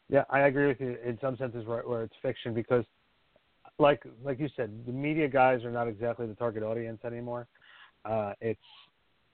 Yeah, 0.09 0.25
I 0.29 0.41
agree 0.41 0.67
with 0.67 0.81
you 0.81 0.97
in 1.05 1.17
some 1.21 1.37
senses 1.37 1.65
where, 1.65 1.83
where 1.83 2.03
it's 2.03 2.15
fiction 2.21 2.53
because, 2.53 2.83
like 3.79 4.03
like 4.21 4.37
you 4.37 4.49
said, 4.57 4.69
the 4.85 4.91
media 4.91 5.29
guys 5.29 5.63
are 5.63 5.71
not 5.71 5.87
exactly 5.87 6.27
the 6.27 6.35
target 6.35 6.63
audience 6.63 6.99
anymore. 7.05 7.47
Uh, 8.03 8.33
it's 8.41 8.59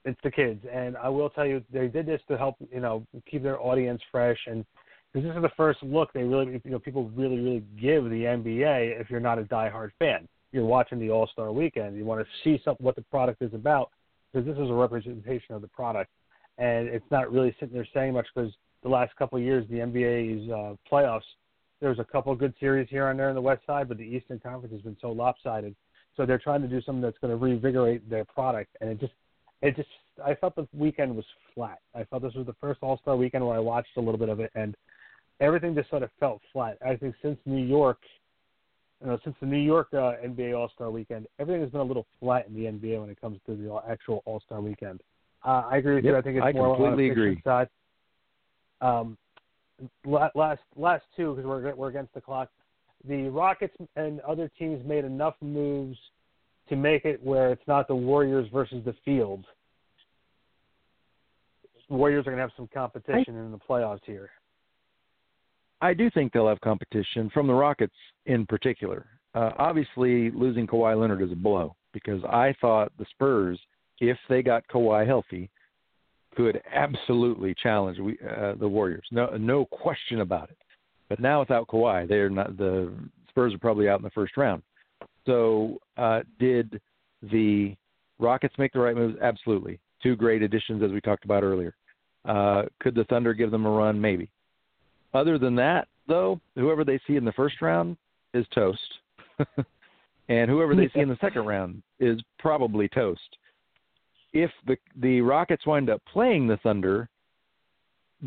it's 0.06 0.19
the 0.24 0.30
kids, 0.30 0.63
and 0.72 0.98
I 0.98 1.10
will 1.10 1.32
tell 1.32 1.48
you, 1.48 1.63
they 1.74 1.88
did 1.88 2.06
this 2.06 2.22
to 2.28 2.38
help 2.38 2.58
you 2.72 2.80
know 2.80 3.08
keep 3.28 3.41
their 3.41 3.60
audience 3.60 4.04
fresh, 4.12 4.39
and 4.46 4.63
because 5.13 5.28
this 5.28 5.36
is 5.36 5.41
the 5.41 5.52
first 5.56 5.82
look 5.84 6.12
they 6.13 6.23
really 6.23 6.62
you 6.63 6.71
know 6.71 6.80
people 6.80 7.10
really 7.15 7.39
really 7.39 7.63
give 7.80 8.06
the 8.06 8.23
NBA. 8.23 8.99
If 8.99 9.10
you're 9.10 9.19
not 9.19 9.39
a 9.39 9.43
diehard 9.43 9.91
fan, 9.99 10.28
you're 10.52 10.65
watching 10.65 10.99
the 10.99 11.10
All 11.10 11.28
Star 11.28 11.52
Weekend. 11.52 11.95
You 11.95 12.06
want 12.06 12.26
to 12.26 12.28
see 12.43 12.62
something 12.63 12.84
what 12.86 12.95
the 12.95 13.04
product 13.04 13.41
is 13.41 13.54
about 13.54 13.91
because 14.32 14.45
this 14.45 14.58
is 14.58 14.69
a 14.69 14.73
representation 14.73 15.54
of 15.54 15.62
the 15.62 15.67
product, 15.67 16.10
and 16.58 16.88
it's 16.88 17.06
not 17.12 17.32
really 17.32 17.56
sitting 17.60 17.76
there 17.76 17.88
saying 17.93 18.13
much 18.13 18.28
because 18.34 18.52
the 18.82 18.89
last 18.89 19.15
couple 19.15 19.38
of 19.38 19.43
years, 19.43 19.65
the 19.69 19.78
NBA's 19.78 20.49
uh, 20.49 20.76
playoffs, 20.91 21.21
there's 21.80 21.99
a 21.99 22.04
couple 22.04 22.32
of 22.32 22.39
good 22.39 22.54
series 22.60 22.88
here 22.89 23.10
and 23.10 23.19
there 23.19 23.30
on 23.30 23.36
the 23.36 23.41
West 23.41 23.62
Side, 23.65 23.88
but 23.88 23.97
the 23.97 24.04
Eastern 24.04 24.39
Conference 24.39 24.73
has 24.73 24.82
been 24.82 24.97
so 25.02 25.12
lopsided. 25.12 25.76
So 26.15 26.26
they're 26.26 26.39
trying 26.39 26.62
to 26.62 26.67
do 26.67 26.82
something 26.82 27.02
that's 27.02 27.17
going 27.19 27.32
to 27.32 27.38
reinvigorate 27.38 28.08
their 28.10 28.26
product, 28.26 28.76
and 28.82 28.89
it 28.89 28.99
just, 28.99 29.13
it 29.62 29.76
just, 29.76 29.89
I 30.23 30.36
felt 30.36 30.56
the 30.56 30.67
weekend 30.73 31.15
was 31.15 31.26
flat. 31.56 31.80
I 31.95 32.04
felt 32.04 32.21
this 32.21 32.36
was 32.36 32.45
the 32.45 32.56
first 32.62 32.80
All 32.84 32.99
Star 32.99 33.15
weekend 33.15 33.45
where 33.45 33.56
I 33.56 33.60
watched 33.60 33.97
a 33.97 33.99
little 33.99 34.19
bit 34.19 34.30
of 34.30 34.39
it, 34.39 34.52
and 34.54 34.76
everything 35.39 35.76
just 35.76 35.89
sort 35.89 36.04
of 36.04 36.10
felt 36.19 36.41
flat. 36.52 36.78
I 36.86 36.96
think 36.96 37.15
since 37.22 37.38
New 37.46 37.63
York, 37.63 38.00
you 39.02 39.08
know, 39.08 39.19
since 39.24 39.36
the 39.39 39.46
New 39.46 39.58
York 39.58 39.89
uh, 39.93 40.13
NBA 40.26 40.58
All 40.58 40.69
Star 40.74 40.91
Weekend, 40.91 41.28
everything 41.39 41.62
has 41.62 41.72
been 41.72 41.82
a 41.82 41.86
little 41.86 42.06
flat 42.19 42.48
in 42.48 42.54
the 42.54 42.65
NBA 42.65 43.00
when 43.02 43.10
it 43.10 43.19
comes 43.19 43.39
to 43.46 43.56
the 43.56 43.82
actual 43.89 44.24
All 44.26 44.39
Star 44.46 44.62
Weekend. 44.62 45.02
Uh, 45.46 45.63
I 45.69 45.78
agree 45.78 45.96
with 45.96 46.06
yep, 46.06 46.13
you. 46.13 46.17
I 46.17 46.22
think 46.22 46.38
it's 46.38 46.46
I 46.46 46.52
more 46.54 46.76
completely 46.76 47.10
on 47.10 47.15
the 47.15 47.22
agree. 47.22 47.41
side. 47.43 47.69
Um, 48.82 49.17
last 50.06 50.62
last 50.76 51.04
two 51.15 51.34
because 51.36 51.46
we're 51.46 51.76
we're 51.76 51.89
against 51.89 52.13
the 52.13 52.22
clock. 52.22 52.50
The 53.08 53.28
Rockets 53.30 53.76
and 53.98 54.22
other 54.22 54.50
teams 54.58 54.86
made 54.86 55.04
enough 55.04 55.36
moves 55.41 55.98
to 56.69 56.76
make 56.78 57.04
it 57.04 57.22
where 57.22 57.52
it's 57.52 57.67
not 57.67 57.88
the 57.88 57.96
Warriors 57.96 58.48
versus 58.54 58.82
the 58.86 58.96
field. 59.04 59.46
Warriors 61.89 62.22
are 62.22 62.32
going 62.32 62.38
to 62.38 62.41
have 62.41 62.52
some 62.56 62.69
competition 62.74 63.36
in 63.36 63.52
the 63.52 63.60
playoffs 63.60 64.00
here. 64.06 64.30
I 65.84 65.93
do 65.93 66.10
think 66.10 66.32
they'll 66.32 66.48
have 66.48 66.62
competition 66.62 67.30
from 67.34 67.46
the 67.46 67.54
Rockets 67.54 67.93
in 68.26 68.46
particular. 68.46 69.06
Uh, 69.36 69.52
obviously, 69.58 70.32
losing 70.32 70.65
Kawhi 70.65 70.98
Leonard 70.98 71.22
is 71.22 71.32
a 71.34 71.36
blow 71.36 71.76
because 71.91 72.24
I 72.24 72.56
thought 72.62 72.93
the 72.98 73.06
Spurs, 73.12 73.60
if 74.00 74.17
they 74.30 74.41
got 74.41 74.63
Kawhi 74.69 75.06
healthy, 75.06 75.50
could 76.38 76.62
absolutely 76.74 77.54
challenge 77.62 78.00
we, 78.00 78.17
uh, 78.26 78.54
the 78.58 78.67
Warriors. 78.67 79.06
No, 79.12 79.36
no 79.36 79.65
question 79.65 80.22
about 80.22 80.50
it. 80.52 80.58
But 81.10 81.19
now 81.19 81.41
without 81.41 81.67
Kawhi, 81.67 82.08
they're 82.08 82.30
not. 82.30 82.56
The 82.58 82.89
Spurs 83.28 83.54
are 83.54 83.60
probably 83.60 83.89
out 83.89 84.00
in 84.00 84.04
the 84.04 84.10
first 84.12 84.38
round. 84.38 84.63
So, 85.26 85.80
uh, 85.98 86.22
did 86.39 86.80
the 87.24 87.76
Rockets 88.19 88.56
make 88.58 88.72
the 88.72 88.80
right 88.80 88.96
moves? 88.96 89.17
Absolutely. 89.22 89.82
Two 90.02 90.15
great 90.15 90.43
additions, 90.43 90.82
as 90.82 90.91
we 90.91 91.02
talked 91.02 91.26
about 91.26 91.43
earlier. 91.43 91.76
Uh, 92.24 92.63
could 92.80 92.96
the 92.96 93.04
Thunder 93.06 93.34
give 93.34 93.52
them 93.52 93.65
a 93.65 93.69
run? 93.69 94.00
Maybe. 94.00 94.30
Other 95.13 95.38
than 95.38 95.56
that, 95.56 95.88
though, 96.08 96.39
whoever 96.56 96.84
they 96.84 96.99
see 97.08 97.15
in 97.15 97.26
the 97.26 97.32
first 97.34 97.62
round 97.62 97.97
is 98.34 98.45
toast, 98.54 98.80
and 100.30 100.49
whoever 100.49 100.76
they 100.76 100.89
see 100.93 101.02
in 101.02 101.10
the 101.10 101.17
second 101.21 101.45
round 101.45 101.84
is 101.99 102.19
probably 102.39 102.88
toast 102.89 103.38
if 104.34 104.52
the 104.67 104.76
the 104.97 105.21
Rockets 105.21 105.65
wind 105.65 105.89
up 105.89 106.02
playing 106.12 106.47
the 106.47 106.58
Thunder 106.58 107.08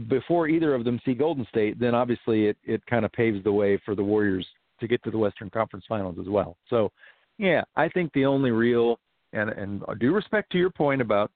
before 0.09 0.49
either 0.49 0.75
of 0.75 0.85
them 0.85 1.01
see 1.05 1.14
Golden 1.14 1.46
State, 1.49 1.79
then 1.79 1.94
obviously 1.94 2.46
it 2.46 2.57
it 2.64 2.85
kind 2.87 3.05
of 3.05 3.12
paves 3.12 3.42
the 3.44 3.53
way 3.53 3.81
for 3.85 3.94
the 3.94 4.05
Warriors 4.05 4.46
to 4.81 4.87
get 4.87 5.03
to 5.05 5.11
the 5.11 5.18
Western 5.18 5.51
Conference 5.51 5.85
Finals 5.88 6.16
as 6.20 6.29
well. 6.29 6.57
So, 6.68 6.92
yeah, 7.38 7.62
I 7.77 7.88
think 7.88 8.12
the 8.12 8.25
only 8.25 8.51
real 8.51 8.99
and 9.33 9.51
and 9.51 9.83
due 9.99 10.14
respect 10.14 10.53
to 10.53 10.59
your 10.59 10.70
point 10.70 11.01
about 11.01 11.31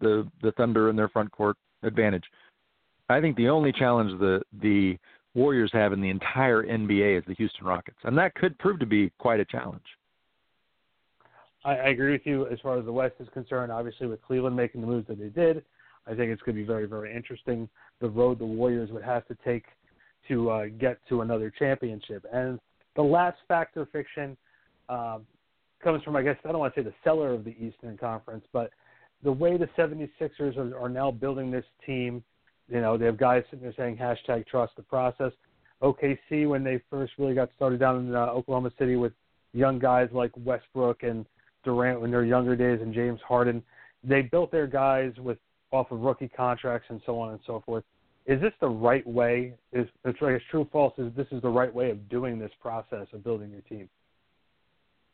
the 0.00 0.28
the 0.42 0.52
Thunder 0.52 0.90
and 0.90 0.98
their 0.98 1.08
front 1.08 1.32
court 1.32 1.56
advantage, 1.82 2.24
I 3.08 3.20
think 3.20 3.36
the 3.36 3.48
only 3.48 3.72
challenge 3.72 4.18
the 4.20 4.42
the 4.60 4.98
Warriors 5.34 5.70
have 5.72 5.92
in 5.92 6.00
the 6.00 6.10
entire 6.10 6.62
NBA 6.62 7.18
is 7.18 7.24
the 7.26 7.34
Houston 7.34 7.64
Rockets, 7.66 7.98
and 8.04 8.16
that 8.18 8.34
could 8.34 8.58
prove 8.58 8.78
to 8.80 8.86
be 8.86 9.10
quite 9.18 9.40
a 9.40 9.44
challenge. 9.44 9.82
I, 11.64 11.70
I 11.70 11.88
agree 11.88 12.12
with 12.12 12.26
you 12.26 12.46
as 12.48 12.58
far 12.60 12.78
as 12.78 12.84
the 12.84 12.92
West 12.92 13.14
is 13.18 13.28
concerned. 13.32 13.72
Obviously, 13.72 14.06
with 14.06 14.22
Cleveland 14.22 14.56
making 14.56 14.80
the 14.80 14.86
moves 14.86 15.06
that 15.08 15.18
they 15.18 15.28
did, 15.28 15.64
I 16.06 16.10
think 16.10 16.30
it's 16.32 16.42
going 16.42 16.56
to 16.56 16.62
be 16.62 16.66
very, 16.66 16.86
very 16.86 17.14
interesting. 17.14 17.68
The 18.00 18.08
road 18.08 18.38
the 18.38 18.44
Warriors 18.46 18.90
would 18.90 19.04
have 19.04 19.26
to 19.28 19.36
take 19.44 19.64
to 20.28 20.50
uh, 20.50 20.66
get 20.78 20.98
to 21.08 21.22
another 21.22 21.52
championship. 21.56 22.24
And 22.32 22.58
the 22.96 23.02
last 23.02 23.38
factor 23.48 23.86
fiction 23.86 24.36
um, 24.88 25.26
comes 25.82 26.02
from, 26.02 26.16
I 26.16 26.22
guess, 26.22 26.36
I 26.44 26.48
don't 26.48 26.58
want 26.58 26.74
to 26.74 26.80
say 26.80 26.84
the 26.84 26.94
cellar 27.04 27.32
of 27.32 27.44
the 27.44 27.56
Eastern 27.58 27.96
Conference, 27.96 28.44
but 28.52 28.70
the 29.22 29.32
way 29.32 29.56
the 29.56 29.68
76ers 29.78 30.56
are, 30.56 30.76
are 30.78 30.88
now 30.88 31.10
building 31.10 31.50
this 31.50 31.64
team. 31.86 32.22
You 32.68 32.80
know, 32.80 32.96
they 32.96 33.06
have 33.06 33.18
guys 33.18 33.42
sitting 33.50 33.64
there 33.64 33.74
saying 33.76 33.96
hashtag 33.96 34.46
trust 34.46 34.74
the 34.76 34.82
process. 34.82 35.32
OKC, 35.82 36.48
when 36.48 36.62
they 36.62 36.80
first 36.90 37.12
really 37.18 37.34
got 37.34 37.50
started 37.56 37.80
down 37.80 38.06
in 38.06 38.14
uh, 38.14 38.26
Oklahoma 38.26 38.70
City 38.78 38.96
with 38.96 39.12
young 39.52 39.78
guys 39.78 40.08
like 40.12 40.30
Westbrook 40.36 41.02
and 41.02 41.26
Durant 41.64 42.00
when 42.00 42.10
their 42.10 42.24
younger 42.24 42.56
days 42.56 42.80
and 42.80 42.94
James 42.94 43.20
Harden. 43.26 43.62
They 44.04 44.22
built 44.22 44.50
their 44.50 44.66
guys 44.66 45.12
with 45.18 45.38
off 45.70 45.90
of 45.90 46.00
rookie 46.00 46.28
contracts 46.28 46.86
and 46.90 47.00
so 47.06 47.18
on 47.18 47.30
and 47.30 47.40
so 47.46 47.62
forth. 47.64 47.84
Is 48.26 48.40
this 48.40 48.52
the 48.60 48.68
right 48.68 49.06
way? 49.06 49.54
Is 49.72 49.86
it's 50.04 50.18
true 50.50 50.68
false? 50.70 50.94
Is 50.98 51.12
this 51.16 51.26
is 51.32 51.42
the 51.42 51.48
right 51.48 51.72
way 51.72 51.90
of 51.90 52.08
doing 52.08 52.38
this 52.38 52.52
process 52.60 53.06
of 53.12 53.24
building 53.24 53.50
your 53.50 53.62
team? 53.62 53.88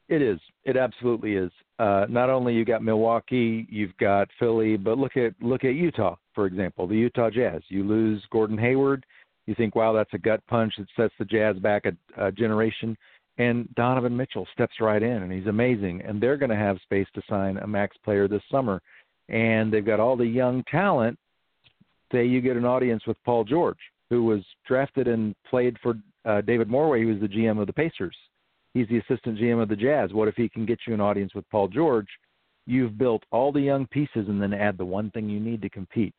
It 0.08 0.22
is. 0.22 0.40
It 0.64 0.76
absolutely 0.76 1.34
is. 1.34 1.50
Uh, 1.78 2.06
not 2.08 2.30
only 2.30 2.54
you 2.54 2.64
got 2.64 2.82
Milwaukee, 2.82 3.66
you've 3.70 3.96
got 3.98 4.28
Philly, 4.38 4.76
but 4.76 4.96
look 4.96 5.16
at 5.16 5.34
look 5.40 5.64
at 5.64 5.74
Utah, 5.74 6.16
for 6.34 6.46
example, 6.46 6.86
the 6.86 6.96
Utah 6.96 7.30
Jazz. 7.30 7.62
You 7.68 7.84
lose 7.84 8.24
Gordon 8.30 8.56
Hayward, 8.56 9.04
you 9.46 9.54
think, 9.54 9.74
wow, 9.74 9.92
that's 9.92 10.12
a 10.14 10.18
gut 10.18 10.40
punch 10.46 10.74
that 10.78 10.86
sets 10.96 11.14
the 11.18 11.24
Jazz 11.24 11.56
back 11.56 11.84
a, 11.86 12.26
a 12.26 12.32
generation 12.32 12.96
and 13.38 13.72
Donovan 13.76 14.16
Mitchell 14.16 14.46
steps 14.52 14.74
right 14.80 15.02
in 15.02 15.22
and 15.22 15.32
he's 15.32 15.46
amazing 15.46 16.02
and 16.02 16.20
they're 16.20 16.36
going 16.36 16.50
to 16.50 16.56
have 16.56 16.78
space 16.82 17.06
to 17.14 17.22
sign 17.28 17.56
a 17.58 17.66
max 17.66 17.96
player 18.04 18.28
this 18.28 18.42
summer 18.50 18.82
and 19.28 19.72
they've 19.72 19.86
got 19.86 20.00
all 20.00 20.16
the 20.16 20.26
young 20.26 20.62
talent 20.70 21.18
say 22.12 22.26
you 22.26 22.40
get 22.40 22.56
an 22.56 22.64
audience 22.64 23.06
with 23.06 23.16
Paul 23.24 23.44
George 23.44 23.78
who 24.10 24.24
was 24.24 24.40
drafted 24.66 25.08
and 25.08 25.34
played 25.48 25.76
for 25.82 25.94
uh, 26.24 26.40
David 26.42 26.68
Morway 26.68 27.02
who 27.02 27.08
was 27.08 27.20
the 27.20 27.28
GM 27.28 27.60
of 27.60 27.66
the 27.66 27.72
Pacers 27.72 28.16
he's 28.74 28.88
the 28.88 28.98
assistant 28.98 29.38
GM 29.38 29.62
of 29.62 29.68
the 29.68 29.76
Jazz. 29.76 30.12
What 30.12 30.28
if 30.28 30.34
he 30.36 30.48
can 30.48 30.66
get 30.66 30.80
you 30.86 30.94
an 30.94 31.00
audience 31.00 31.34
with 31.34 31.48
Paul 31.50 31.68
George? 31.68 32.08
You've 32.66 32.98
built 32.98 33.22
all 33.30 33.50
the 33.50 33.60
young 33.60 33.86
pieces 33.86 34.28
and 34.28 34.40
then 34.40 34.52
add 34.52 34.76
the 34.76 34.84
one 34.84 35.10
thing 35.10 35.28
you 35.28 35.40
need 35.40 35.62
to 35.62 35.70
compete. 35.70 36.14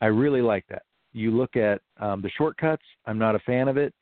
I 0.00 0.06
really 0.06 0.42
like 0.42 0.64
that. 0.68 0.82
You 1.12 1.30
look 1.30 1.56
at 1.56 1.80
um, 2.00 2.20
the 2.20 2.30
shortcuts. 2.36 2.82
I'm 3.06 3.18
not 3.18 3.36
a 3.36 3.40
fan 3.40 3.68
of 3.68 3.76
it. 3.76 3.94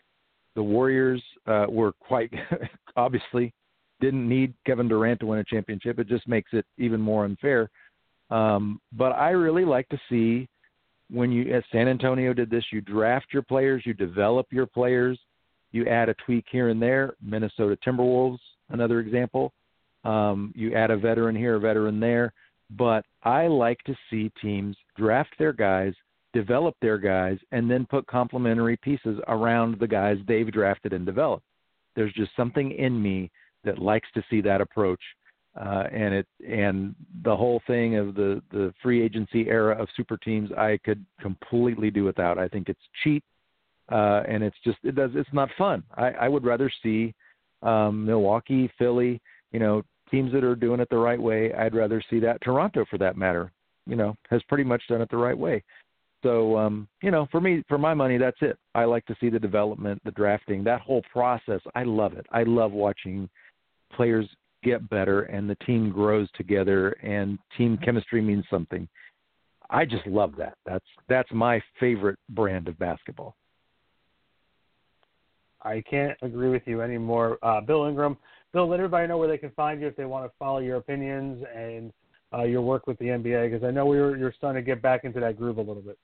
The 0.55 0.63
Warriors 0.63 1.23
uh, 1.47 1.67
were 1.69 1.93
quite 1.93 2.33
obviously 2.97 3.53
didn't 4.01 4.29
need 4.29 4.55
Kevin 4.67 4.89
Durant 4.89 5.21
to 5.21 5.27
win 5.27 5.39
a 5.39 5.45
championship. 5.45 5.99
It 5.99 6.09
just 6.09 6.27
makes 6.27 6.51
it 6.53 6.67
even 6.79 7.01
more 7.01 7.25
unfair. 7.25 7.71
Um, 8.31 8.81
but 8.93 9.13
I 9.13 9.31
really 9.31 9.65
like 9.65 9.89
to 9.91 10.01
see 10.09 10.49
when 11.11 11.31
you, 11.31 11.55
as 11.55 11.63
San 11.71 11.89
Antonio 11.89 12.33
did 12.33 12.51
this, 12.51 12.65
you 12.73 12.81
draft 12.81 13.27
your 13.33 13.43
players, 13.43 13.83
you 13.85 13.93
develop 13.93 14.47
your 14.51 14.67
players, 14.67 15.19
you 15.73 15.87
add 15.87 16.09
a 16.09 16.15
tweak 16.25 16.47
here 16.51 16.69
and 16.69 16.81
there. 16.81 17.15
Minnesota 17.23 17.77
Timberwolves, 17.85 18.39
another 18.71 19.01
example. 19.01 19.53
Um, 20.05 20.53
you 20.55 20.75
add 20.75 20.91
a 20.91 20.97
veteran 20.97 21.37
here, 21.37 21.57
a 21.57 21.61
veteran 21.61 22.01
there. 22.01 22.33
But 22.71 23.05
I 23.23 23.49
like 23.49 23.83
to 23.85 23.95
see 24.09 24.33
teams 24.41 24.77
draft 24.97 25.35
their 25.39 25.53
guys 25.53 25.95
develop 26.33 26.75
their 26.81 26.99
guys, 26.99 27.39
and 27.53 27.71
then 27.71 27.87
put 27.87 28.07
complementary 28.07 28.77
pieces 28.77 29.19
around 29.29 29.79
the 29.79 29.87
guys 29.87 30.17
they've 30.27 30.51
drafted 30.51 30.93
and 30.93 31.05
developed. 31.07 31.45
There's 31.95 32.13
just 32.15 32.31
something 32.37 32.73
in 32.73 33.01
me 33.01 33.31
that 33.65 33.79
likes 33.79 34.09
to 34.15 34.25
see 34.31 34.41
that 34.43 34.61
approach. 34.61 35.01
Uh, 35.55 35.85
and 35.93 36.15
it 36.15 36.27
and 36.49 36.95
the 37.25 37.37
whole 37.37 37.61
thing 37.67 37.97
of 37.97 38.15
the 38.15 38.43
the 38.51 38.73
free 38.83 39.03
agency 39.03 39.49
era 39.49 39.77
of 39.77 39.87
super 39.95 40.17
teams, 40.17 40.51
I 40.53 40.79
could 40.83 41.05
completely 41.21 41.91
do 41.91 42.05
without. 42.05 42.39
I 42.39 42.49
think 42.49 42.71
it's 42.71 42.81
cheap, 43.05 43.23
uh, 43.91 44.23
and 44.29 44.43
it's 44.43 44.57
just 44.65 44.79
it 44.83 44.95
does 44.95 45.11
it's 45.15 45.33
not 45.33 45.49
fun. 45.59 45.83
I, 45.97 46.11
I 46.13 46.29
would 46.29 46.45
rather 46.45 46.71
see 46.83 47.15
um, 47.63 48.07
Milwaukee, 48.07 48.71
Philly, 48.79 49.21
you 49.53 49.61
know, 49.61 49.83
teams 50.11 50.33
that 50.33 50.45
are 50.45 50.57
doing 50.57 50.81
it 50.81 50.89
the 50.91 50.97
right 50.97 51.21
way. 51.21 51.53
I'd 51.55 51.75
rather 51.75 52.03
see 52.11 52.21
that. 52.21 52.41
Toronto, 52.43 52.85
for 52.91 52.99
that 52.99 53.17
matter, 53.17 53.53
you 53.87 53.97
know, 53.97 54.15
has 54.31 54.43
pretty 54.49 54.65
much 54.65 54.83
done 54.89 55.01
it 55.01 55.11
the 55.11 55.17
right 55.17 55.37
way. 55.37 55.63
So, 56.23 56.57
um, 56.57 56.87
you 57.03 57.11
know, 57.11 57.27
for 57.33 57.41
me, 57.41 57.65
for 57.69 57.79
my 57.79 57.95
money, 57.95 58.17
that's 58.17 58.37
it. 58.43 58.57
I 58.75 58.85
like 58.85 59.05
to 59.07 59.17
see 59.21 59.29
the 59.29 59.41
development, 59.41 60.01
the 60.05 60.13
drafting, 60.13 60.63
that 60.65 60.81
whole 60.81 61.03
process. 61.13 61.61
I 61.75 61.83
love 61.83 62.13
it. 62.13 62.27
I 62.31 62.45
love 62.45 62.73
watching 62.73 63.29
players 63.93 64.29
get 64.63 64.89
better 64.89 65.23
and 65.23 65.51
the 65.51 65.57
team 65.67 65.91
grows 65.91 66.29
together 66.37 66.91
and 67.03 67.39
team 67.59 67.77
chemistry 67.85 68.21
means 68.21 68.45
something. 68.49 68.89
I 69.71 69.85
just 69.85 70.07
love 70.07 70.35
that. 70.37 70.55
That's 70.67 70.85
that's 71.09 71.31
my 71.33 71.61
favorite 71.81 72.19
brand 72.29 72.69
of 72.69 72.79
basketball. 72.79 73.35
I 75.65 75.83
can't 75.89 76.19
agree 76.23 76.51
with 76.51 76.63
you 76.67 76.83
anymore. 76.83 77.39
Uh, 77.43 77.61
Bill 77.61 77.87
Ingram, 77.87 78.17
Bill, 78.53 78.69
let 78.69 78.81
everybody 78.81 79.07
know 79.07 79.19
where 79.19 79.29
they 79.29 79.39
can 79.39 79.51
find 79.51 79.81
you 79.81 79.87
if 79.87 79.97
they 79.97 80.05
want 80.05 80.27
to 80.27 80.33
follow 80.39 80.59
your 80.59 80.77
opinions 80.77 81.45
and 81.55 81.93
uh, 82.35 82.45
your 82.45 82.63
work 82.63 82.87
with 82.87 82.99
the 82.99 83.07
NBA 83.07 83.51
because 83.51 83.67
I 83.67 83.71
know 83.71 83.87
we 83.87 83.99
are 83.99 84.17
you're 84.17 84.35
starting 84.37 84.63
to 84.63 84.67
get 84.67 84.83
back 84.83 85.05
into 85.05 85.21
that 85.21 85.39
groove 85.39 85.59
a 85.59 85.63
little 85.63 85.83
bit. 85.83 85.99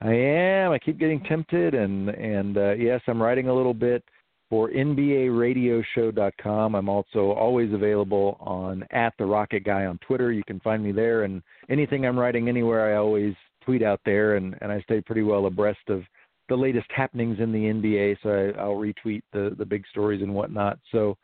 I 0.00 0.12
am. 0.12 0.72
I 0.72 0.78
keep 0.78 0.98
getting 0.98 1.22
tempted, 1.24 1.74
and 1.74 2.08
and 2.10 2.56
uh, 2.56 2.72
yes, 2.72 3.00
I'm 3.06 3.20
writing 3.20 3.48
a 3.48 3.54
little 3.54 3.74
bit 3.74 4.04
for 4.48 4.70
NBARadioshow.com. 4.70 6.74
I'm 6.74 6.88
also 6.88 7.32
always 7.32 7.72
available 7.72 8.38
on 8.40 8.84
at 8.92 9.12
the 9.18 9.26
Rocket 9.26 9.64
Guy 9.64 9.86
on 9.86 9.98
Twitter. 9.98 10.32
You 10.32 10.44
can 10.44 10.60
find 10.60 10.82
me 10.82 10.92
there, 10.92 11.24
and 11.24 11.42
anything 11.68 12.06
I'm 12.06 12.18
writing 12.18 12.48
anywhere, 12.48 12.92
I 12.92 12.96
always 12.96 13.34
tweet 13.62 13.82
out 13.82 14.00
there, 14.04 14.36
and 14.36 14.56
and 14.60 14.70
I 14.70 14.80
stay 14.82 15.00
pretty 15.00 15.22
well 15.22 15.46
abreast 15.46 15.88
of 15.88 16.02
the 16.48 16.56
latest 16.56 16.86
happenings 16.94 17.38
in 17.40 17.52
the 17.52 17.58
NBA. 17.58 18.16
So 18.22 18.30
I, 18.30 18.60
I'll 18.60 18.76
retweet 18.76 19.22
the 19.32 19.54
the 19.58 19.64
big 19.64 19.84
stories 19.90 20.22
and 20.22 20.34
whatnot. 20.34 20.78
So 20.92 21.16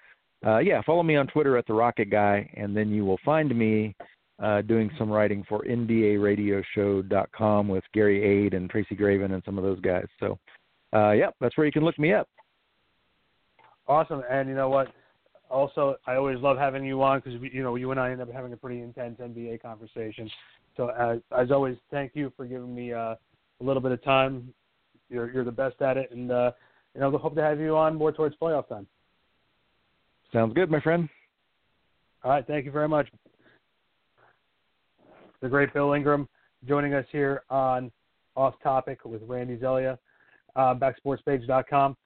uh, 0.47 0.59
yeah, 0.59 0.83
follow 0.83 1.03
me 1.03 1.17
on 1.17 1.27
Twitter 1.27 1.57
at 1.57 1.67
the 1.67 1.73
Rocket 1.73 2.11
Guy, 2.11 2.51
and 2.55 2.77
then 2.77 2.91
you 2.91 3.05
will 3.05 3.19
find 3.25 3.57
me 3.57 3.95
uh, 4.43 4.63
doing 4.63 4.91
some 4.99 5.11
writing 5.11 5.45
for 5.49 5.65
NBARadioshow.com 5.65 7.69
with 7.69 7.85
Gary 7.93 8.23
Aid 8.23 8.55
and 8.55 8.69
Tracy 8.69 8.95
Graven 8.95 9.33
and 9.33 9.43
some 9.45 9.59
of 9.59 9.65
those 9.65 9.81
guys. 9.81 10.07
So, 10.21 10.39
uh, 10.93 11.13
yeah, 11.13 11.31
that's 11.41 11.57
where 11.57 11.67
you 11.67 11.73
can 11.73 11.85
look 11.85 11.99
me 11.99 12.13
up. 12.13 12.29
Awesome, 13.87 14.23
and 14.31 14.49
you 14.49 14.55
know 14.55 14.69
what? 14.69 14.89
Also, 15.51 15.97
I 16.07 16.17
always 16.17 16.39
love 16.41 16.59
having 16.59 16.85
you 16.85 17.03
on 17.03 17.21
because 17.21 17.41
you 17.53 17.63
know 17.63 17.77
you 17.77 17.91
and 17.91 18.01
I 18.01 18.11
end 18.11 18.21
up 18.21 18.33
having 18.33 18.53
a 18.53 18.57
pretty 18.57 18.81
intense 18.81 19.19
NBA 19.21 19.63
conversation. 19.63 20.29
So, 20.77 20.89
uh, 20.89 21.17
as 21.39 21.51
always, 21.51 21.77
thank 21.91 22.13
you 22.15 22.33
for 22.37 22.45
giving 22.45 22.75
me 22.75 22.93
uh, 22.93 23.15
a 23.15 23.19
little 23.61 23.83
bit 23.83 23.93
of 23.93 24.03
time. 24.03 24.53
You're 25.11 25.33
you're 25.33 25.45
the 25.45 25.53
best 25.53 25.81
at 25.83 25.97
it, 25.97 26.11
and 26.11 26.31
uh, 26.31 26.53
you 26.95 27.01
know 27.01 27.17
hope 27.19 27.35
to 27.37 27.43
have 27.43 27.61
you 27.61 27.77
on 27.77 27.97
more 27.97 28.13
towards 28.13 28.37
playoff 28.37 28.69
time. 28.69 28.87
Sounds 30.33 30.55
good, 30.55 30.71
my 30.71 30.81
friend. 30.81 31.09
All 32.25 32.31
right, 32.31 32.47
thank 32.47 32.65
you 32.65 32.73
very 32.73 32.89
much. 32.89 33.09
The 35.41 35.49
great 35.49 35.73
Bill 35.75 35.93
Ingram 35.93 36.29
joining 36.67 36.95
us 36.95 37.05
here 37.13 37.43
on 37.51 37.93
Off 38.35 38.55
Topic 38.63 39.05
with 39.05 39.23
Randy 39.27 39.59
Zelia, 39.61 39.99
uh, 40.57 40.75
backsportspage.com 40.75 41.97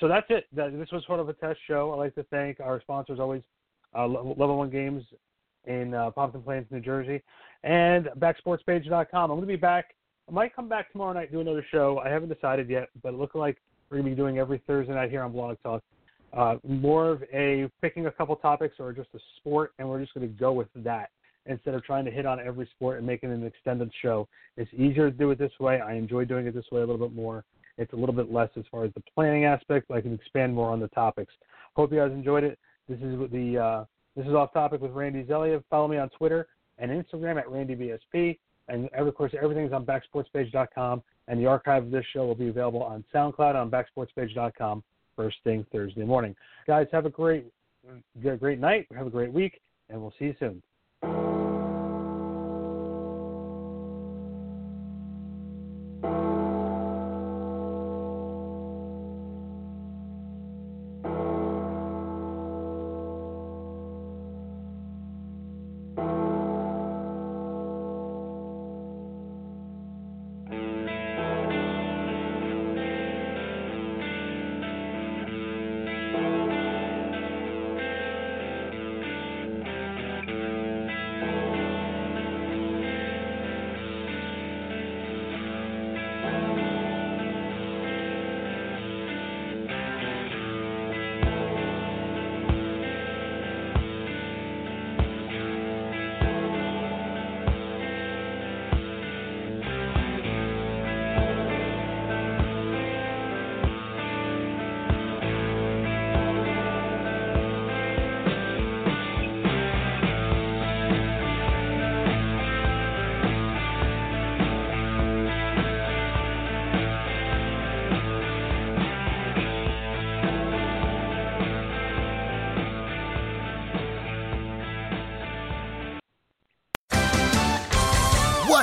so 0.00 0.08
that's 0.08 0.26
it. 0.30 0.46
This 0.52 0.90
was 0.90 1.04
sort 1.06 1.20
of 1.20 1.28
a 1.28 1.32
test 1.32 1.60
show. 1.66 1.92
I'd 1.92 1.96
like 1.96 2.14
to 2.16 2.24
thank 2.24 2.60
our 2.60 2.80
sponsors 2.80 3.20
always, 3.20 3.42
uh, 3.96 4.06
Level 4.06 4.56
One 4.56 4.70
Games 4.70 5.04
in 5.64 5.94
uh, 5.94 6.10
Pompton 6.10 6.42
Plains, 6.42 6.66
New 6.70 6.80
Jersey, 6.80 7.22
and 7.62 8.08
backsportspage.com. 8.18 9.30
I'm 9.30 9.36
going 9.36 9.40
to 9.42 9.46
be 9.46 9.56
back. 9.56 9.94
I 10.28 10.32
might 10.32 10.54
come 10.54 10.68
back 10.68 10.90
tomorrow 10.90 11.12
night 11.12 11.30
do 11.30 11.40
another 11.40 11.64
show. 11.70 12.00
I 12.04 12.08
haven't 12.08 12.32
decided 12.32 12.68
yet, 12.68 12.88
but 13.02 13.14
it 13.14 13.18
looks 13.18 13.34
like 13.34 13.58
we're 13.88 13.98
going 13.98 14.10
to 14.10 14.16
be 14.16 14.16
doing 14.16 14.38
every 14.38 14.60
Thursday 14.66 14.92
night 14.92 15.10
here 15.10 15.22
on 15.22 15.32
Blog 15.32 15.56
Talk. 15.62 15.82
Uh, 16.32 16.56
more 16.66 17.10
of 17.10 17.22
a 17.32 17.70
picking 17.80 18.06
a 18.06 18.10
couple 18.10 18.34
topics 18.36 18.74
or 18.80 18.92
just 18.92 19.08
a 19.14 19.18
sport, 19.36 19.72
and 19.78 19.88
we're 19.88 20.00
just 20.00 20.12
going 20.14 20.26
to 20.26 20.34
go 20.34 20.52
with 20.52 20.66
that 20.74 21.10
instead 21.46 21.74
of 21.74 21.84
trying 21.84 22.04
to 22.04 22.10
hit 22.10 22.26
on 22.26 22.40
every 22.40 22.68
sport 22.74 22.98
and 22.98 23.06
making 23.06 23.30
an 23.30 23.44
extended 23.44 23.90
show. 24.02 24.26
It's 24.56 24.70
easier 24.74 25.10
to 25.10 25.16
do 25.16 25.30
it 25.30 25.38
this 25.38 25.52
way. 25.60 25.80
I 25.80 25.94
enjoy 25.94 26.24
doing 26.24 26.46
it 26.46 26.54
this 26.54 26.64
way 26.72 26.82
a 26.82 26.86
little 26.86 27.06
bit 27.06 27.14
more. 27.14 27.44
It's 27.78 27.92
a 27.92 27.96
little 27.96 28.14
bit 28.14 28.32
less 28.32 28.50
as 28.56 28.64
far 28.70 28.84
as 28.84 28.92
the 28.94 29.02
planning 29.14 29.44
aspect, 29.44 29.86
but 29.88 29.98
I 29.98 30.00
can 30.00 30.14
expand 30.14 30.52
more 30.52 30.70
on 30.70 30.80
the 30.80 30.88
topics. 30.88 31.32
Hope 31.74 31.92
you 31.92 31.98
guys 31.98 32.10
enjoyed 32.10 32.42
it. 32.42 32.58
This 32.88 32.98
is 32.98 33.30
the 33.30 33.58
uh, 33.58 33.84
this 34.16 34.26
is 34.26 34.34
off 34.34 34.52
topic 34.52 34.80
with 34.80 34.92
Randy 34.92 35.24
Zelia. 35.26 35.62
Follow 35.70 35.86
me 35.86 35.98
on 35.98 36.08
Twitter 36.10 36.48
and 36.78 36.90
Instagram 36.90 37.38
at 37.38 37.46
RandyBSP. 37.46 38.38
And 38.68 38.88
of 38.94 39.14
course, 39.14 39.32
everything's 39.40 39.72
on 39.72 39.86
backsportspage.com. 39.86 41.02
And 41.28 41.40
the 41.40 41.46
archive 41.46 41.84
of 41.84 41.90
this 41.90 42.04
show 42.12 42.26
will 42.26 42.34
be 42.34 42.48
available 42.48 42.82
on 42.82 43.04
SoundCloud 43.14 43.54
on 43.54 43.70
backsportspage.com 43.70 44.82
first 45.16 45.36
thing 45.44 45.66
Thursday 45.72 46.04
morning. 46.04 46.36
Guys, 46.66 46.86
have 46.92 47.06
a 47.06 47.10
great, 47.10 47.46
great 48.38 48.60
night. 48.60 48.86
Have 48.96 49.06
a 49.06 49.10
great 49.10 49.32
week, 49.32 49.60
and 49.88 50.00
we'll 50.00 50.12
see 50.18 50.26
you 50.26 50.34
soon. 50.38 50.62